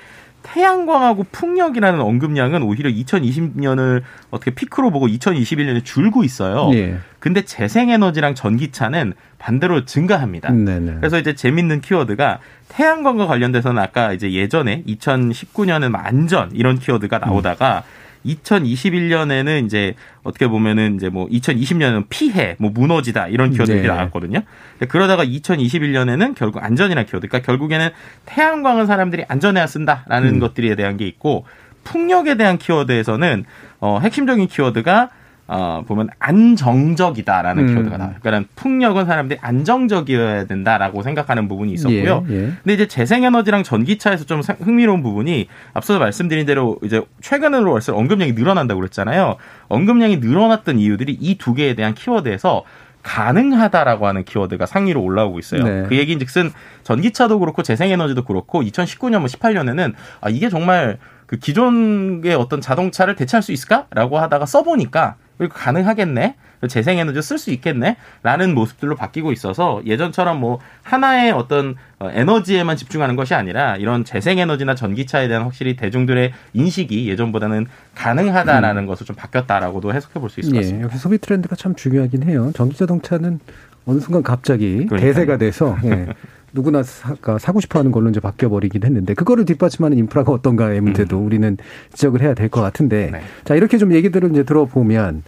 태양광하고 0.42 1.26
풍력이라는 1.30 2.00
언급량은 2.00 2.62
오히려 2.62 2.90
2020년을 2.90 4.02
어떻게 4.30 4.50
피크로 4.52 4.90
보고 4.90 5.06
2021년에 5.06 5.84
줄고 5.84 6.24
있어요. 6.24 6.70
예. 6.74 6.98
근데 7.18 7.44
재생에너지랑 7.44 8.34
전기차는 8.34 9.14
반대로 9.38 9.84
증가합니다. 9.84 10.50
네네. 10.50 10.94
그래서 10.96 11.18
이제 11.18 11.34
재밌는 11.34 11.80
키워드가 11.80 12.38
태양광과 12.68 13.26
관련돼서는 13.26 13.80
아까 13.82 14.12
이제 14.12 14.32
예전에 14.32 14.82
2019년은 14.86 15.94
안전 15.94 16.50
이런 16.52 16.78
키워드가 16.78 17.18
나오다가 17.18 17.84
음. 17.86 18.00
2021년에는 18.26 19.64
이제 19.64 19.94
어떻게 20.22 20.46
보면은 20.46 20.96
이제 20.96 21.08
뭐 21.08 21.26
2020년은 21.28 22.06
피해, 22.08 22.56
뭐 22.58 22.70
무너지다 22.70 23.28
이런 23.28 23.50
키워드들이 23.50 23.82
네. 23.82 23.88
나왔거든요. 23.88 24.42
그러다가 24.88 25.24
2021년에는 25.24 26.34
결국 26.34 26.62
안전이라는 26.62 27.06
키워드. 27.06 27.28
그러니까 27.28 27.46
결국에는 27.46 27.90
태양광은 28.26 28.86
사람들이 28.86 29.24
안전해야 29.28 29.66
쓴다라는 29.66 30.34
음. 30.34 30.40
것들에 30.40 30.74
대한 30.74 30.96
게 30.96 31.06
있고 31.06 31.44
풍력에 31.84 32.36
대한 32.36 32.58
키워드에서는 32.58 33.44
어 33.80 33.98
핵심적인 34.00 34.48
키워드가 34.48 35.10
어, 35.52 35.82
보면 35.84 36.10
안정적이다라는 36.20 37.62
음. 37.64 37.66
키워드가 37.74 37.96
나와요. 37.96 38.14
그러니까 38.22 38.48
풍력은 38.54 39.06
사람들이 39.06 39.40
안정적이어야 39.42 40.44
된다라고 40.46 41.02
생각하는 41.02 41.48
부분이 41.48 41.72
있었고요. 41.72 42.24
예, 42.30 42.34
예. 42.34 42.40
근데 42.62 42.74
이제 42.74 42.86
재생에너지랑 42.86 43.64
전기차에서 43.64 44.26
좀 44.26 44.42
흥미로운 44.42 45.02
부분이 45.02 45.48
앞서 45.74 45.98
말씀드린 45.98 46.46
대로 46.46 46.78
이제 46.84 47.02
최근으로 47.20 47.72
벌써 47.72 47.96
언급량이 47.96 48.34
늘어난다고 48.34 48.78
그랬잖아요. 48.80 49.36
언급량이 49.68 50.18
늘어났던 50.18 50.78
이유들이 50.78 51.18
이 51.20 51.36
두 51.40 51.54
개에 51.54 51.74
대한 51.74 51.94
키워드에서 51.94 52.62
가능하다라고 53.02 54.06
하는 54.06 54.24
키워드가 54.24 54.66
상위로 54.66 55.02
올라오고 55.02 55.38
있어요. 55.40 55.64
네. 55.64 55.86
그 55.88 55.96
얘기인 55.96 56.18
즉슨 56.20 56.52
전기차도 56.84 57.40
그렇고 57.40 57.62
재생에너지도 57.64 58.24
그렇고 58.24 58.62
2019년, 58.62 59.18
뭐 59.18 59.26
18년에는 59.26 59.94
아 60.20 60.28
이게 60.28 60.48
정말 60.48 60.98
그 61.26 61.38
기존의 61.38 62.34
어떤 62.34 62.60
자동차를 62.60 63.16
대체할 63.16 63.42
수 63.42 63.52
있을까라고 63.52 64.18
하다가 64.18 64.46
써보니까 64.46 65.16
이거 65.44 65.54
가능하겠네. 65.54 66.34
재생에너지 66.68 67.22
쓸 67.22 67.38
수 67.38 67.50
있겠네. 67.52 67.96
라는 68.22 68.54
모습들로 68.54 68.94
바뀌고 68.94 69.32
있어서 69.32 69.80
예전처럼 69.86 70.38
뭐 70.40 70.58
하나의 70.82 71.32
어떤 71.32 71.76
어, 71.98 72.10
에너지에만 72.12 72.76
집중하는 72.76 73.16
것이 73.16 73.34
아니라 73.34 73.76
이런 73.76 74.04
재생에너지나 74.04 74.74
전기차에 74.74 75.28
대한 75.28 75.44
확실히 75.44 75.74
대중들의 75.76 76.32
인식이 76.52 77.08
예전보다는 77.08 77.66
가능하다라는 77.94 78.82
음. 78.82 78.86
것을 78.86 79.06
좀 79.06 79.16
바뀌었다라고도 79.16 79.94
해석해 79.94 80.20
볼 80.20 80.28
수 80.30 80.40
있을 80.40 80.50
것 80.52 80.56
예, 80.56 80.60
같습니다. 80.60 80.80
예, 80.80 80.84
여기 80.84 80.98
소비 80.98 81.18
트렌드가 81.18 81.56
참 81.56 81.74
중요하긴 81.74 82.24
해요. 82.24 82.50
전기 82.54 82.76
자동차는 82.76 83.40
어느 83.86 83.98
순간 84.00 84.22
갑자기 84.22 84.84
그러니까요. 84.86 85.00
대세가 85.00 85.38
돼서 85.38 85.76
예. 85.84 86.08
누구나 86.52 86.82
사, 86.82 87.14
사고 87.38 87.60
싶어 87.60 87.78
하는 87.78 87.92
걸로 87.92 88.10
이제 88.10 88.20
바뀌어 88.20 88.48
버리긴 88.48 88.84
했는데 88.84 89.14
그거를 89.14 89.44
뒷받침하는 89.44 89.98
인프라가 89.98 90.32
어떤가의 90.32 90.80
문제도 90.80 91.18
음. 91.18 91.26
우리는 91.26 91.56
지적을 91.92 92.20
해야 92.22 92.34
될 92.34 92.48
것 92.50 92.60
같은데 92.60 93.10
네. 93.12 93.20
자 93.44 93.54
이렇게 93.54 93.78
좀 93.78 93.92
얘기들을 93.92 94.30
이제 94.30 94.42
들어보면 94.42 95.22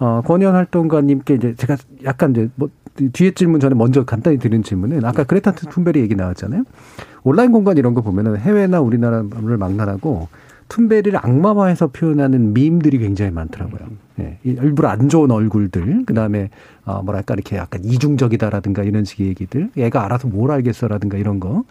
어, 0.00 0.22
권현 0.24 0.54
활동가님께 0.54 1.34
이제 1.34 1.54
제가 1.56 1.76
약간 2.04 2.32
이제 2.32 2.48
뭐 2.56 2.68
뒤에 3.12 3.32
질문 3.32 3.60
전에 3.60 3.74
먼저 3.74 4.04
간단히 4.04 4.38
드린 4.38 4.62
질문은 4.62 5.04
아까 5.04 5.24
그레타 5.24 5.52
툰베리 5.52 6.00
얘기 6.00 6.14
나왔잖아요. 6.14 6.64
온라인 7.22 7.52
공간 7.52 7.76
이런 7.76 7.94
거 7.94 8.02
보면은 8.02 8.36
해외나 8.38 8.80
우리나라를 8.80 9.56
막나라고 9.56 10.28
툰베리를 10.74 11.16
악마화해서 11.22 11.88
표현하는 11.88 12.52
밈들이 12.52 12.98
굉장히 12.98 13.30
많더라고요. 13.30 13.90
예. 14.18 14.38
일부러 14.42 14.88
안 14.88 15.08
좋은 15.08 15.30
얼굴들, 15.30 16.02
그 16.04 16.14
다음에, 16.14 16.50
어, 16.84 17.00
뭐랄까, 17.04 17.34
이렇게 17.34 17.56
약간 17.56 17.84
이중적이다라든가 17.84 18.82
이런 18.82 19.04
식의 19.04 19.28
얘기들, 19.28 19.70
얘가 19.76 20.04
알아서 20.04 20.26
뭘 20.26 20.50
알겠어라든가 20.50 21.16
이런 21.16 21.38
거. 21.38 21.62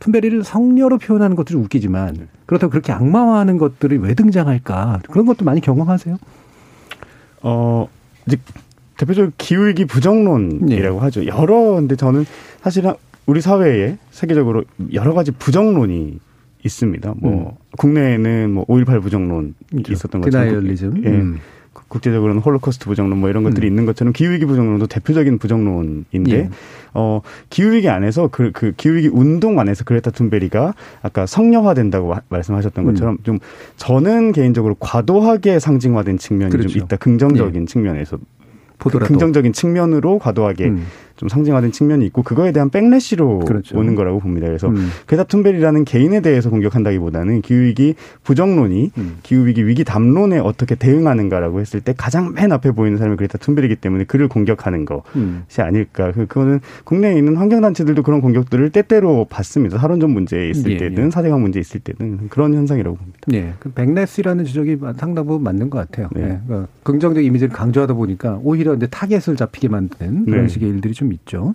툰베리를 0.00 0.42
성녀로 0.42 0.96
표현하는 0.96 1.36
것들이 1.36 1.58
웃기지만, 1.58 2.28
그렇다고 2.46 2.70
그렇게 2.70 2.92
악마화하는 2.92 3.58
것들이 3.58 3.98
왜 3.98 4.14
등장할까? 4.14 5.00
그런 5.10 5.26
것도 5.26 5.44
많이 5.44 5.60
경험하세요? 5.60 6.16
어, 7.42 7.88
이제 8.26 8.38
대표적으로 8.96 9.32
기울기 9.36 9.84
부정론이라고 9.84 10.96
네. 10.98 11.04
하죠. 11.04 11.26
여러 11.26 11.74
근데 11.74 11.94
저는 11.94 12.24
사실 12.62 12.90
우리 13.26 13.42
사회에 13.42 13.98
세계적으로 14.12 14.64
여러 14.94 15.12
가지 15.12 15.30
부정론이 15.30 16.20
있습니다. 16.64 17.14
뭐 17.18 17.50
음. 17.50 17.64
국내에는 17.76 18.50
뭐 18.50 18.64
5.18 18.66 19.02
부정론이 19.02 19.54
그렇죠. 19.70 19.92
있었던 19.92 20.20
것처럼 20.20 20.48
디나이얼리즘. 20.48 21.04
예. 21.04 21.08
음. 21.08 21.38
국제적으로는 21.88 22.40
홀로코스트 22.40 22.86
부정론 22.86 23.18
뭐 23.18 23.28
이런 23.28 23.42
것들이 23.42 23.66
음. 23.66 23.72
있는 23.72 23.86
것처럼 23.86 24.12
기후위기 24.12 24.46
부정론도 24.46 24.86
대표적인 24.86 25.38
부정론인데 25.38 26.32
예. 26.32 26.50
어 26.94 27.20
기후위기 27.50 27.88
안에서 27.88 28.28
그, 28.28 28.52
그 28.52 28.72
기후위기 28.76 29.08
운동 29.12 29.58
안에서 29.58 29.84
그레타 29.84 30.10
툰베리가 30.12 30.74
아까 31.02 31.26
성녀화된다고 31.26 32.14
말씀하셨던 32.28 32.84
음. 32.84 32.92
것처럼 32.92 33.18
좀 33.22 33.38
저는 33.76 34.32
개인적으로 34.32 34.76
과도하게 34.78 35.58
상징화된 35.58 36.18
측면이 36.18 36.50
그렇죠. 36.52 36.68
좀 36.68 36.82
있다 36.84 36.96
긍정적인 36.96 37.62
예. 37.62 37.66
측면에서 37.66 38.18
보더라도. 38.78 39.08
긍정적인 39.08 39.52
측면으로 39.52 40.18
과도하게 40.18 40.66
음. 40.66 40.86
좀 41.16 41.28
상징화된 41.28 41.72
측면이 41.72 42.04
있고 42.06 42.22
그거에 42.22 42.52
대한 42.52 42.70
backlash로 42.70 43.40
그렇죠. 43.40 43.78
오는 43.78 43.94
거라고 43.94 44.20
봅니다. 44.20 44.46
그래서 44.46 44.68
음. 44.68 44.90
툰베리라는 45.28 45.84
개인에 45.84 46.20
대해서 46.20 46.50
공격한다기보다는 46.50 47.40
기후위기 47.42 47.94
부정론이 48.24 48.92
음. 48.98 49.16
기후위기 49.22 49.66
위기 49.66 49.84
담론에 49.84 50.38
어떻게 50.38 50.74
대응하는가라고 50.74 51.60
했을 51.60 51.80
때 51.80 51.94
가장 51.96 52.34
맨 52.34 52.52
앞에 52.52 52.72
보이는 52.72 52.98
사람이 52.98 53.16
그레타 53.16 53.38
툰베리기 53.38 53.76
때문에 53.76 54.04
그를 54.04 54.28
공격하는 54.28 54.84
것이 54.84 55.02
음. 55.16 55.44
아닐까. 55.58 56.12
그, 56.12 56.26
그거는 56.26 56.60
국내에 56.84 57.16
있는 57.16 57.36
환경단체들도 57.36 58.02
그런 58.02 58.20
공격들을 58.20 58.70
때때로 58.70 59.26
받습니다. 59.30 59.78
탈원전 59.78 60.10
문제에 60.10 60.50
있을 60.50 60.72
예, 60.72 60.76
때든 60.76 61.06
예. 61.06 61.10
사대강 61.10 61.40
문제에 61.40 61.60
있을 61.60 61.80
때든 61.80 62.28
그런 62.28 62.54
현상이라고 62.54 62.96
봅니다. 62.96 63.18
예. 63.32 63.54
그 63.58 63.70
backlash라는 63.70 64.44
지적이 64.44 64.78
상당 64.96 65.26
부분 65.26 65.42
맞는 65.42 65.70
것 65.70 65.78
같아요. 65.78 66.08
네. 66.12 66.22
예. 66.22 66.38
그러니까 66.46 66.68
긍정적 66.82 67.24
이미지를 67.24 67.52
강조하다 67.52 67.94
보니까 67.94 68.40
오히려 68.42 68.74
이제 68.74 68.86
타겟을 68.86 69.36
잡히게 69.36 69.68
만드는 69.68 70.26
그런 70.26 70.42
네. 70.42 70.48
식의 70.48 70.68
일들이 70.68 70.92
좀 70.92 71.03
있죠. 71.12 71.54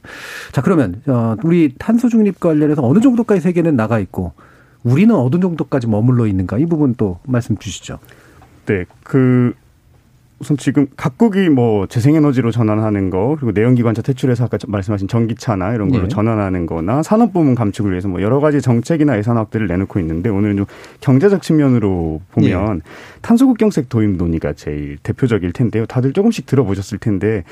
자, 0.52 0.62
그러면 0.62 1.02
어, 1.08 1.36
우리 1.44 1.74
탄소 1.78 2.10
중립 2.10 2.40
관련해서 2.40 2.86
어느 2.86 3.00
정도까지 3.00 3.42
세계는 3.42 3.76
나가 3.76 4.00
있고 4.00 4.34
우리는 4.84 5.14
어느 5.14 5.40
정도까지 5.40 5.88
머물러 5.88 6.28
있는가 6.28 6.58
이 6.58 6.66
부분 6.66 6.96
또 6.96 7.20
말씀 7.24 7.58
주시죠. 7.58 8.00
네, 8.66 8.86
그 9.04 9.54
우선 10.40 10.56
지금 10.56 10.88
각국이 10.96 11.50
뭐 11.50 11.86
재생에너지로 11.86 12.52
전환하는 12.52 13.10
거 13.10 13.36
그리고 13.38 13.52
내연기관차 13.52 14.02
퇴출해서 14.02 14.46
아까 14.46 14.58
말씀하신 14.68 15.10
전기차나 15.10 15.74
이런 15.74 15.90
걸로 15.90 16.04
네. 16.04 16.08
전환하는 16.08 16.66
거나 16.66 17.04
산업부문 17.04 17.56
감축을 17.56 17.92
위해서 17.92 18.08
뭐 18.08 18.22
여러 18.22 18.40
가지 18.40 18.62
정책이나 18.62 19.18
예산 19.18 19.36
확대를 19.36 19.68
내놓고 19.68 20.00
있는데 20.00 20.30
오늘은 20.30 20.58
좀 20.58 20.66
경제적 21.02 21.42
측면으로 21.42 22.22
보면 22.32 22.76
네. 22.76 22.82
탄소국경세 23.22 23.86
도입 23.90 24.12
논의가 24.12 24.54
제일 24.54 24.98
대표적일 25.04 25.52
텐데요. 25.52 25.86
다들 25.86 26.14
조금씩 26.14 26.46
들어보셨을 26.46 27.00
텐데 27.00 27.44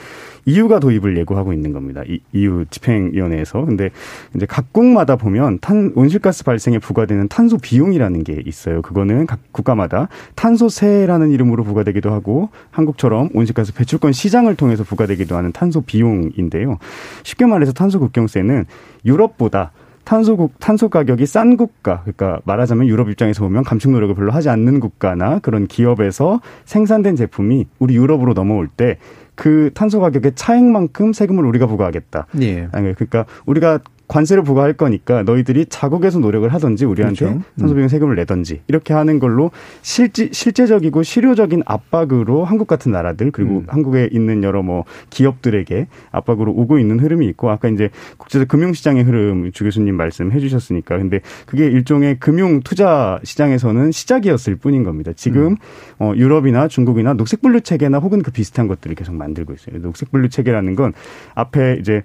EU가 0.45 0.79
도입을 0.79 1.17
예고하고 1.17 1.51
있는 1.51 1.73
겁니다. 1.73 2.03
EU 2.31 2.65
집행위원회에서. 2.69 3.65
근데 3.65 3.89
이제 4.33 4.45
각국마다 4.45 5.17
보면 5.17 5.59
탄 5.59 5.91
온실가스 5.93 6.45
발생에 6.45 6.79
부과되는 6.79 7.27
탄소 7.27 7.57
비용이라는 7.57 8.23
게 8.23 8.41
있어요. 8.45 8.81
그거는 8.81 9.25
각 9.25 9.39
국가마다 9.51 10.07
탄소세라는 10.35 11.31
이름으로 11.31 11.65
부과되기도 11.65 12.11
하고 12.11 12.49
한국처럼 12.77 13.29
온실가스 13.33 13.73
배출권 13.73 14.13
시장을 14.13 14.55
통해서 14.55 14.83
부과되기도 14.83 15.35
하는 15.35 15.51
탄소 15.51 15.81
비용인데요. 15.81 16.77
쉽게 17.23 17.45
말해서 17.45 17.73
탄소 17.73 17.99
국경세는 17.99 18.65
유럽보다 19.05 19.71
탄소국 20.03 20.53
탄소 20.59 20.87
가격이 20.87 21.25
싼 21.25 21.57
국가 21.57 22.01
그러니까 22.03 22.39
말하자면 22.45 22.87
유럽 22.87 23.09
입장에서 23.09 23.43
보면 23.43 23.63
감축 23.65 23.91
노력을 23.91 24.15
별로 24.15 24.31
하지 24.31 24.47
않는 24.47 24.79
국가나 24.79 25.39
그런 25.39 25.67
기업에서 25.67 26.39
생산된 26.63 27.17
제품이 27.17 27.67
우리 27.79 27.95
유럽으로 27.95 28.33
넘어올 28.33 28.67
때 28.67 28.97
그 29.37 29.69
탄소 29.75 29.99
가격의 29.99 30.31
차액만큼 30.33 31.13
세금을 31.13 31.45
우리가 31.45 31.67
부과하겠다. 31.67 32.25
예. 32.41 32.67
그러니까 32.71 33.25
우리가 33.45 33.79
관세를 34.07 34.43
부과할 34.43 34.73
거니까 34.73 35.23
너희들이 35.23 35.65
자국에서 35.65 36.19
노력을 36.19 36.47
하든지 36.47 36.85
우리한테 36.85 37.25
그렇죠. 37.25 37.43
탄소비용 37.59 37.85
음. 37.85 37.89
세금을 37.89 38.15
내든지 38.15 38.61
이렇게 38.67 38.93
하는 38.93 39.19
걸로 39.19 39.51
실제 39.81 40.29
실제적이고 40.31 41.03
실효적인 41.03 41.63
압박으로 41.65 42.45
한국 42.45 42.67
같은 42.67 42.91
나라들 42.91 43.31
그리고 43.31 43.57
음. 43.57 43.65
한국에 43.67 44.09
있는 44.11 44.43
여러 44.43 44.63
뭐 44.63 44.85
기업들에게 45.09 45.87
압박으로 46.11 46.53
오고 46.53 46.79
있는 46.79 46.99
흐름이 46.99 47.25
있고 47.27 47.49
아까 47.49 47.67
이제 47.67 47.89
국제적 48.17 48.47
금융 48.47 48.73
시장의 48.73 49.03
흐름 49.03 49.51
주 49.51 49.65
교수님 49.65 49.95
말씀해 49.95 50.39
주셨으니까 50.39 50.97
근데 50.97 51.19
그게 51.45 51.65
일종의 51.65 52.19
금융 52.19 52.61
투자 52.61 53.19
시장에서는 53.23 53.91
시작이었을 53.91 54.55
뿐인 54.55 54.83
겁니다. 54.83 55.11
지금 55.15 55.47
음. 55.47 55.57
어, 55.99 56.13
유럽이나 56.15 56.67
중국이나 56.67 57.13
녹색 57.13 57.41
분류 57.41 57.61
체계나 57.61 57.99
혹은 57.99 58.21
그 58.21 58.31
비슷한 58.31 58.67
것들을 58.67 58.95
계속 58.95 59.15
만들고 59.15 59.53
있어요. 59.53 59.81
녹색 59.81 60.11
분류 60.11 60.29
체계라는 60.29 60.75
건 60.75 60.93
앞에 61.35 61.77
이제 61.79 62.03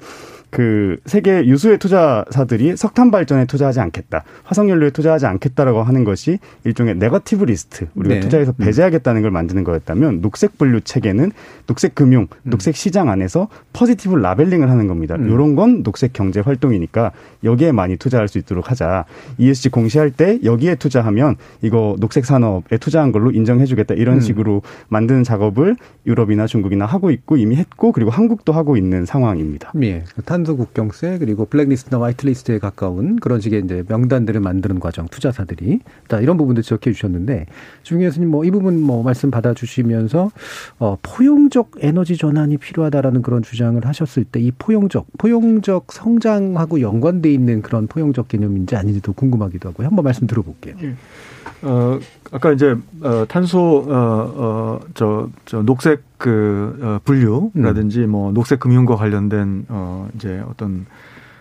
그 0.52 0.98
세계 1.06 1.46
유수의 1.46 1.78
투자사들이 1.78 2.76
석탄 2.76 3.10
발전에 3.10 3.46
투자하지 3.46 3.80
않겠다, 3.80 4.22
화석 4.44 4.68
연료에 4.68 4.90
투자하지 4.90 5.24
않겠다라고 5.24 5.82
하는 5.82 6.04
것이 6.04 6.38
일종의 6.64 6.96
negative 6.96 7.44
list 7.46 7.86
우리가 7.94 8.16
네. 8.16 8.20
투자해서 8.20 8.52
음. 8.58 8.62
배제하겠다는 8.62 9.22
걸 9.22 9.30
만드는 9.30 9.64
거였다면 9.64 10.20
녹색 10.20 10.58
분류 10.58 10.82
체계는 10.82 11.32
녹색 11.66 11.94
금융, 11.94 12.24
음. 12.24 12.50
녹색 12.50 12.76
시장 12.76 13.08
안에서 13.08 13.48
positive 13.72 14.14
labeling을 14.14 14.70
하는 14.70 14.88
겁니다. 14.88 15.14
음. 15.14 15.30
이런 15.30 15.56
건 15.56 15.82
녹색 15.82 16.12
경제 16.12 16.40
활동이니까 16.40 17.12
여기에 17.44 17.72
많이 17.72 17.96
투자할 17.96 18.28
수 18.28 18.36
있도록 18.36 18.70
하자. 18.70 19.06
ESG 19.38 19.70
공시할 19.70 20.10
때 20.10 20.38
여기에 20.44 20.74
투자하면 20.74 21.36
이거 21.62 21.96
녹색 21.98 22.26
산업에 22.26 22.76
투자한 22.76 23.12
걸로 23.12 23.30
인정해주겠다 23.30 23.94
이런 23.94 24.16
음. 24.16 24.20
식으로 24.20 24.60
만드는 24.88 25.24
작업을 25.24 25.76
유럽이나 26.06 26.46
중국이나 26.46 26.84
하고 26.84 27.10
있고 27.10 27.38
이미 27.38 27.56
했고 27.56 27.90
그리고 27.92 28.10
한국도 28.10 28.52
하고 28.52 28.76
있는 28.76 29.06
상황입니다. 29.06 29.72
예. 29.82 30.04
탄 30.26 30.41
탄소 30.42 30.56
국경세 30.56 31.18
그리고 31.18 31.44
블랙리스트나 31.44 32.00
화이트리스트에 32.02 32.58
가까운 32.58 33.14
그런 33.14 33.40
식의 33.40 33.62
이제 33.64 33.84
명단들을 33.86 34.40
만드는 34.40 34.80
과정 34.80 35.06
투자사들이 35.06 35.78
다 36.08 36.18
이런 36.18 36.36
부분도 36.36 36.62
지적해 36.62 36.92
주셨는데 36.92 37.46
중 37.84 38.00
교수님 38.00 38.28
뭐 38.28 38.42
이 38.44 38.50
부분 38.50 38.80
뭐 38.80 39.04
말씀 39.04 39.30
받아 39.30 39.54
주시면서 39.54 40.32
어 40.80 40.96
포용적 41.00 41.76
에너지 41.78 42.16
전환이 42.16 42.56
필요하다라는 42.56 43.22
그런 43.22 43.42
주장을 43.42 43.84
하셨을 43.86 44.24
때 44.24 44.40
이 44.42 44.50
포용적 44.58 45.06
포용적 45.18 45.92
성장하고 45.92 46.80
연관돼 46.80 47.32
있는 47.32 47.62
그런 47.62 47.86
포용적 47.86 48.26
개념인지 48.26 48.74
아닌지도 48.74 49.12
궁금하기도 49.12 49.68
하고요. 49.68 49.86
한번 49.86 50.04
말씀 50.04 50.26
들어볼게요. 50.26 50.74
예. 50.82 50.94
어, 51.62 52.00
아까 52.32 52.52
이제, 52.52 52.74
어, 53.02 53.24
탄소, 53.28 53.84
어, 53.86 53.92
어, 53.92 54.80
저, 54.94 55.28
저, 55.44 55.62
녹색 55.62 56.02
그, 56.22 56.78
어, 56.80 56.98
분류라든지 57.02 58.02
음. 58.02 58.10
뭐, 58.10 58.30
녹색 58.32 58.60
금융과 58.60 58.94
관련된, 58.94 59.66
어, 59.68 60.08
이제 60.14 60.40
어떤, 60.48 60.86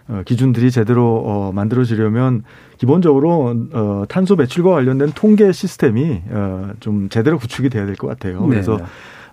어, 0.08 0.24
기준들이 0.26 0.72
제대로, 0.72 1.22
어, 1.24 1.52
만들어지려면 1.54 2.42
기본적으로, 2.80 3.56
어, 3.74 4.04
탄소 4.10 4.36
배출과 4.36 4.72
관련된 4.72 5.12
통계 5.14 5.52
시스템이, 5.52 6.24
어, 6.32 6.72
좀 6.80 7.10
제대로 7.10 7.38
구축이 7.38 7.70
돼야 7.70 7.86
될 7.86 7.96
것 7.96 8.08
같아요. 8.08 8.42
네, 8.42 8.48
그래서, 8.48 8.78
네. 8.78 8.84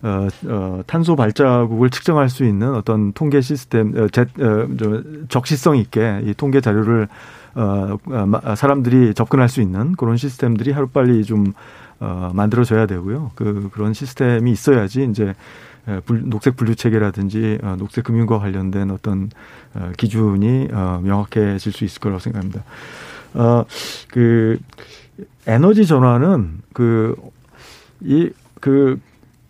어, 0.03 0.29
어, 0.49 0.83
탄소 0.87 1.17
발자국을 1.17 1.89
측정할 1.89 2.29
수 2.29 2.45
있는 2.45 2.75
어떤 2.75 3.13
통계 3.15 3.41
시스템, 3.41 3.95
어, 3.97 4.07
제, 4.09 4.27
어, 4.41 4.69
저, 4.79 5.03
적시성 5.31 5.79
있게 5.79 6.21
이 6.25 6.35
통계 6.35 6.61
자료를 6.61 7.09
어, 7.55 7.97
어 8.07 8.55
사람들이 8.55 9.15
접근할 9.15 9.49
수 9.49 9.61
있는 9.61 9.93
그런 9.97 10.17
시스템들이 10.17 10.71
하루빨리 10.71 11.25
좀 11.25 11.55
어, 12.01 12.31
만들어져야 12.35 12.87
되고요. 12.87 13.33
그 13.35 13.71
그런 13.73 13.95
시스템이 13.95 14.51
있어야지 14.51 15.07
이제 15.11 15.35
녹색 16.25 16.57
분류 16.57 16.75
체계라든지 16.75 17.59
어, 17.63 17.77
녹색 17.79 18.05
금융과 18.05 18.39
관련된 18.39 18.91
어떤 18.91 19.31
어, 19.75 19.91
기준이 19.97 20.69
어, 20.73 21.01
명확해질 21.03 21.73
수 21.73 21.85
있을 21.85 22.01
거라고 22.01 22.21
생각합니다. 22.21 22.63
어, 23.35 23.65
그 24.11 24.59
에너지 25.47 25.87
전환은 25.87 26.63
그 26.73 27.15
이 28.01 28.31
그 28.61 28.99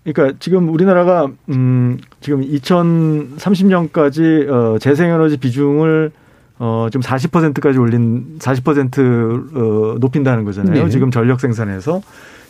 그러니까 0.04 0.36
지금 0.40 0.70
우리나라가 0.70 1.28
음 1.50 1.98
지금 2.20 2.40
2030년까지 2.42 4.48
어 4.48 4.78
재생에너지 4.78 5.36
비중을 5.36 6.12
어, 6.60 6.88
지금 6.90 7.02
40%까지 7.02 7.78
올린 7.78 8.38
40% 8.38 9.54
어, 9.54 9.96
높인다는 10.00 10.44
거잖아요. 10.44 10.84
네. 10.84 10.90
지금 10.90 11.10
전력 11.10 11.40
생산에서 11.40 12.00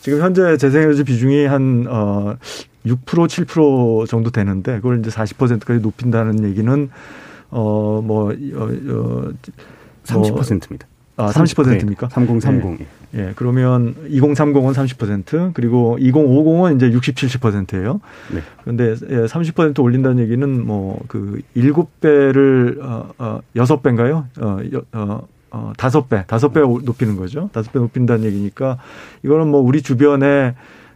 지금 0.08 0.22
현재 0.22 0.56
재생에너지 0.56 1.04
비중이 1.04 1.44
한 1.44 1.86
어, 1.88 2.36
6% 2.86 2.96
7% 3.04 4.08
정도 4.08 4.30
되는데 4.30 4.76
그걸 4.76 5.00
이제 5.00 5.10
40%까지 5.10 5.80
높인다는 5.80 6.44
얘기는 6.44 6.88
어 7.50 8.00
뭐 8.02 8.30
어, 8.30 8.32
어, 8.32 9.30
30%입니다. 10.04 10.86
아, 11.18 11.30
30%입니까? 11.30 12.08
3030. 12.08 12.80
예. 12.80 12.86
예. 13.18 13.32
그러면 13.36 13.94
2030은 14.08 14.72
30%, 14.72 15.52
그리고 15.52 15.98
2050은 16.00 16.76
이제 16.76 16.90
60, 16.90 17.14
70%예요. 17.16 18.00
네. 18.32 18.40
그런데 18.62 18.94
예, 19.10 19.26
30% 19.26 19.82
올린다는 19.82 20.22
얘기는 20.22 20.66
뭐 20.66 21.00
그 21.08 21.40
7배를 21.56 22.80
어, 22.82 23.10
어 23.18 23.40
6배인가요? 23.54 24.24
어, 24.40 24.58
어, 24.92 25.26
어, 25.50 25.72
5배, 25.76 26.26
5배 26.26 26.84
높이는 26.84 27.16
거죠. 27.16 27.48
5배 27.52 27.78
높인다는 27.80 28.24
얘기니까 28.24 28.78
이거는 29.24 29.48
뭐 29.48 29.60
우리 29.60 29.82
주변에 29.82 30.54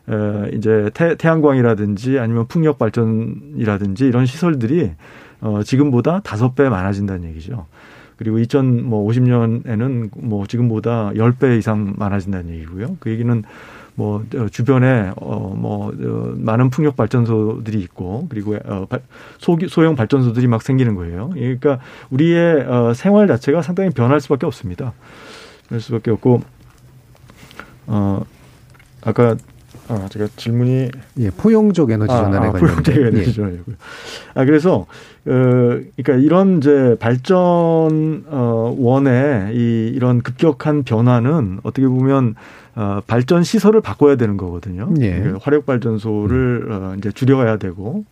에, 0.09 0.50
이제 0.55 0.90
태, 0.94 1.14
태양광이라든지 1.16 2.18
아니면 2.18 2.46
풍력 2.46 2.78
발전이라든지 2.78 4.07
이런 4.07 4.26
시설들이 4.26 4.92
어, 5.40 5.62
지금보다 5.62 6.20
5배 6.20 6.68
많아진다는 6.68 7.28
얘기죠. 7.30 7.66
그리고 8.16 8.38
2050년에는 8.38 10.11
뭐 10.16 10.46
지금보다 10.46 11.11
10배 11.14 11.59
이상 11.59 11.94
많아진다는 11.96 12.55
얘기고요. 12.55 12.96
그 13.00 13.11
얘기는 13.11 13.42
뭐 13.95 14.24
어, 14.36 14.47
주변에 14.51 15.12
어뭐 15.16 15.88
어, 15.88 16.34
많은 16.36 16.70
풍력 16.70 16.97
발전소들이 16.97 17.78
있고 17.80 18.26
그리고 18.30 18.57
어 18.64 18.86
소, 19.38 19.59
소형 19.68 19.97
발전소들이 19.97 20.47
막 20.47 20.62
생기는 20.62 20.95
거예요. 20.95 21.30
그러니까 21.34 21.78
우리의 22.11 22.62
어 22.66 22.95
생활 22.95 23.26
자체가 23.26 23.62
상당히 23.62 23.90
변할 23.90 24.20
수밖에 24.20 24.47
없습니다. 24.47 24.93
그럴 25.68 25.80
수밖에 25.80 26.11
없고 26.11 26.43
어 27.86 28.24
아까 29.03 29.36
아, 29.88 30.09
제가 30.09 30.28
질문이 30.36 30.90
예, 31.18 31.30
포용적 31.30 31.90
에너지 31.90 32.09
전환에 32.09 32.47
아, 32.47 32.51
아, 32.51 32.53
포용적 32.53 32.97
에너지 32.97 33.28
예. 33.28 33.32
전환이고요. 33.32 33.76
아 34.34 34.45
그래서 34.45 34.76
어 34.76 34.86
그러니까 35.25 36.14
이런 36.14 36.59
이제 36.59 36.97
발전 36.99 38.25
어 38.27 38.75
원의 38.77 39.55
이 39.55 39.93
이런 39.95 40.20
급격한 40.23 40.83
변화는 40.83 41.61
어떻게 41.62 41.87
보면 41.87 42.35
어 42.75 43.01
발전 43.07 43.45
시설을 43.45 43.81
바꿔야 43.81 44.16
되는 44.16 44.37
거거든요. 44.37 44.93
예. 45.01 45.18
그러니까 45.18 45.39
화력 45.43 45.66
발전소를 45.66 46.66
음. 46.66 46.73
어 46.73 46.95
이제 46.99 47.12
줄여가야 47.12 47.59
되고 47.59 48.05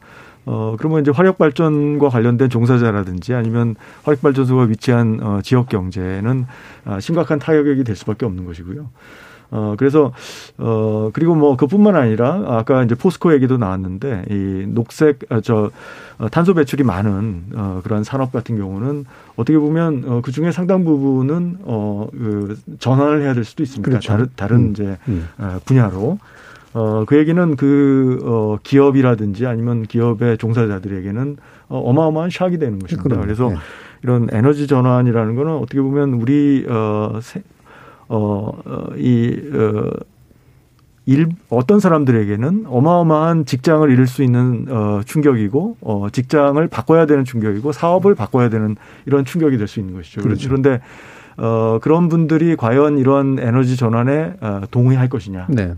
어, 0.46 0.74
그러면 0.78 1.02
이제 1.02 1.10
화력 1.10 1.38
발전과 1.38 2.08
관련된 2.08 2.48
종사자라든지 2.48 3.34
아니면 3.34 3.76
화력 4.02 4.22
발전소가 4.22 4.64
위치한 4.64 5.20
어, 5.22 5.40
지역 5.42 5.68
경제는 5.68 6.46
아, 6.84 7.00
심각한 7.00 7.38
타격이 7.38 7.84
될 7.84 7.94
수밖에 7.94 8.26
없는 8.26 8.46
것이고요. 8.46 8.88
어, 9.50 9.74
그래서, 9.76 10.12
어, 10.58 11.10
그리고 11.12 11.34
뭐 11.34 11.56
그뿐만 11.56 11.96
아니라 11.96 12.44
아까 12.46 12.84
이제 12.84 12.94
포스코 12.94 13.32
얘기도 13.34 13.56
나왔는데 13.56 14.24
이 14.30 14.66
녹색, 14.68 15.20
아, 15.28 15.40
저, 15.40 15.70
어, 16.18 16.28
탄소 16.28 16.54
배출이 16.54 16.84
많은 16.84 17.44
어, 17.54 17.80
그런 17.82 18.04
산업 18.04 18.30
같은 18.32 18.56
경우는 18.56 19.06
어떻게 19.36 19.58
보면 19.58 20.04
어, 20.06 20.20
그 20.22 20.32
중에 20.32 20.52
상당 20.52 20.84
부분은 20.84 21.58
어, 21.62 22.08
그 22.12 22.58
전환을 22.78 23.22
해야 23.22 23.34
될 23.34 23.44
수도 23.44 23.62
있습니다. 23.62 23.88
그렇죠. 23.88 24.12
다른, 24.12 24.28
다른 24.36 24.56
음. 24.58 24.70
이제 24.70 24.98
음. 25.08 25.28
어, 25.38 25.58
분야로. 25.64 26.18
어, 26.72 27.04
그 27.04 27.18
얘기는 27.18 27.56
그, 27.56 28.20
어, 28.22 28.58
기업이라든지 28.62 29.46
아니면 29.46 29.82
기업의 29.82 30.38
종사자들에게는 30.38 31.36
어, 31.68 31.78
어마어마한 31.78 32.30
샥이 32.30 32.60
되는 32.60 32.78
것입니다. 32.78 33.20
그래서 33.20 33.48
네. 33.48 33.56
이런 34.02 34.28
에너지 34.30 34.68
전환이라는 34.68 35.34
거는 35.34 35.52
어떻게 35.56 35.80
보면 35.80 36.14
우리, 36.14 36.64
어, 36.68 37.18
세, 37.20 37.42
어, 38.10 38.50
어, 38.64 38.86
이, 38.96 39.40
어, 39.54 39.88
일, 41.06 41.28
어떤 41.48 41.78
사람들에게는 41.80 42.64
어마어마한 42.66 43.46
직장을 43.46 43.88
잃을 43.88 44.06
수 44.08 44.22
있는 44.22 44.66
어, 44.68 45.00
충격이고 45.06 45.76
어, 45.80 46.08
직장을 46.12 46.66
바꿔야 46.68 47.06
되는 47.06 47.24
충격이고 47.24 47.70
사업을 47.72 48.14
바꿔야 48.16 48.48
되는 48.48 48.76
이런 49.06 49.24
충격이 49.24 49.56
될 49.58 49.68
수 49.68 49.78
있는 49.80 49.94
것이죠. 49.94 50.22
그렇죠. 50.22 50.48
그런데 50.48 50.80
어, 51.36 51.78
그런 51.80 52.08
분들이 52.08 52.56
과연 52.56 52.98
이런 52.98 53.38
에너지 53.38 53.76
전환에 53.76 54.34
어, 54.40 54.62
동의할 54.70 55.08
것이냐. 55.08 55.46
네. 55.50 55.74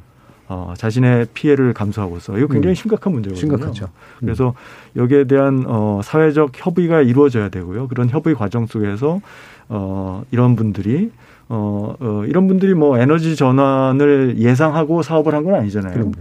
어, 0.49 0.73
자신의 0.77 1.29
피해를 1.35 1.73
감수하고서 1.75 2.39
이거 2.39 2.47
굉장히 2.49 2.73
음. 2.73 2.75
심각한 2.75 3.13
문제거든요. 3.13 3.41
심각하죠. 3.41 3.85
음. 3.85 3.91
그래서 4.21 4.55
여기에 4.97 5.25
대한 5.25 5.65
어, 5.67 6.01
사회적 6.03 6.53
협의가 6.55 7.03
이루어져야 7.03 7.49
되고요. 7.51 7.89
그런 7.89 8.09
협의 8.09 8.35
과정 8.35 8.67
속에서 8.67 9.21
어, 9.69 10.23
이런 10.31 10.57
분들이 10.57 11.11
어, 11.55 11.95
어, 12.01 12.25
이런 12.27 12.49
분들이 12.49 12.73
뭐 12.73 12.99
에너지 12.99 13.37
전환을 13.37 14.39
예상하고 14.39 15.03
사업을 15.03 15.35
한 15.35 15.43
건 15.43 15.55
아니잖아요. 15.55 15.93
그럼요. 15.93 16.13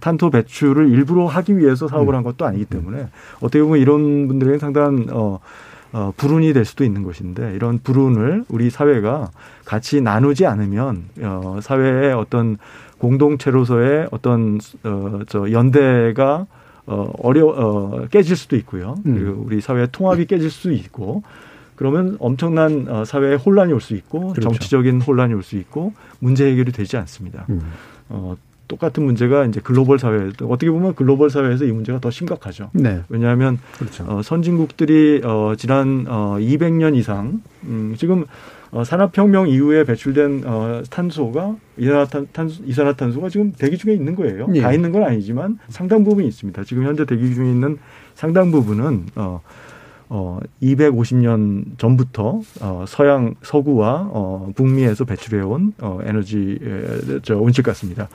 탄소 0.00 0.30
배출을 0.30 0.88
일부러 0.90 1.26
하기 1.26 1.58
위해서 1.58 1.86
사업을 1.86 2.14
음. 2.14 2.16
한 2.16 2.24
것도 2.24 2.44
아니기 2.46 2.64
때문에 2.64 3.08
어떻게 3.36 3.62
보면 3.62 3.78
이런 3.78 4.26
분들에게 4.26 4.58
상당한 4.58 5.06
어, 5.10 5.38
어, 5.92 6.12
불운이 6.16 6.52
될 6.52 6.64
수도 6.64 6.82
있는 6.82 7.02
것인데 7.02 7.54
이런 7.54 7.78
불운을 7.78 8.44
우리 8.48 8.70
사회가 8.70 9.30
같이 9.64 10.00
나누지 10.00 10.46
않으면 10.46 11.04
어, 11.20 11.58
사회의 11.62 12.14
어떤 12.14 12.56
공동체로서의 12.98 14.08
어떤 14.10 14.58
어, 14.84 15.20
저 15.28 15.52
연대가 15.52 16.46
어, 16.86 17.12
어려 17.22 17.46
어, 17.46 18.06
깨질 18.10 18.36
수도 18.36 18.56
있고요. 18.56 18.96
음. 19.06 19.14
그리고 19.14 19.42
우리 19.46 19.60
사회의 19.60 19.88
통합이 19.92 20.26
깨질 20.26 20.50
수도 20.50 20.72
있고 20.72 21.22
그러면 21.80 22.16
엄청난 22.20 22.84
어, 22.90 23.04
사회에 23.06 23.36
혼란이 23.36 23.72
올 23.72 23.80
수 23.80 23.94
있고 23.94 24.20
그렇죠. 24.34 24.42
정치적인 24.42 25.00
혼란이 25.00 25.32
올 25.32 25.42
수 25.42 25.56
있고 25.56 25.94
문제 26.18 26.44
해결이 26.44 26.72
되지 26.72 26.98
않습니다. 26.98 27.46
음. 27.48 27.62
어, 28.10 28.36
똑같은 28.68 29.02
문제가 29.02 29.46
이제 29.46 29.60
글로벌 29.64 29.98
사회 29.98 30.28
어떻게 30.42 30.70
보면 30.70 30.94
글로벌 30.94 31.30
사회에서 31.30 31.64
이 31.64 31.72
문제가 31.72 31.98
더 31.98 32.10
심각하죠. 32.10 32.68
네. 32.74 33.00
왜냐하면 33.08 33.58
그렇죠. 33.78 34.04
어, 34.06 34.20
선진국들이 34.22 35.22
어, 35.24 35.54
지난 35.56 36.04
어, 36.06 36.36
200년 36.38 36.94
이상 36.96 37.40
음, 37.64 37.94
지금 37.96 38.26
어, 38.72 38.84
산업혁명 38.84 39.48
이후에 39.48 39.84
배출된 39.84 40.42
어, 40.44 40.82
탄소가 40.90 41.56
이산화탄, 41.78 42.28
이산화탄소가 42.66 43.30
지금 43.30 43.52
대기 43.52 43.78
중에 43.78 43.94
있는 43.94 44.14
거예요. 44.16 44.48
예. 44.54 44.60
다 44.60 44.72
있는 44.74 44.92
건 44.92 45.02
아니지만 45.04 45.58
상당 45.70 46.04
부분이 46.04 46.28
있습니다. 46.28 46.62
지금 46.64 46.84
현재 46.84 47.06
대기 47.06 47.34
중에 47.34 47.48
있는 47.50 47.78
상당 48.14 48.50
부분은 48.50 49.06
어, 49.16 49.40
어 50.10 50.38
250년 50.62 51.78
전부터 51.78 52.40
어 52.60 52.84
서양 52.86 53.34
서구와 53.42 54.10
어 54.12 54.50
북미에서 54.56 55.04
배출해 55.04 55.40
온 55.42 55.72
어 55.80 56.00
에너지 56.04 56.58
저 57.22 57.38
온실가스입니다. 57.38 58.08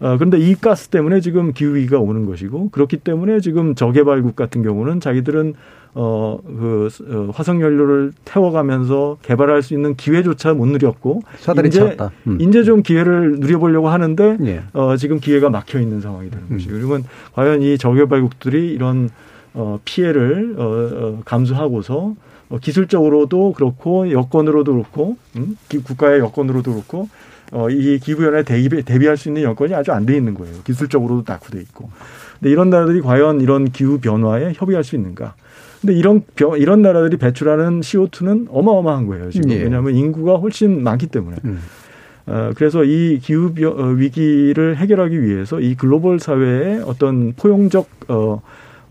어, 0.00 0.16
그런데 0.16 0.38
이 0.38 0.54
가스 0.54 0.88
때문에 0.88 1.20
지금 1.20 1.52
기후위기가 1.52 1.98
오는 1.98 2.26
것이고 2.26 2.70
그렇기 2.70 2.98
때문에 2.98 3.40
지금 3.40 3.74
저개발국 3.74 4.36
같은 4.36 4.62
경우는 4.62 5.00
자기들은 5.00 5.54
어, 5.96 6.38
그, 6.44 6.88
어, 7.08 7.30
화석연료를 7.32 8.12
태워가면서 8.24 9.18
개발할 9.22 9.62
수 9.62 9.74
있는 9.74 9.94
기회조차 9.94 10.52
못 10.52 10.66
누렸고. 10.66 11.22
이제, 11.68 11.96
음. 12.26 12.38
이제 12.40 12.64
좀 12.64 12.82
기회를 12.82 13.36
누려보려고 13.38 13.88
하는데, 13.88 14.36
예. 14.44 14.62
어, 14.72 14.96
지금 14.96 15.20
기회가 15.20 15.50
막혀 15.50 15.78
있는 15.78 16.00
상황이 16.00 16.30
되는 16.30 16.46
음. 16.50 16.56
것이고. 16.56 16.72
그러면 16.72 17.04
과연 17.34 17.62
이 17.62 17.78
저개발국들이 17.78 18.72
이런, 18.72 19.08
어, 19.54 19.80
피해를, 19.84 20.56
어, 20.58 20.62
어 20.62 21.22
감수하고서 21.24 22.14
어, 22.50 22.58
기술적으로도 22.58 23.52
그렇고, 23.52 24.10
여건으로도 24.10 24.72
그렇고, 24.72 25.16
음? 25.36 25.56
국가의 25.84 26.20
여건으로도 26.20 26.72
그렇고, 26.72 27.08
어, 27.52 27.70
이 27.70 27.98
기후변화에 27.98 28.42
대비, 28.42 28.82
대비할 28.82 29.16
수 29.16 29.28
있는 29.28 29.42
여건이 29.42 29.74
아주 29.74 29.92
안 29.92 30.06
돼 30.06 30.16
있는 30.16 30.34
거예요. 30.34 30.54
기술적으로도 30.64 31.24
낙후돼 31.26 31.60
있고. 31.60 31.90
근데 32.38 32.50
이런 32.50 32.68
나라들이 32.70 33.00
과연 33.00 33.40
이런 33.40 33.70
기후 33.70 33.98
변화에 33.98 34.52
협의할 34.54 34.84
수 34.84 34.96
있는가? 34.96 35.34
근데 35.80 35.94
이런 35.94 36.22
이런 36.58 36.82
나라들이 36.82 37.16
배출하는 37.18 37.80
CO2는 37.80 38.46
어마어마한 38.50 39.06
거예요. 39.06 39.30
지금 39.30 39.50
예. 39.50 39.62
왜냐하면 39.62 39.94
인구가 39.94 40.36
훨씬 40.36 40.82
많기 40.82 41.06
때문에. 41.06 41.36
음. 41.44 41.60
어, 42.26 42.52
그래서 42.56 42.84
이 42.84 43.18
기후 43.22 43.52
어, 43.64 43.84
위기를 43.88 44.76
해결하기 44.76 45.22
위해서 45.22 45.60
이 45.60 45.74
글로벌 45.74 46.18
사회의 46.18 46.80
어떤 46.86 47.34
포용적 47.34 47.86
어, 48.08 48.40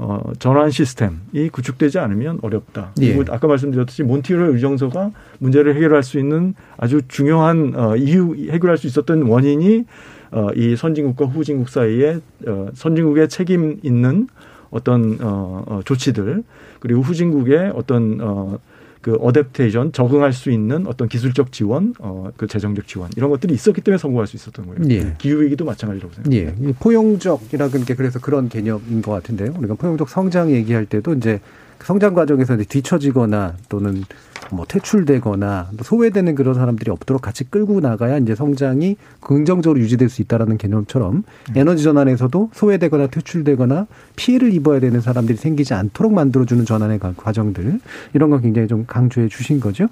어, 0.06 0.34
전환 0.38 0.70
시스템이 0.70 1.48
구축되지 1.50 1.98
않으면 1.98 2.40
어렵다. 2.42 2.92
예. 3.00 3.14
그리고 3.14 3.34
아까 3.34 3.48
말씀드렸듯이 3.48 4.04
몬티르 4.04 4.54
의정서가 4.54 5.12
문제를 5.40 5.76
해결할 5.76 6.04
수 6.04 6.20
있는 6.20 6.56
아주 6.76 7.02
중요한 7.08 7.74
어, 7.74 7.96
이유 7.96 8.36
해결할 8.52 8.78
수 8.78 8.86
있었던 8.86 9.22
원인이 9.22 9.86
어, 10.32 10.50
이 10.56 10.76
선진국과 10.76 11.28
후진국 11.28 11.70
사이에 11.70 12.18
어, 12.46 12.68
선진국의 12.74 13.30
책임 13.30 13.80
있는 13.82 14.28
어떤 14.72 15.20
어, 15.22 15.64
어, 15.68 15.80
조치들 15.86 16.44
그리고 16.82 17.02
후진국의 17.02 17.72
어떤 17.74 18.20
어, 18.20 18.60
그 19.04 19.18
어댑테이션 19.18 19.92
적응할 19.92 20.32
수 20.32 20.50
있는 20.50 20.88
어떤 20.88 21.10
기술적 21.10 21.52
지원, 21.52 21.94
어, 22.00 22.32
그 22.38 22.48
재정적 22.48 22.88
지원 22.88 23.10
이런 23.18 23.30
것들이 23.30 23.54
있었기 23.54 23.82
때문에 23.82 23.98
성공할 23.98 24.28
수 24.28 24.38
있었던 24.38 24.66
거예요. 24.66 24.80
예. 24.92 25.14
기후 25.18 25.42
위기도 25.42 25.66
마찬가지라고 25.66 26.14
생각합니다. 26.14 26.70
예. 26.70 26.74
포용적이라는 26.80 27.84
게 27.84 27.96
그래서 27.96 28.20
그런 28.20 28.48
개념인 28.48 29.02
것 29.02 29.12
같은데요. 29.12 29.54
우리가 29.60 29.76
포용적 29.76 30.08
성장 30.08 30.52
얘기할 30.52 30.86
때도 30.86 31.16
이제 31.16 31.42
성장 31.84 32.14
과정에서 32.14 32.56
뒤처지거나 32.58 33.56
또는 33.70 34.04
뭐 34.52 34.66
퇴출되거나 34.68 35.70
소외되는 35.82 36.36
그런 36.36 36.54
사람들이 36.54 36.92
없도록 36.92 37.22
같이 37.22 37.44
끌고 37.44 37.80
나가야 37.80 38.18
이제 38.18 38.36
성장이 38.36 38.98
긍정적으로 39.20 39.80
유지될 39.80 40.10
수 40.10 40.22
있다라는 40.22 40.58
개념처럼 40.58 41.24
네. 41.54 41.62
에너지 41.62 41.84
전환에서도 41.84 42.50
소외되거나 42.54 43.08
퇴출되거나 43.08 43.88
피해를 44.16 44.54
입어야 44.54 44.80
되는 44.80 45.02
사람들이 45.02 45.38
생기지 45.38 45.74
않도록 45.74 46.14
만들어주는 46.14 46.66
전환의 46.66 47.00
과정들 47.18 47.80
이런 48.14 48.30
건 48.30 48.42
굉장히 48.42 48.68
좀 48.68 48.86
강조해 48.86 49.28
주신 49.28 49.60
거죠. 49.60 49.88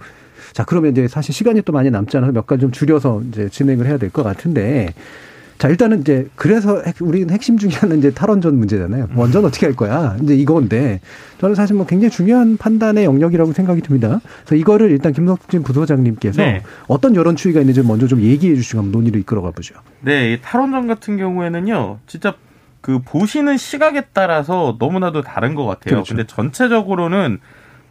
자 0.53 0.65
그러면 0.65 0.91
이제 0.91 1.07
사실 1.07 1.33
시간이 1.33 1.61
또 1.61 1.71
많이 1.71 1.89
남지 1.89 2.17
않아서 2.17 2.33
몇 2.33 2.45
가지 2.45 2.61
좀 2.61 2.71
줄여서 2.71 3.23
이제 3.29 3.49
진행을 3.49 3.85
해야 3.85 3.97
될 3.97 4.11
것 4.11 4.23
같은데 4.23 4.93
자, 5.61 5.69
일단은 5.69 6.01
이제 6.01 6.27
그래서 6.35 6.81
우리는 7.01 7.29
핵심 7.29 7.59
중에 7.59 7.69
하나는 7.71 7.99
이제 7.99 8.09
탈원전 8.09 8.57
문제잖아요. 8.57 9.09
원전 9.13 9.45
어떻게 9.45 9.67
할 9.67 9.75
거야? 9.75 10.17
이제 10.23 10.33
이건데 10.33 11.01
저는 11.37 11.53
사실 11.53 11.75
뭐 11.75 11.85
굉장히 11.85 12.09
중요한 12.09 12.57
판단의 12.57 13.05
영역이라고 13.05 13.53
생각이 13.53 13.81
듭니다. 13.81 14.21
그래서 14.39 14.55
이거를 14.55 14.89
일단 14.89 15.13
김석진 15.13 15.61
부소장님께서 15.61 16.41
네. 16.41 16.63
어떤 16.87 17.15
여론 17.15 17.35
추이가 17.35 17.59
있는지 17.59 17.83
먼저 17.83 18.07
좀 18.07 18.21
얘기해 18.21 18.55
주시고 18.55 18.79
한번 18.79 18.91
논의를 18.91 19.19
이끌어 19.19 19.43
가 19.43 19.51
보죠. 19.51 19.75
네, 19.99 20.39
탈원전 20.41 20.87
같은 20.87 21.17
경우에는요. 21.17 21.99
진짜 22.07 22.33
그 22.81 22.97
보시는 23.05 23.57
시각에 23.57 24.05
따라서 24.13 24.77
너무나도 24.79 25.21
다른 25.21 25.53
것 25.53 25.67
같아요. 25.67 25.93
그렇죠. 25.93 26.15
근데 26.15 26.25
전체적으로는 26.25 27.37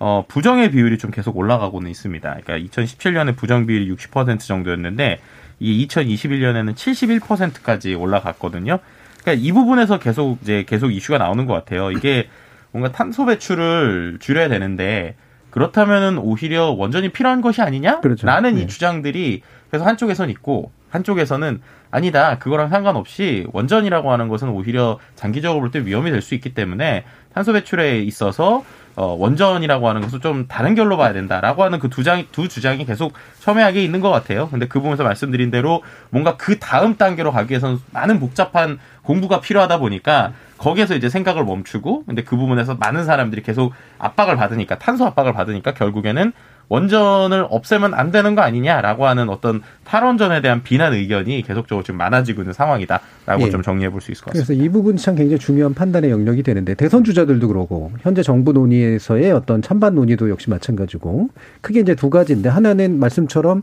어, 0.00 0.24
부정의 0.26 0.72
비율이 0.72 0.98
좀 0.98 1.12
계속 1.12 1.36
올라가고는 1.36 1.88
있습니다. 1.88 2.36
그러니까 2.42 2.68
2017년에 2.68 3.36
부정 3.36 3.66
비율이 3.66 3.94
60% 3.94 4.40
정도였는데 4.40 5.20
이 5.60 5.86
2021년에는 5.86 6.74
71%까지 6.74 7.94
올라갔거든요. 7.94 8.78
그러니까 9.20 9.46
이 9.46 9.52
부분에서 9.52 9.98
계속 9.98 10.38
이제 10.42 10.64
계속 10.66 10.90
이슈가 10.90 11.18
나오는 11.18 11.46
것 11.46 11.52
같아요. 11.54 11.90
이게 11.90 12.28
뭔가 12.72 12.90
탄소 12.90 13.26
배출을 13.26 14.18
줄여야 14.20 14.48
되는데 14.48 15.14
그렇다면은 15.50 16.18
오히려 16.18 16.70
원전이 16.70 17.10
필요한 17.10 17.40
것이 17.40 17.60
아니냐? 17.60 18.00
그렇죠. 18.00 18.26
라는 18.26 18.54
네. 18.54 18.62
이 18.62 18.66
주장들이 18.66 19.42
그래서 19.68 19.84
한쪽에선 19.84 20.30
있고 20.30 20.70
한쪽에서는 20.90 21.60
아니다. 21.90 22.38
그거랑 22.38 22.68
상관없이 22.68 23.46
원전이라고 23.52 24.12
하는 24.12 24.28
것은 24.28 24.48
오히려 24.48 24.98
장기적으로 25.16 25.60
볼 25.60 25.70
때 25.70 25.84
위험이 25.84 26.10
될 26.10 26.22
수 26.22 26.34
있기 26.34 26.54
때문에 26.54 27.04
탄소 27.34 27.52
배출에 27.52 28.00
있어서 28.00 28.64
어, 28.96 29.14
원전이라고 29.18 29.88
하는 29.88 30.00
것을 30.00 30.20
좀 30.20 30.46
다른 30.48 30.74
결로 30.74 30.96
봐야 30.96 31.12
된다라고 31.12 31.62
하는 31.62 31.78
그 31.78 31.88
두 31.90 32.04
장, 32.04 32.24
두 32.32 32.48
주장이 32.48 32.84
계속 32.84 33.12
첨예하게 33.40 33.82
있는 33.82 34.00
것 34.00 34.10
같아요. 34.10 34.48
근데 34.48 34.66
그 34.66 34.78
부분에서 34.80 35.02
말씀드린 35.04 35.50
대로 35.50 35.82
뭔가 36.10 36.36
그 36.36 36.58
다음 36.58 36.96
단계로 36.96 37.32
가기 37.32 37.50
위해서는 37.50 37.78
많은 37.92 38.20
복잡한 38.20 38.78
공부가 39.02 39.40
필요하다 39.40 39.78
보니까 39.78 40.32
거기에서 40.58 40.94
이제 40.94 41.08
생각을 41.08 41.44
멈추고 41.44 42.04
근데 42.04 42.22
그 42.22 42.36
부분에서 42.36 42.76
많은 42.76 43.04
사람들이 43.04 43.42
계속 43.42 43.72
압박을 43.98 44.36
받으니까 44.36 44.78
탄소 44.78 45.04
압박을 45.06 45.32
받으니까 45.32 45.74
결국에는 45.74 46.32
원전을 46.70 47.46
없애면 47.50 47.94
안 47.94 48.12
되는 48.12 48.36
거 48.36 48.42
아니냐라고 48.42 49.06
하는 49.06 49.28
어떤 49.28 49.60
탈원전에 49.84 50.40
대한 50.40 50.62
비난 50.62 50.94
의견이 50.94 51.42
계속적으로 51.42 51.82
지금 51.82 51.98
많아지고 51.98 52.42
있는 52.42 52.52
상황이다라고 52.54 53.42
예. 53.42 53.50
좀 53.50 53.60
정리해 53.60 53.90
볼 53.90 54.00
수 54.00 54.12
있을 54.12 54.24
것 54.24 54.30
같습니다. 54.30 54.46
그래서 54.46 54.62
이 54.64 54.68
부분이 54.68 54.98
참 54.98 55.16
굉장히 55.16 55.40
중요한 55.40 55.74
판단의 55.74 56.10
영역이 56.10 56.44
되는데 56.44 56.74
대선 56.74 57.02
주자들도 57.02 57.48
그러고 57.48 57.90
현재 58.00 58.22
정부 58.22 58.52
논의에서의 58.52 59.32
어떤 59.32 59.60
찬반 59.62 59.96
논의도 59.96 60.30
역시 60.30 60.48
마찬가지고 60.48 61.28
크게 61.60 61.80
이제 61.80 61.94
두 61.96 62.08
가지인데 62.08 62.48
하나는 62.48 63.00
말씀처럼 63.00 63.62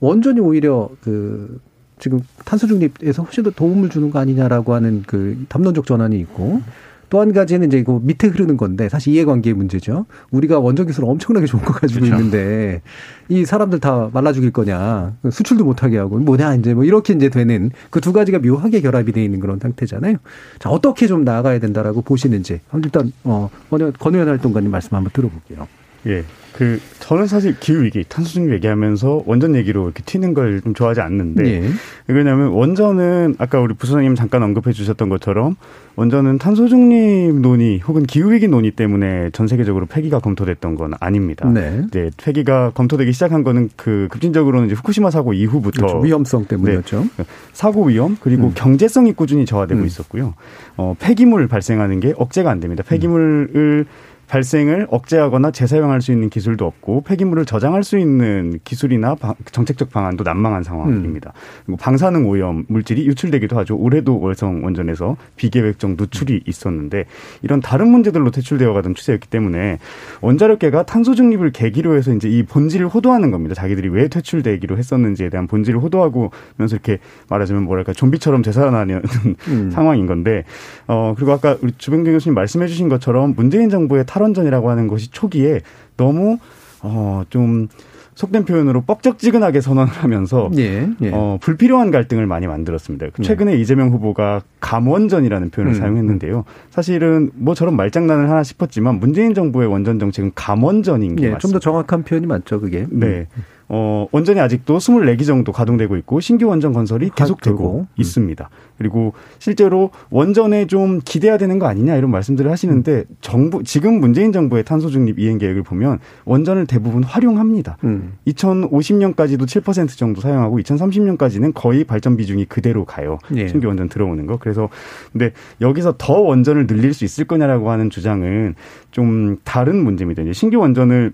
원전이 0.00 0.40
오히려 0.40 0.90
그 1.02 1.60
지금 2.00 2.20
탄소 2.44 2.66
중립에서 2.66 3.22
훨씬 3.22 3.44
더 3.44 3.50
도움을 3.50 3.90
주는 3.90 4.10
거 4.10 4.18
아니냐라고 4.18 4.74
하는 4.74 5.04
그 5.06 5.44
담론적 5.48 5.86
전환이 5.86 6.18
있고 6.20 6.62
또 7.10 7.20
한 7.20 7.32
가지는 7.32 7.66
이제 7.66 7.82
그 7.82 8.00
밑에 8.02 8.28
흐르는 8.28 8.56
건데 8.56 8.88
사실 8.88 9.12
이해관계의 9.12 9.54
문제죠. 9.54 10.06
우리가 10.30 10.58
원전 10.60 10.86
기술 10.86 11.04
엄청나게 11.04 11.46
좋은 11.46 11.62
거 11.62 11.72
가지고 11.72 12.00
그렇죠. 12.00 12.16
있는데 12.16 12.80
이 13.28 13.44
사람들 13.44 13.80
다 13.80 14.08
말라 14.12 14.32
죽일 14.32 14.52
거냐 14.52 15.14
수출도 15.30 15.64
못하게 15.64 15.98
하고 15.98 16.18
뭐냐 16.18 16.54
이제 16.54 16.72
뭐 16.72 16.84
이렇게 16.84 17.12
이제 17.12 17.28
되는 17.28 17.70
그 17.90 18.00
두 18.00 18.12
가지가 18.14 18.38
묘하게 18.38 18.80
결합이 18.80 19.12
돼 19.12 19.22
있는 19.22 19.40
그런 19.40 19.58
상태잖아요. 19.58 20.16
자 20.58 20.70
어떻게 20.70 21.06
좀 21.06 21.24
나아가야 21.24 21.58
된다라고 21.58 22.00
보시는지 22.02 22.60
일단 22.82 23.12
어 23.24 23.50
권의원 23.98 24.28
활동가님 24.28 24.70
말씀 24.70 24.96
한번 24.96 25.10
들어볼게요. 25.12 25.68
예. 26.06 26.24
그 26.52 26.80
저는 27.00 27.26
사실 27.26 27.56
기후 27.58 27.82
위기, 27.82 28.04
탄소 28.08 28.30
중립 28.30 28.52
얘기하면서 28.54 29.24
원전 29.26 29.54
얘기로 29.56 29.84
이렇게 29.84 30.02
튀는 30.04 30.34
걸 30.34 30.60
좀 30.62 30.74
좋아하지 30.74 31.00
않는데 31.00 31.44
예. 31.44 31.70
왜냐하면 32.06 32.48
원전은 32.48 33.36
아까 33.38 33.60
우리 33.60 33.74
부소장님 33.74 34.14
잠깐 34.14 34.42
언급해 34.42 34.72
주셨던 34.72 35.08
것처럼 35.08 35.56
원전은 35.96 36.38
탄소 36.38 36.68
중립 36.68 37.34
논의 37.40 37.78
혹은 37.80 38.04
기후 38.04 38.32
위기 38.32 38.48
논의 38.48 38.70
때문에 38.72 39.30
전 39.32 39.46
세계적으로 39.46 39.86
폐기가 39.86 40.18
검토됐던 40.18 40.74
건 40.74 40.92
아닙니다. 41.00 41.48
네. 41.48 41.82
이제 41.88 42.10
폐기가 42.16 42.70
검토되기 42.70 43.12
시작한 43.12 43.42
거는 43.42 43.70
그 43.76 44.08
급진적으로는 44.10 44.66
이제 44.66 44.74
후쿠시마 44.74 45.10
사고 45.10 45.32
이후부터 45.32 45.86
그렇죠. 45.86 45.98
위험성 46.00 46.46
때문이었죠. 46.46 47.06
네. 47.16 47.24
사고 47.52 47.84
위험 47.84 48.16
그리고 48.20 48.48
음. 48.48 48.52
경제성이 48.54 49.12
꾸준히 49.12 49.44
저하되고 49.46 49.80
음. 49.80 49.86
있었고요. 49.86 50.34
어, 50.76 50.94
폐기물 50.98 51.48
발생하는 51.48 52.00
게 52.00 52.12
억제가 52.16 52.50
안 52.50 52.60
됩니다. 52.60 52.82
폐기물을 52.86 53.48
음. 53.54 53.84
발생을 54.30 54.86
억제하거나 54.90 55.50
재사용할 55.50 56.00
수 56.00 56.12
있는 56.12 56.30
기술도 56.30 56.64
없고 56.64 57.02
폐기물을 57.02 57.44
저장할 57.46 57.82
수 57.82 57.98
있는 57.98 58.60
기술이나 58.62 59.16
정책적 59.50 59.90
방안도 59.90 60.22
난망한 60.22 60.62
상황입니다. 60.62 61.32
음. 61.68 61.76
방사능 61.76 62.28
오염 62.28 62.64
물질이 62.68 63.06
유출되기도 63.08 63.58
하죠. 63.58 63.76
올해도 63.76 64.20
월성 64.20 64.64
원전에서 64.64 65.16
비계획적 65.34 65.96
누출이 65.98 66.44
있었는데 66.46 67.06
이런 67.42 67.60
다른 67.60 67.88
문제들로 67.88 68.30
퇴출되어 68.30 68.72
가던 68.72 68.94
추세였기 68.94 69.28
때문에 69.28 69.78
원자력계가 70.20 70.84
탄소 70.84 71.16
중립을 71.16 71.50
계기로 71.50 71.96
해서 71.96 72.12
이제 72.14 72.28
이 72.28 72.44
본질을 72.44 72.86
호도하는 72.86 73.32
겁니다. 73.32 73.56
자기들이 73.56 73.88
왜 73.88 74.06
퇴출되기로 74.06 74.78
했었는지에 74.78 75.30
대한 75.30 75.48
본질을 75.48 75.80
호도하고면서 75.80 76.76
이렇게 76.76 76.98
말하자면 77.28 77.64
뭐랄까 77.64 77.92
좀비처럼 77.92 78.42
되살아나는 78.42 79.02
음. 79.48 79.70
상황인 79.72 80.06
건데 80.06 80.44
어 80.86 81.14
그리고 81.16 81.32
아까 81.32 81.56
우리 81.62 81.72
주병경 81.76 82.12
교수님 82.12 82.34
말씀해 82.36 82.68
주신 82.68 82.88
것처럼 82.88 83.34
문재인 83.36 83.70
정부의 83.70 84.04
탈 84.06 84.19
탈원전이라고 84.24 84.70
하는 84.70 84.86
것이 84.86 85.10
초기에 85.10 85.62
너무 85.96 86.38
어좀 86.82 87.68
속된 88.14 88.44
표현으로 88.44 88.82
뻑적지근하게 88.82 89.62
선언을 89.62 89.90
하면서 89.92 90.50
예, 90.58 90.86
예. 91.00 91.10
어, 91.12 91.38
불필요한 91.40 91.90
갈등을 91.90 92.26
많이 92.26 92.46
만들었습니다. 92.46 93.06
그 93.14 93.22
최근에 93.22 93.52
예. 93.54 93.56
이재명 93.56 93.88
후보가 93.90 94.42
감원전이라는 94.60 95.50
표현을 95.50 95.74
음. 95.74 95.78
사용했는데요. 95.78 96.44
사실은 96.68 97.30
뭐 97.34 97.54
저런 97.54 97.76
말장난을 97.76 98.28
하나 98.28 98.42
싶었지만 98.42 99.00
문재인 99.00 99.32
정부의 99.32 99.68
원전 99.68 99.98
정책은 99.98 100.32
감원전인 100.34 101.16
게 101.16 101.26
예, 101.26 101.30
맞습니다. 101.30 101.38
좀 101.40 101.52
더 101.52 101.58
정확한 101.58 102.02
표현이 102.04 102.26
맞죠, 102.26 102.60
그게. 102.60 102.86
네. 102.90 103.26
어, 103.72 104.08
원전이 104.10 104.40
아직도 104.40 104.78
24기 104.78 105.24
정도 105.24 105.52
가동되고 105.52 105.96
있고 105.98 106.18
신규 106.18 106.48
원전 106.48 106.72
건설이 106.72 107.10
계속되고 107.14 107.78
음. 107.82 107.86
있습니다. 107.96 108.50
그리고 108.76 109.12
실제로 109.38 109.90
원전에 110.10 110.66
좀 110.66 111.00
기대해야 111.04 111.38
되는 111.38 111.60
거 111.60 111.66
아니냐 111.66 111.94
이런 111.94 112.10
말씀들을 112.10 112.50
하시는데 112.50 113.04
정부 113.20 113.62
지금 113.62 114.00
문재인 114.00 114.32
정부의 114.32 114.64
탄소 114.64 114.88
중립 114.90 115.20
이행 115.20 115.38
계획을 115.38 115.62
보면 115.62 116.00
원전을 116.24 116.66
대부분 116.66 117.04
활용합니다. 117.04 117.76
음. 117.84 118.14
2050년까지도 118.26 119.42
7% 119.42 119.96
정도 119.96 120.20
사용하고 120.20 120.58
2030년까지는 120.58 121.52
거의 121.54 121.84
발전 121.84 122.16
비중이 122.16 122.46
그대로 122.46 122.84
가요. 122.84 123.18
예. 123.36 123.46
신규 123.46 123.68
원전 123.68 123.88
들어오는 123.88 124.26
거. 124.26 124.36
그래서 124.38 124.68
근데 125.12 125.30
여기서 125.60 125.94
더 125.96 126.14
원전을 126.14 126.66
늘릴 126.66 126.92
수 126.92 127.04
있을 127.04 127.24
거냐라고 127.24 127.70
하는 127.70 127.88
주장은 127.88 128.56
좀 128.90 129.36
다른 129.44 129.76
문제입니다. 129.76 130.22
이제 130.22 130.32
신규 130.32 130.58
원전을 130.58 131.12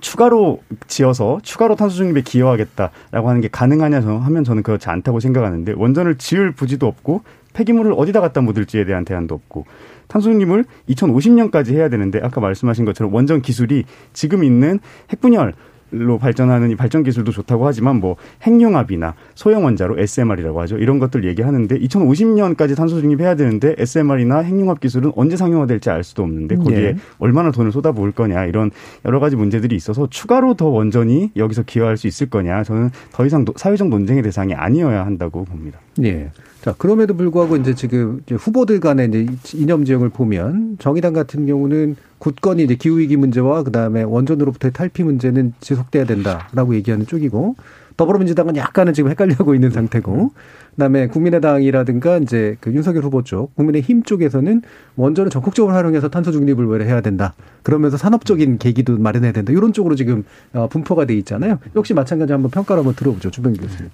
추가로 0.00 0.62
지어서 0.86 1.40
추가로 1.42 1.76
탄소 1.76 1.96
중립에 1.96 2.22
기여하겠다라고 2.22 3.28
하는 3.28 3.40
게 3.40 3.48
가능하냐 3.48 4.00
하면 4.00 4.44
저는 4.44 4.62
그렇지 4.62 4.88
않다고 4.88 5.20
생각하는데 5.20 5.72
원전을 5.76 6.16
지을 6.16 6.52
부지도 6.52 6.86
없고 6.86 7.22
폐기물을 7.52 7.92
어디다 7.96 8.20
갖다 8.20 8.40
묻을지에 8.40 8.84
대한 8.84 9.04
대안도 9.04 9.34
없고 9.34 9.66
탄소 10.06 10.30
중립을 10.30 10.64
2050년까지 10.88 11.74
해야 11.74 11.88
되는데 11.88 12.20
아까 12.22 12.40
말씀하신 12.40 12.84
것처럼 12.84 13.12
원전 13.12 13.42
기술이 13.42 13.84
지금 14.12 14.44
있는 14.44 14.78
핵분열 15.10 15.54
로 15.92 16.18
발전하는 16.18 16.70
이 16.70 16.76
발전 16.76 17.02
기술도 17.02 17.32
좋다고 17.32 17.66
하지만 17.66 17.96
뭐 17.96 18.14
핵융합이나 18.42 19.14
소형 19.34 19.64
원자로 19.64 19.98
SMR이라고 19.98 20.60
하죠. 20.62 20.78
이런 20.78 21.00
것들 21.00 21.24
얘기하는데 21.24 21.78
2050년까지 21.78 22.76
탄소 22.76 23.00
중립해야 23.00 23.34
되는데 23.34 23.74
SMR이나 23.76 24.38
핵융합 24.38 24.78
기술은 24.78 25.10
언제 25.16 25.36
상용화될지 25.36 25.90
알 25.90 26.04
수도 26.04 26.22
없는데 26.22 26.56
거기에 26.56 26.78
예. 26.78 26.96
얼마나 27.18 27.50
돈을 27.50 27.72
쏟아부을 27.72 28.12
거냐 28.12 28.44
이런 28.44 28.70
여러 29.04 29.18
가지 29.18 29.34
문제들이 29.34 29.74
있어서 29.74 30.06
추가로 30.08 30.54
더 30.54 30.66
원전이 30.66 31.32
여기서 31.36 31.64
기여할 31.64 31.96
수 31.96 32.06
있을 32.06 32.30
거냐 32.30 32.62
저는 32.62 32.90
더 33.12 33.26
이상 33.26 33.44
사회적 33.56 33.88
논쟁의 33.88 34.22
대상이 34.22 34.54
아니어야 34.54 35.04
한다고 35.04 35.44
봅니다. 35.44 35.80
예. 36.02 36.30
자, 36.62 36.74
그럼에도 36.76 37.14
불구하고 37.14 37.56
이제 37.56 37.74
지금 37.74 38.20
이제 38.26 38.34
후보들 38.34 38.80
간의 38.80 39.08
이제 39.08 39.26
이념 39.54 39.84
지형을 39.84 40.10
보면 40.10 40.76
정의당 40.78 41.14
같은 41.14 41.46
경우는 41.46 41.96
굳건히 42.18 42.64
이제 42.64 42.74
기후위기 42.74 43.16
문제와 43.16 43.62
그 43.62 43.72
다음에 43.72 44.02
원전으로부터의 44.02 44.72
탈피 44.72 45.02
문제는 45.04 45.54
지속돼야 45.60 46.04
된다라고 46.04 46.74
얘기하는 46.74 47.06
쪽이고 47.06 47.56
더불어민주당은 47.96 48.56
약간은 48.56 48.92
지금 48.92 49.10
헷갈려하고 49.10 49.54
있는 49.54 49.70
상태고 49.70 50.32
그다음에 50.72 51.08
국민의당이라든가 51.08 52.18
이제 52.18 52.56
그 52.60 52.72
윤석열 52.72 53.04
후보 53.04 53.22
쪽 53.22 53.54
국민의힘 53.56 54.02
쪽에서는 54.02 54.62
원전을 54.96 55.30
적극적으로 55.30 55.74
활용해서 55.74 56.08
탄소 56.08 56.30
중립을 56.30 56.66
왜 56.66 56.84
해야 56.84 57.00
된다. 57.00 57.34
그러면서 57.62 57.96
산업적인 57.96 58.58
계기도 58.58 58.98
마련해야 58.98 59.32
된다. 59.32 59.52
이런 59.52 59.72
쪽으로 59.72 59.94
지금 59.96 60.24
어, 60.52 60.68
분포가 60.68 61.06
돼 61.06 61.14
있잖아요. 61.16 61.58
역시 61.74 61.94
마찬가지 61.94 62.32
한번 62.32 62.50
평가를 62.50 62.80
한번 62.80 62.94
들어보죠. 62.94 63.30
주변 63.30 63.54
교수님. 63.54 63.90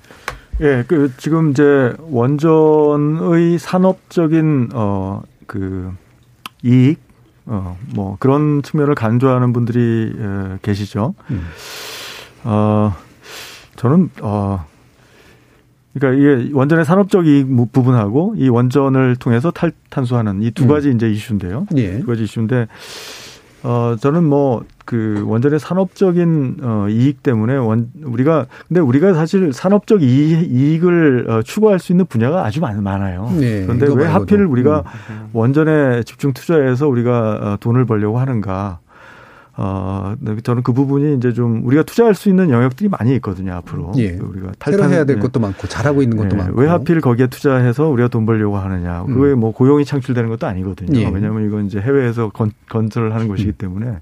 예, 0.61 0.85
그 0.89 1.13
지금 1.19 1.51
이제 1.51 1.93
원전의 2.11 3.59
산업적인 3.59 4.71
어 4.75 5.23
그 5.47 5.93
이익 6.65 6.99
어 7.47 7.77
뭐 7.95 8.17
그런 8.19 8.63
측면을 8.63 8.95
간주하는 8.97 9.53
분들이 9.53 10.13
에, 10.19 10.59
계시죠. 10.63 11.15
음. 11.31 11.47
어 12.45 12.93
저는 13.77 14.11
어 14.23 14.65
그러니까 15.95 16.21
이게 16.21 16.51
원전의 16.53 16.85
산업적 16.85 17.27
이익 17.29 17.47
부분하고 17.73 18.35
이 18.37 18.49
원전을 18.49 19.17
통해서 19.17 19.51
탈탄소하는 19.53 20.43
이 20.43 20.51
두 20.51 20.67
가지 20.67 20.89
음. 20.89 20.97
이제 20.97 21.09
이슈인데요. 21.09 21.67
예. 21.77 22.01
두 22.01 22.07
가지 22.07 22.25
이슈인데 22.25 22.67
어, 23.67 23.97
저는 23.99 24.23
뭐, 24.23 24.63
그, 24.85 25.25
원전의 25.27 25.59
산업적인, 25.59 26.59
어, 26.63 26.87
이익 26.89 27.25
때문에 27.25 27.57
원, 27.57 27.91
우리가, 28.01 28.47
근데 28.69 28.81
우리가 28.81 29.13
사실 29.13 29.53
산업적 29.53 30.03
이익, 30.03 30.85
을 30.85 31.27
어, 31.29 31.43
추구할 31.43 31.81
수 31.81 31.91
있는 31.91 32.07
분야가 32.07 32.45
아주 32.45 32.61
많, 32.61 32.81
많아요. 32.81 33.29
네, 33.41 33.67
그런데 33.67 33.89
왜 33.93 34.07
하필 34.07 34.45
우리가 34.45 34.85
음. 35.11 35.31
원전에 35.33 36.05
집중 36.05 36.33
투자해서 36.33 36.87
우리가 36.87 37.39
어, 37.43 37.57
돈을 37.59 37.87
벌려고 37.87 38.21
하는가. 38.21 38.79
어, 39.59 40.15
네, 40.21 40.37
저는 40.43 40.63
그 40.63 40.73
부분이 40.75 41.17
이제 41.17 41.33
좀 41.33 41.63
우리가 41.65 41.83
투자할 41.83 42.15
수 42.15 42.29
있는 42.29 42.51
영역들이 42.51 42.91
많이 42.91 43.15
있거든요, 43.17 43.55
앞으로. 43.55 43.93
예. 43.97 44.11
우리가 44.11 44.53
탈탄 44.59 44.93
해야 44.93 45.05
될 45.05 45.17
예. 45.17 45.21
것도 45.21 45.41
많고 45.41 45.67
잘하고 45.67 46.03
있는 46.03 46.19
것도 46.19 46.37
예. 46.37 46.43
많고. 46.43 46.61
왜 46.61 46.69
하필 46.69 47.01
거기에 47.01 47.29
투자해서 47.29 47.89
우리가 47.89 48.09
돈 48.09 48.27
벌려고 48.27 48.59
하느냐. 48.59 49.03
음. 49.09 49.15
그게 49.15 49.35
뭐 49.35 49.53
고용이 49.53 49.87
창출되는 49.87 50.29
것도 50.29 50.47
아니거든요. 50.47 51.01
예. 51.01 51.09
왜냐하면 51.09 51.47
이건 51.47 51.67
이제 51.67 51.81
해외에서 51.81 52.29
건, 52.29 52.53
건설을 52.69 53.15
하는 53.15 53.29
것이기 53.29 53.51
음. 53.51 53.55
때문에. 53.57 53.99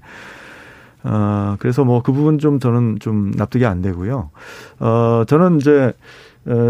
어, 1.03 1.55
그래서 1.59 1.83
뭐 1.85 2.01
그 2.01 2.11
부분 2.11 2.39
좀 2.39 2.59
저는 2.59 2.97
좀 2.99 3.31
납득이 3.35 3.65
안 3.65 3.81
되고요. 3.81 4.31
어, 4.79 5.23
저는 5.27 5.57
이제 5.57 5.71
어, 5.87 5.93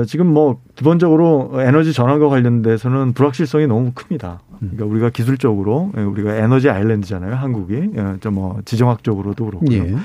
지금 0.07 0.27
뭐 0.27 0.61
기본적으로 0.75 1.51
에너지 1.59 1.91
전환과 1.91 2.29
관련돼서는 2.29 3.13
불확실성이 3.13 3.67
너무 3.67 3.91
큽니다. 3.93 4.39
그러니까 4.59 4.85
우리가 4.85 5.09
기술적으로 5.09 5.91
예, 5.97 6.01
우리가 6.01 6.35
에너지 6.35 6.69
아일랜드잖아요, 6.69 7.35
한국이. 7.35 7.91
예, 7.95 8.17
좀뭐 8.21 8.61
지정학적으로도 8.65 9.45
그렇고요. 9.45 9.77
예. 9.77 9.95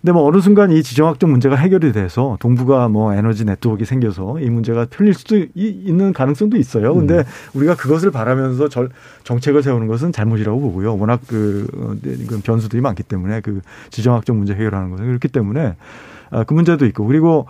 근데 0.00 0.12
뭐 0.12 0.26
어느 0.26 0.40
순간 0.40 0.72
이 0.72 0.82
지정학적 0.82 1.28
문제가 1.28 1.56
해결이 1.56 1.92
돼서 1.92 2.38
동북아 2.40 2.88
뭐 2.88 3.12
에너지 3.12 3.44
네트워크가 3.44 3.84
생겨서 3.84 4.40
이 4.40 4.48
문제가 4.48 4.86
풀릴 4.88 5.12
수도 5.12 5.44
있는 5.54 6.14
가능성도 6.14 6.56
있어요. 6.56 6.94
근데 6.94 7.18
음. 7.18 7.24
우리가 7.52 7.74
그것을 7.74 8.10
바라면서 8.10 8.70
절, 8.70 8.88
정책을 9.24 9.62
세우는 9.62 9.88
것은 9.88 10.12
잘못이라고 10.12 10.58
보고요. 10.58 10.96
워낙 10.96 11.20
그, 11.26 11.66
어, 11.74 11.94
네, 12.00 12.16
그 12.26 12.40
변수들이 12.40 12.80
많기 12.80 13.02
때문에 13.02 13.42
그 13.42 13.60
지정학적 13.90 14.34
문제 14.36 14.54
해결하는 14.54 14.90
것은 14.90 15.04
그렇기 15.04 15.28
때문에 15.28 15.76
아, 16.30 16.44
그 16.44 16.54
문제도 16.54 16.86
있고 16.86 17.04
그리고 17.06 17.46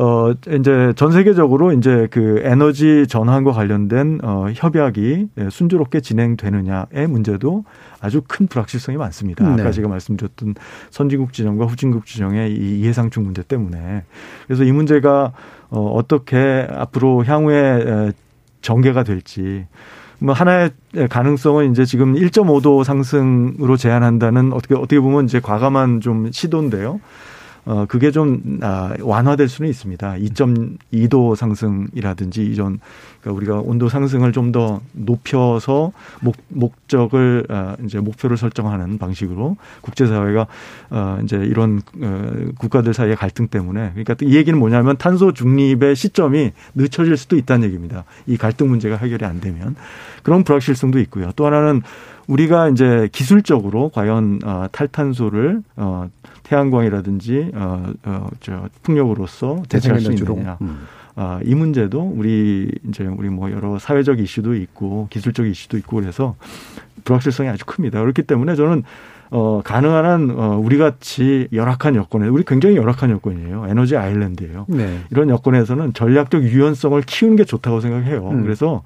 어 0.00 0.32
이제 0.54 0.92
전 0.94 1.10
세계적으로 1.10 1.72
이제 1.72 2.06
그 2.12 2.40
에너지 2.44 3.06
전환과 3.08 3.50
관련된 3.50 4.20
어 4.22 4.46
협약이 4.54 5.28
순조롭게 5.50 6.00
진행되느냐의 6.00 7.08
문제도 7.08 7.64
아주 8.00 8.22
큰 8.26 8.46
불확실성이 8.46 8.96
많습니다. 8.96 9.44
네. 9.44 9.60
아까 9.60 9.72
제가 9.72 9.88
말씀드렸던 9.88 10.54
선진국 10.90 11.32
지정과 11.32 11.66
후진국 11.66 12.06
지정의 12.06 12.52
이 12.52 12.78
이해상충 12.78 13.24
문제 13.24 13.42
때문에 13.42 14.04
그래서 14.46 14.62
이 14.62 14.70
문제가 14.70 15.32
어 15.70 15.80
어떻게 15.80 16.68
앞으로 16.70 17.24
향후에 17.24 18.12
전개가 18.60 19.02
될지 19.02 19.66
뭐 20.20 20.32
하나의 20.32 20.70
가능성은 21.10 21.72
이제 21.72 21.84
지금 21.84 22.14
1.5도 22.14 22.84
상승으로 22.84 23.76
제한한다는 23.76 24.52
어떻게 24.52 24.76
어떻게 24.76 25.00
보면 25.00 25.24
이제 25.24 25.40
과감한 25.40 26.00
좀 26.00 26.30
시도인데요. 26.30 27.00
어, 27.64 27.86
그게 27.86 28.10
좀, 28.10 28.58
아, 28.62 28.94
완화될 29.00 29.48
수는 29.48 29.68
있습니다. 29.70 30.14
2.2도 30.14 31.36
상승이라든지 31.36 32.46
이전, 32.46 32.80
그러니까 33.20 33.36
우리가 33.36 33.60
온도 33.60 33.88
상승을 33.88 34.32
좀 34.32 34.48
더 34.52 34.80
높여서 34.92 35.92
목, 36.20 36.36
목적을, 36.48 37.44
아, 37.50 37.76
이제 37.84 38.00
목표를 38.00 38.36
설정하는 38.36 38.98
방식으로 38.98 39.56
국제사회가, 39.82 40.46
어, 40.90 41.18
이제 41.22 41.36
이런, 41.36 41.82
어, 42.00 42.32
국가들 42.58 42.94
사이의 42.94 43.16
갈등 43.16 43.48
때문에. 43.48 43.90
그러니까 43.90 44.16
이 44.22 44.36
얘기는 44.36 44.58
뭐냐면 44.58 44.96
탄소 44.96 45.32
중립의 45.32 45.96
시점이 45.96 46.52
늦춰질 46.74 47.16
수도 47.16 47.36
있다는 47.36 47.66
얘기입니다. 47.66 48.04
이 48.26 48.36
갈등 48.36 48.68
문제가 48.68 48.96
해결이 48.96 49.24
안 49.24 49.40
되면. 49.40 49.76
그런 50.22 50.44
불확실성도 50.44 50.98
있고요. 51.00 51.30
또 51.36 51.46
하나는 51.46 51.82
우리가 52.26 52.68
이제 52.68 53.08
기술적으로 53.12 53.90
과연 53.90 54.40
어, 54.44 54.66
탈탄소를 54.72 55.62
어, 55.76 56.08
태양광이라든지 56.42 57.50
어, 57.54 57.92
어, 58.04 58.28
저 58.40 58.68
풍력으로서 58.82 59.62
대체할 59.68 60.00
수 60.00 60.12
있느냐. 60.12 60.56
음. 60.62 60.86
아, 61.20 61.40
이 61.42 61.52
문제도 61.56 62.00
우리 62.00 62.70
이제 62.88 63.04
우리 63.04 63.28
뭐 63.28 63.50
여러 63.50 63.80
사회적 63.80 64.20
이슈도 64.20 64.54
있고 64.54 65.08
기술적 65.10 65.48
이슈도 65.48 65.76
있고 65.78 65.96
그래서 65.96 66.36
불확실성이 67.02 67.48
아주 67.48 67.66
큽니다. 67.66 68.00
그렇기 68.00 68.22
때문에 68.22 68.54
저는 68.54 68.84
어, 69.30 69.60
가능한 69.62 70.04
한, 70.04 70.30
어, 70.30 70.58
우리 70.62 70.78
같이 70.78 71.48
열악한 71.52 71.96
여건에, 71.96 72.28
우리 72.28 72.44
굉장히 72.44 72.76
열악한 72.76 73.10
여건이에요. 73.10 73.66
에너지 73.68 73.96
아일랜드예요. 73.96 74.66
네. 74.68 75.00
이런 75.10 75.28
여건에서는 75.28 75.92
전략적 75.92 76.44
유연성을 76.44 77.02
키우는 77.02 77.36
게 77.36 77.44
좋다고 77.44 77.80
생각해요. 77.80 78.26
음. 78.30 78.42
그래서 78.44 78.82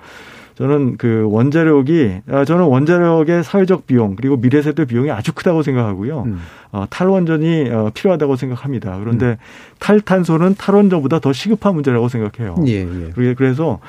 저는 0.63 0.97
그 0.97 1.27
원자력이 1.29 2.21
아, 2.31 2.45
저는 2.45 2.67
원자력의 2.67 3.43
사회적 3.43 3.85
비용 3.89 4.15
그리고 4.15 4.41
미래 4.41 4.63
세대 4.63 4.85
비용이 4.85 5.11
아주 5.11 5.33
크다고 5.33 5.65
생각하고요. 5.65 6.23
음. 6.23 6.41
어, 6.71 6.85
탈원전이 6.89 7.69
어, 7.69 7.91
필요하다고 7.93 8.37
생각합니다. 8.37 8.97
그런데 9.01 9.27
음. 9.27 9.37
탈탄소는 9.81 10.55
탈원전보다 10.55 11.19
더 11.19 11.33
시급한 11.33 11.75
문제라고 11.75 12.09
생각해요. 12.09 12.55
예, 12.69 12.83
예. 12.83 13.35
그래서 13.35 13.81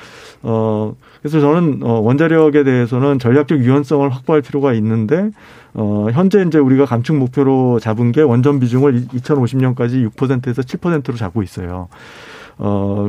어 0.42 0.96
그래서 1.20 1.40
저는 1.40 1.78
어, 1.84 2.00
원자력에 2.00 2.64
대해서는 2.64 3.20
전략적 3.20 3.60
유연성을 3.60 4.10
확보할 4.10 4.42
필요가 4.42 4.72
있는데 4.72 5.30
어, 5.74 6.08
현재 6.12 6.42
이제 6.42 6.58
우리가 6.58 6.86
감축 6.86 7.14
목표로 7.14 7.78
잡은 7.78 8.10
게 8.10 8.20
원전 8.20 8.58
비중을 8.58 9.06
2050년까지 9.14 10.10
6%에서 10.10 10.62
7%로 10.62 11.16
잡고 11.16 11.44
있어요. 11.44 11.86
어, 12.58 13.08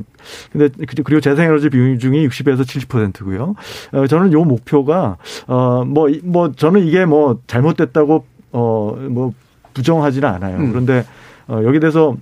근데 0.52 0.70
그리고 0.88 1.20
재생에너지 1.20 1.70
비중이 1.70 2.28
60에서 2.28 2.62
70%고요. 2.62 3.56
어, 3.94 4.08
저는 4.08 4.34
요 4.34 4.44
목표가 4.44 5.18
어, 5.48 5.84
뭐, 5.86 6.10
뭐 6.24 6.52
저는 6.52 6.86
이게 6.86 7.06
뭐 7.06 7.40
잘못됐다고 7.48 8.26
어, 8.52 8.98
뭐 9.10 9.34
부정하지는 9.74 10.28
않아요. 10.28 10.58
음. 10.58 10.72
그런데 10.72 11.06
어, 11.48 11.62
여기 11.64 11.80
대해서 11.80 12.16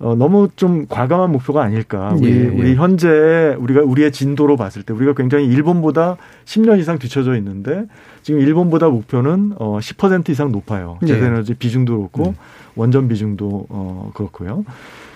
어, 0.00 0.14
너무 0.14 0.48
좀 0.56 0.86
과감한 0.88 1.30
목표가 1.30 1.62
아닐까. 1.62 2.14
우리, 2.18 2.30
예, 2.30 2.44
예. 2.44 2.48
우리 2.48 2.74
현재 2.74 3.54
우리가 3.58 3.82
우리의 3.82 4.12
진도로 4.12 4.56
봤을 4.56 4.82
때 4.82 4.94
우리가 4.94 5.12
굉장히 5.12 5.44
일본보다 5.46 6.16
10년 6.46 6.78
이상 6.78 6.98
뒤쳐져 6.98 7.36
있는데 7.36 7.84
지금 8.22 8.40
일본보다 8.40 8.88
목표는 8.88 9.52
어, 9.58 9.78
10% 9.78 10.30
이상 10.30 10.52
높아요. 10.52 10.98
예. 11.02 11.06
재생에너지 11.06 11.54
비중도 11.54 11.98
그렇고 11.98 12.30
음. 12.30 12.34
원전 12.76 13.08
비중도 13.08 13.66
어, 13.68 14.10
그렇고요. 14.14 14.64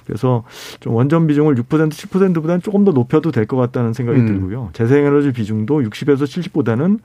그래서 0.07 0.44
좀 0.80 0.94
원전 0.94 1.26
비중을 1.26 1.55
6% 1.55 1.90
10%보다는 1.90 2.61
조금 2.62 2.84
더 2.84 2.92
높여도 2.92 3.30
될 3.32 3.46
것 3.46 3.57
같다는 3.57 3.92
생각이 3.92 4.20
음. 4.20 4.26
들고요. 4.26 4.70
재생에너지 4.72 5.32
비중도 5.32 5.80
60에서 5.82 6.22
70보다는 6.24 6.98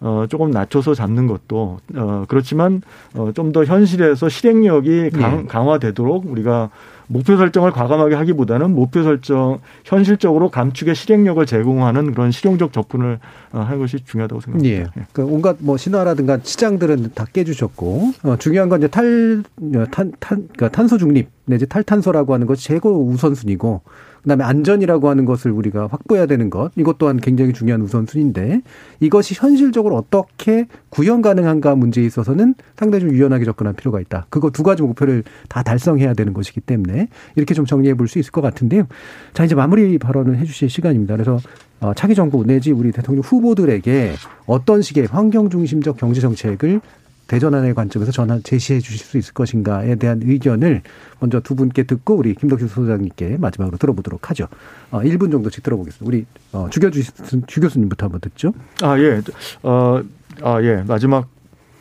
어, 0.00 0.26
조금 0.28 0.50
낮춰서 0.50 0.92
잡는 0.94 1.26
것도, 1.26 1.78
어, 1.94 2.24
그렇지만, 2.28 2.82
어, 3.14 3.30
좀 3.32 3.50
더 3.52 3.64
현실에서 3.64 4.28
실행력이 4.28 5.08
강, 5.10 5.36
네. 5.38 5.46
강화되도록 5.46 6.26
우리가 6.30 6.68
목표 7.08 7.36
설정을 7.36 7.70
과감하게 7.70 8.14
하기보다는 8.14 8.70
목표 8.74 9.02
설정 9.02 9.60
현실적으로 9.84 10.50
감축의 10.50 10.94
실행력을 10.94 11.44
제공하는 11.46 12.12
그런 12.12 12.30
실용적 12.30 12.72
접근을 12.72 13.18
어, 13.52 13.60
하는 13.60 13.78
것이 13.78 13.98
중요하다고 14.04 14.40
생각합니다. 14.40 14.74
예. 14.74 14.86
예. 15.00 15.06
그 15.12 15.24
온갖 15.24 15.56
뭐 15.60 15.76
신화라든가 15.76 16.38
시장들은 16.42 17.12
다 17.14 17.26
깨주셨고 17.32 18.12
어, 18.24 18.36
중요한 18.36 18.68
건 18.68 18.80
이제 18.80 18.88
탈, 18.88 19.42
탄, 19.90 20.12
탄, 20.18 20.48
그러니까 20.52 20.68
탄소 20.70 20.98
중립 20.98 21.28
내지 21.44 21.66
탈탄소라고 21.66 22.34
하는 22.34 22.46
것이 22.46 22.64
최고 22.64 23.06
우선순위고 23.06 23.82
그다음에 24.26 24.42
안전이라고 24.42 25.08
하는 25.08 25.24
것을 25.24 25.52
우리가 25.52 25.86
확보해야 25.86 26.26
되는 26.26 26.50
것 26.50 26.72
이것 26.76 26.98
또한 26.98 27.16
굉장히 27.18 27.52
중요한 27.52 27.80
우선순위인데 27.82 28.60
이것이 28.98 29.34
현실적으로 29.36 29.94
어떻게 29.94 30.66
구현 30.90 31.22
가능한가 31.22 31.76
문제에 31.76 32.04
있어서는 32.04 32.56
상당히 32.74 33.04
좀 33.04 33.12
유연하게 33.12 33.44
접근할 33.44 33.74
필요가 33.74 34.00
있다. 34.00 34.26
그거 34.28 34.50
두 34.50 34.64
가지 34.64 34.82
목표를 34.82 35.22
다 35.48 35.62
달성해야 35.62 36.14
되는 36.14 36.32
것이기 36.32 36.60
때문에 36.60 37.08
이렇게 37.36 37.54
좀 37.54 37.64
정리해 37.64 37.94
볼 37.94 38.06
수 38.06 38.20
있을 38.20 38.30
것 38.30 38.40
같은데요. 38.40 38.86
자 39.32 39.44
이제 39.44 39.56
마무리 39.56 39.98
발언을 39.98 40.38
해주실 40.38 40.70
시간입니다. 40.70 41.14
그래서 41.14 41.38
어, 41.80 41.92
차기 41.94 42.14
정부 42.14 42.44
내지 42.44 42.70
우리 42.70 42.92
대통령 42.92 43.22
후보들에게 43.22 44.12
어떤 44.46 44.80
식의 44.80 45.06
환경 45.06 45.50
중심적 45.50 45.96
경제 45.96 46.20
정책을 46.20 46.80
대전환의 47.26 47.74
관점에서 47.74 48.12
전환 48.12 48.42
제시해 48.42 48.80
주실 48.80 49.04
수 49.04 49.18
있을 49.18 49.34
것인가에 49.34 49.96
대한 49.96 50.20
의견을 50.22 50.82
먼저 51.18 51.40
두 51.40 51.54
분께 51.54 51.82
듣고 51.82 52.14
우리 52.14 52.34
김덕수 52.34 52.68
소장님께 52.68 53.38
마지막으로 53.38 53.78
들어보도록 53.78 54.30
하죠. 54.30 54.46
어, 54.90 55.00
1분 55.00 55.32
정도씩 55.32 55.62
들어보겠습니다. 55.62 56.06
우리 56.06 56.24
어, 56.52 56.68
주, 56.70 56.80
교수, 56.80 57.12
주 57.46 57.60
교수님부터 57.60 58.06
한번 58.06 58.20
듣죠. 58.20 58.52
아 58.82 58.98
예, 58.98 59.20
어, 59.62 60.00
아 60.42 60.62
예, 60.62 60.84
마지막 60.86 61.28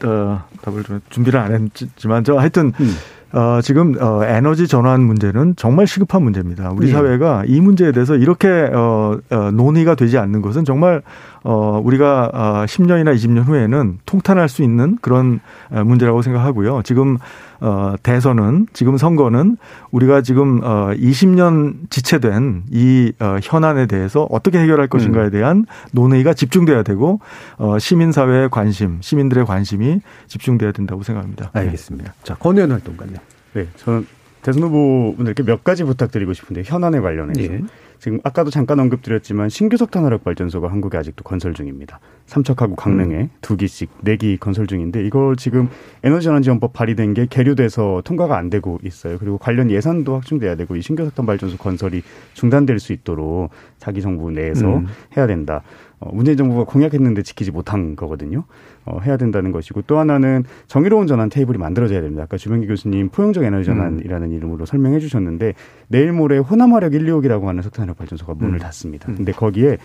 어, 0.03 0.43
답을 0.61 0.83
좀 0.83 1.01
준비를 1.09 1.39
안 1.39 1.53
했지만 1.53 2.23
저 2.23 2.37
하여튼. 2.37 2.73
음. 2.79 2.95
어, 3.35 3.59
지금 3.61 3.95
어, 4.01 4.23
에너지 4.23 4.65
전환 4.65 5.01
문제는 5.01 5.55
정말 5.57 5.87
시급한 5.87 6.23
문제입니다. 6.23 6.71
우리 6.71 6.87
예. 6.87 6.93
사회가 6.93 7.43
이 7.45 7.59
문제에 7.59 7.91
대해서 7.91 8.15
이렇게 8.15 8.47
어, 8.47 9.17
어, 9.29 9.51
논의가 9.51 9.95
되지 9.95 10.17
않는 10.17 10.41
것은 10.41 10.63
정말 10.63 11.01
어, 11.47 11.79
우리가 11.83 12.31
어, 12.33 12.65
10년이나 12.65 13.13
20년 13.13 13.45
후에는 13.45 13.99
통탄할 14.07 14.49
수 14.49 14.63
있는 14.63 14.97
그런 14.99 15.39
어, 15.69 15.83
문제라고 15.83 16.23
생각하고요. 16.23 16.81
지금 16.83 17.19
어, 17.61 17.93
대선은 18.01 18.65
지금 18.73 18.97
선거는 18.97 19.57
우리가 19.91 20.23
지금 20.23 20.61
어, 20.63 20.89
20년 20.95 21.91
지체된 21.91 22.63
이 22.71 23.13
어, 23.19 23.37
현안에 23.43 23.85
대해서 23.85 24.27
어떻게 24.31 24.57
해결할 24.57 24.87
것인가에 24.87 25.25
음. 25.25 25.31
대한 25.31 25.65
논의가 25.91 26.33
집중돼야 26.33 26.81
되고 26.81 27.19
어, 27.57 27.77
시민 27.77 28.11
사회의 28.11 28.49
관심, 28.49 28.97
시민들의 29.01 29.45
관심이 29.45 30.01
집중돼야 30.25 30.71
된다고 30.71 31.03
생각합니다. 31.03 31.51
알겠습니다. 31.53 32.11
네. 32.11 32.17
자, 32.23 32.33
권의원 32.33 32.71
활동가요. 32.71 33.11
네, 33.53 33.67
저는 33.77 34.07
대선 34.41 34.63
후보분들께 34.63 35.43
몇 35.43 35.63
가지 35.63 35.83
부탁드리고 35.83 36.33
싶은데 36.33 36.63
현안에 36.65 36.99
관련해서 37.01 37.53
예. 37.53 37.61
지금 37.99 38.19
아까도 38.23 38.51
잠깐 38.51 38.79
언급드렸지만 38.79 39.49
신규 39.49 39.77
석탄 39.77 40.03
화력 40.03 40.23
발전소가 40.23 40.71
한국에 40.71 40.97
아직도 40.97 41.23
건설 41.23 41.53
중입니다. 41.53 41.99
삼척하고 42.25 42.75
강릉에 42.75 43.15
음. 43.15 43.29
두 43.41 43.55
기씩 43.57 43.89
네 44.01 44.15
기 44.15 44.37
건설 44.37 44.65
중인데 44.65 45.05
이걸 45.05 45.35
지금 45.35 45.69
에너지전환지원법 46.03 46.73
발의된 46.73 47.13
게 47.13 47.27
계류돼서 47.29 48.01
통과가 48.05 48.37
안 48.37 48.49
되고 48.49 48.79
있어요. 48.83 49.17
그리고 49.17 49.37
관련 49.37 49.69
예산도 49.69 50.15
확충돼야 50.15 50.55
되고 50.55 50.75
이 50.75 50.81
신규 50.81 51.03
석탄 51.03 51.25
발전소 51.25 51.57
건설이 51.57 52.01
중단될 52.33 52.79
수 52.79 52.93
있도록 52.93 53.49
자기 53.77 54.01
정부 54.01 54.31
내에서 54.31 54.77
음. 54.77 54.87
해야 55.17 55.27
된다. 55.27 55.61
어, 55.99 56.13
문재인 56.13 56.37
정부가 56.37 56.65
공약했는데 56.65 57.23
지키지 57.23 57.51
못한 57.51 57.95
거거든요. 57.95 58.43
어, 58.85 58.99
해야 58.99 59.17
된다는 59.17 59.51
것이고 59.51 59.83
또 59.83 59.97
하나는 59.97 60.43
정의로운 60.67 61.07
전환 61.07 61.29
테이블이 61.29 61.57
만들어져야 61.57 62.01
됩니다. 62.01 62.23
아까 62.23 62.37
주병기 62.37 62.67
교수님 62.67 63.09
포용적 63.09 63.43
에너지 63.43 63.65
전환이라는 63.65 64.27
음. 64.27 64.33
이름으로 64.33 64.65
설명해 64.65 64.99
주셨는데 64.99 65.53
내일 65.87 66.11
모레 66.11 66.37
호남화력 66.39 66.93
1, 66.93 67.05
2호기라고 67.05 67.45
하는 67.45 67.63
석탄화력 67.63 67.97
발전소가 67.97 68.33
문을 68.35 68.55
음. 68.55 68.59
닫습니다. 68.59 69.09
음. 69.09 69.15
근데 69.15 69.31
거기에 69.31 69.77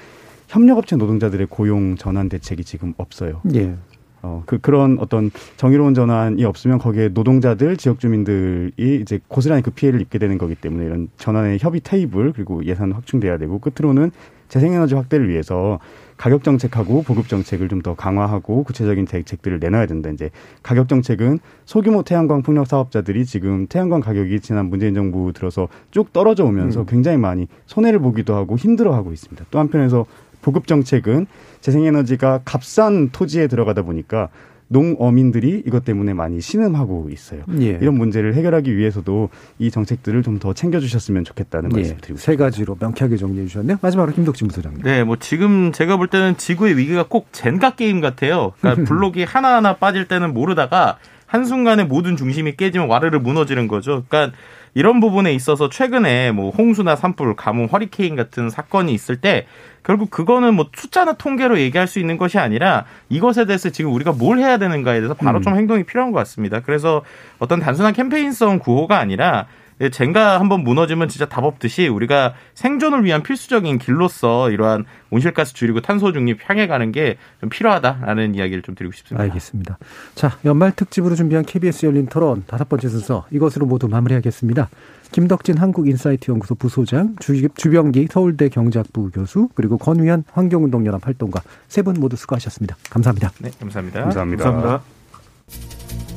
협력업체 0.48 0.96
노동자들의 0.96 1.46
고용 1.48 1.96
전환 1.96 2.28
대책이 2.28 2.64
지금 2.64 2.92
없어요. 2.96 3.40
예. 3.54 3.74
어, 4.22 4.42
그, 4.44 4.58
그런 4.58 4.98
어떤 5.00 5.30
정의로운 5.56 5.94
전환이 5.94 6.44
없으면 6.44 6.78
거기에 6.78 7.08
노동자들, 7.08 7.76
지역 7.76 8.00
주민들이 8.00 9.00
이제 9.00 9.20
고스란히 9.28 9.62
그 9.62 9.70
피해를 9.70 10.00
입게 10.00 10.18
되는 10.18 10.36
거기 10.36 10.54
때문에 10.54 10.84
이런 10.84 11.08
전환의 11.16 11.58
협의 11.61 11.80
테이블, 11.82 12.32
그리고 12.32 12.64
예산 12.66 12.92
확충돼야 12.92 13.38
되고, 13.38 13.58
끝으로는 13.58 14.11
재생에너지 14.51 14.94
확대를 14.94 15.30
위해서 15.30 15.78
가격 16.18 16.44
정책하고 16.44 17.03
보급 17.03 17.28
정책을 17.28 17.68
좀 17.68 17.80
더 17.80 17.94
강화하고 17.94 18.62
구체적인 18.64 19.07
대책들을 19.07 19.59
내놔야 19.59 19.86
된다. 19.86 20.11
이제 20.11 20.28
가격 20.62 20.86
정책은 20.86 21.38
소규모 21.64 22.03
태양광 22.03 22.42
풍력 22.42 22.66
사업자들이 22.66 23.24
지금 23.24 23.66
태양광 23.68 24.01
가격이 24.01 24.40
지난 24.40 24.66
문재인 24.66 24.92
정부 24.92 25.32
들어서 25.32 25.68
쭉 25.90 26.12
떨어져 26.12 26.44
오면서 26.44 26.80
음. 26.80 26.86
굉장히 26.86 27.16
많이 27.16 27.46
손해를 27.64 28.01
보기도 28.01 28.34
하고 28.34 28.57
힘들어하고 28.57 29.12
있습니다. 29.14 29.46
또 29.51 29.59
한편에서 29.59 30.05
보급 30.42 30.66
정책은 30.66 31.26
재생에너지가 31.62 32.40
값싼 32.44 33.09
토지에 33.11 33.46
들어가다 33.46 33.80
보니까 33.80 34.28
농어민들이 34.72 35.62
이것 35.66 35.84
때문에 35.84 36.14
많이 36.14 36.40
신음하고 36.40 37.08
있어요. 37.12 37.42
예. 37.60 37.78
이런 37.82 37.94
문제를 37.98 38.34
해결하기 38.34 38.76
위해서도 38.76 39.28
이 39.58 39.70
정책들을 39.70 40.22
좀 40.22 40.40
더 40.40 40.54
챙겨주셨으면 40.54 41.24
좋겠다는 41.24 41.70
예. 41.72 41.76
말씀 41.76 41.96
드리고 42.00 42.18
세 42.18 42.36
가지로 42.36 42.76
명쾌하게 42.80 43.16
정리해 43.18 43.46
주셨네요. 43.46 43.76
마지막으로 43.82 44.14
김덕진 44.14 44.48
부소장님. 44.48 44.82
네, 44.82 45.04
뭐 45.04 45.16
지금 45.16 45.70
제가 45.72 45.96
볼 45.98 46.06
때는 46.06 46.36
지구의 46.38 46.78
위기가 46.78 47.04
꼭 47.06 47.26
젠가 47.32 47.70
게임 47.74 48.00
같아요. 48.00 48.52
그러니까 48.60 48.84
블록이 48.88 49.24
하나하나 49.24 49.76
빠질 49.76 50.06
때는 50.08 50.32
모르다가 50.32 50.98
한순간에 51.26 51.84
모든 51.84 52.16
중심이 52.16 52.56
깨지면 52.56 52.88
와르르 52.88 53.18
무너지는 53.18 53.68
거죠. 53.68 54.04
그러니까 54.08 54.36
이런 54.74 55.00
부분에 55.00 55.32
있어서 55.34 55.68
최근에 55.68 56.32
뭐 56.32 56.50
홍수나 56.50 56.96
산불, 56.96 57.34
가뭄, 57.36 57.66
허리케인 57.66 58.16
같은 58.16 58.48
사건이 58.50 58.94
있을 58.94 59.16
때 59.20 59.46
결국 59.82 60.10
그거는 60.10 60.54
뭐 60.54 60.68
숫자나 60.74 61.14
통계로 61.14 61.58
얘기할 61.58 61.86
수 61.86 61.98
있는 61.98 62.18
것이 62.18 62.38
아니라 62.38 62.84
이것에 63.08 63.46
대해서 63.46 63.70
지금 63.70 63.92
우리가 63.92 64.12
뭘 64.12 64.38
해야 64.38 64.58
되는가에 64.58 65.00
대해서 65.00 65.14
바로 65.14 65.38
음. 65.38 65.42
좀 65.42 65.56
행동이 65.56 65.84
필요한 65.84 66.12
것 66.12 66.18
같습니다. 66.18 66.60
그래서 66.60 67.02
어떤 67.38 67.60
단순한 67.60 67.92
캠페인성 67.94 68.58
구호가 68.58 68.98
아니라 68.98 69.46
젠가 69.88 70.38
한번 70.38 70.62
무너지면 70.62 71.08
진짜 71.08 71.26
답 71.26 71.44
없듯이 71.44 71.88
우리가 71.88 72.34
생존을 72.54 73.04
위한 73.04 73.22
필수적인 73.22 73.78
길로서 73.78 74.50
이러한 74.50 74.84
온실가스 75.10 75.54
줄이고 75.54 75.80
탄소 75.80 76.12
중립 76.12 76.38
향해 76.48 76.66
가는 76.66 76.92
게 76.92 77.16
좀 77.40 77.48
필요하다라는 77.48 78.34
이야기를 78.34 78.62
좀 78.62 78.74
드리고 78.74 78.92
싶습니다. 78.92 79.22
알겠습니다. 79.24 79.78
자, 80.14 80.36
연말 80.44 80.72
특집으로 80.72 81.14
준비한 81.14 81.44
KBS 81.44 81.86
열린 81.86 82.06
토론 82.06 82.44
다섯 82.46 82.68
번째 82.68 82.88
순서 82.88 83.24
이것으로 83.30 83.64
모두 83.64 83.88
마무리하겠습니다. 83.88 84.68
김덕진 85.12 85.56
한국인사이트 85.56 86.30
연구소 86.30 86.54
부소장, 86.54 87.16
주병기 87.56 88.08
서울대 88.10 88.48
경제학부 88.50 89.10
교수, 89.10 89.48
그리고 89.54 89.78
권위현 89.78 90.24
환경운동연합 90.32 91.06
활동가 91.06 91.40
세 91.68 91.80
분 91.82 91.94
모두 91.94 92.16
수고하셨습니다. 92.16 92.76
감사합니다. 92.90 93.32
네, 93.40 93.50
감사합니다. 93.58 94.02
감사합니다. 94.02 94.44
감사합니다. 94.44 96.09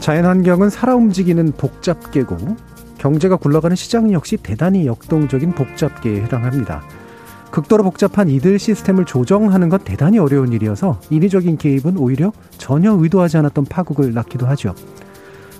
자연환경은 0.00 0.70
살아 0.70 0.94
움직이는 0.94 1.52
복잡계고 1.56 2.36
경제가 2.98 3.36
굴러가는 3.36 3.74
시장 3.74 4.12
역시 4.12 4.36
대단히 4.36 4.86
역동적인 4.86 5.52
복잡계에 5.52 6.22
해당합니다. 6.22 6.84
극도로 7.50 7.82
복잡한 7.84 8.28
이들 8.28 8.58
시스템을 8.58 9.04
조정하는 9.04 9.68
건 9.68 9.80
대단히 9.80 10.18
어려운 10.18 10.52
일이어서 10.52 11.00
인위적인 11.10 11.56
개입은 11.58 11.96
오히려 11.96 12.32
전혀 12.50 12.92
의도하지 12.92 13.38
않았던 13.38 13.64
파국을 13.64 14.14
낳기도 14.14 14.46
하죠. 14.46 14.74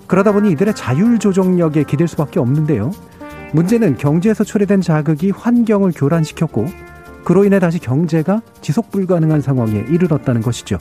그러다 0.07 0.32
보니 0.32 0.53
이들의 0.53 0.74
자율 0.74 1.18
조정력에 1.18 1.84
기댈 1.84 2.07
수밖에 2.07 2.39
없는데요. 2.39 2.93
문제는 3.53 3.97
경제에서 3.97 4.45
초래된 4.45 4.81
자극이 4.81 5.31
환경을 5.31 5.93
교란시켰고 5.93 6.66
그로 7.24 7.44
인해 7.44 7.59
다시 7.59 7.78
경제가 7.78 8.43
지속 8.61 8.90
불가능한 8.93 9.40
상황에 9.40 9.86
이르렀다는 9.89 10.43
것이죠. 10.43 10.78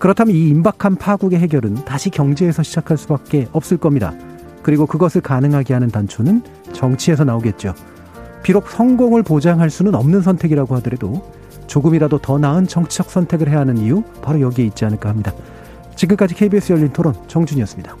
그렇다면 0.00 0.34
이 0.34 0.48
임박한 0.48 0.96
파국의 0.96 1.38
해결은 1.40 1.84
다시 1.84 2.08
경제에서 2.08 2.62
시작할 2.62 2.96
수밖에 2.96 3.46
없을 3.52 3.76
겁니다. 3.76 4.14
그리고 4.62 4.86
그것을 4.86 5.20
가능하게 5.20 5.74
하는 5.74 5.90
단초는 5.90 6.42
정치에서 6.72 7.24
나오겠죠. 7.24 7.74
비록 8.42 8.70
성공을 8.70 9.22
보장할 9.22 9.68
수는 9.68 9.94
없는 9.94 10.22
선택이라고 10.22 10.74
하더라도 10.76 11.22
조금이라도 11.66 12.18
더 12.18 12.38
나은 12.38 12.66
정치적 12.66 13.10
선택을 13.10 13.50
해야 13.50 13.60
하는 13.60 13.76
이유 13.76 14.02
바로 14.22 14.40
여기에 14.40 14.64
있지 14.66 14.86
않을까 14.86 15.10
합니다. 15.10 15.34
지금까지 15.96 16.34
KBS 16.34 16.72
열린 16.72 16.92
토론 16.92 17.14
정준이었습니다. 17.28 17.94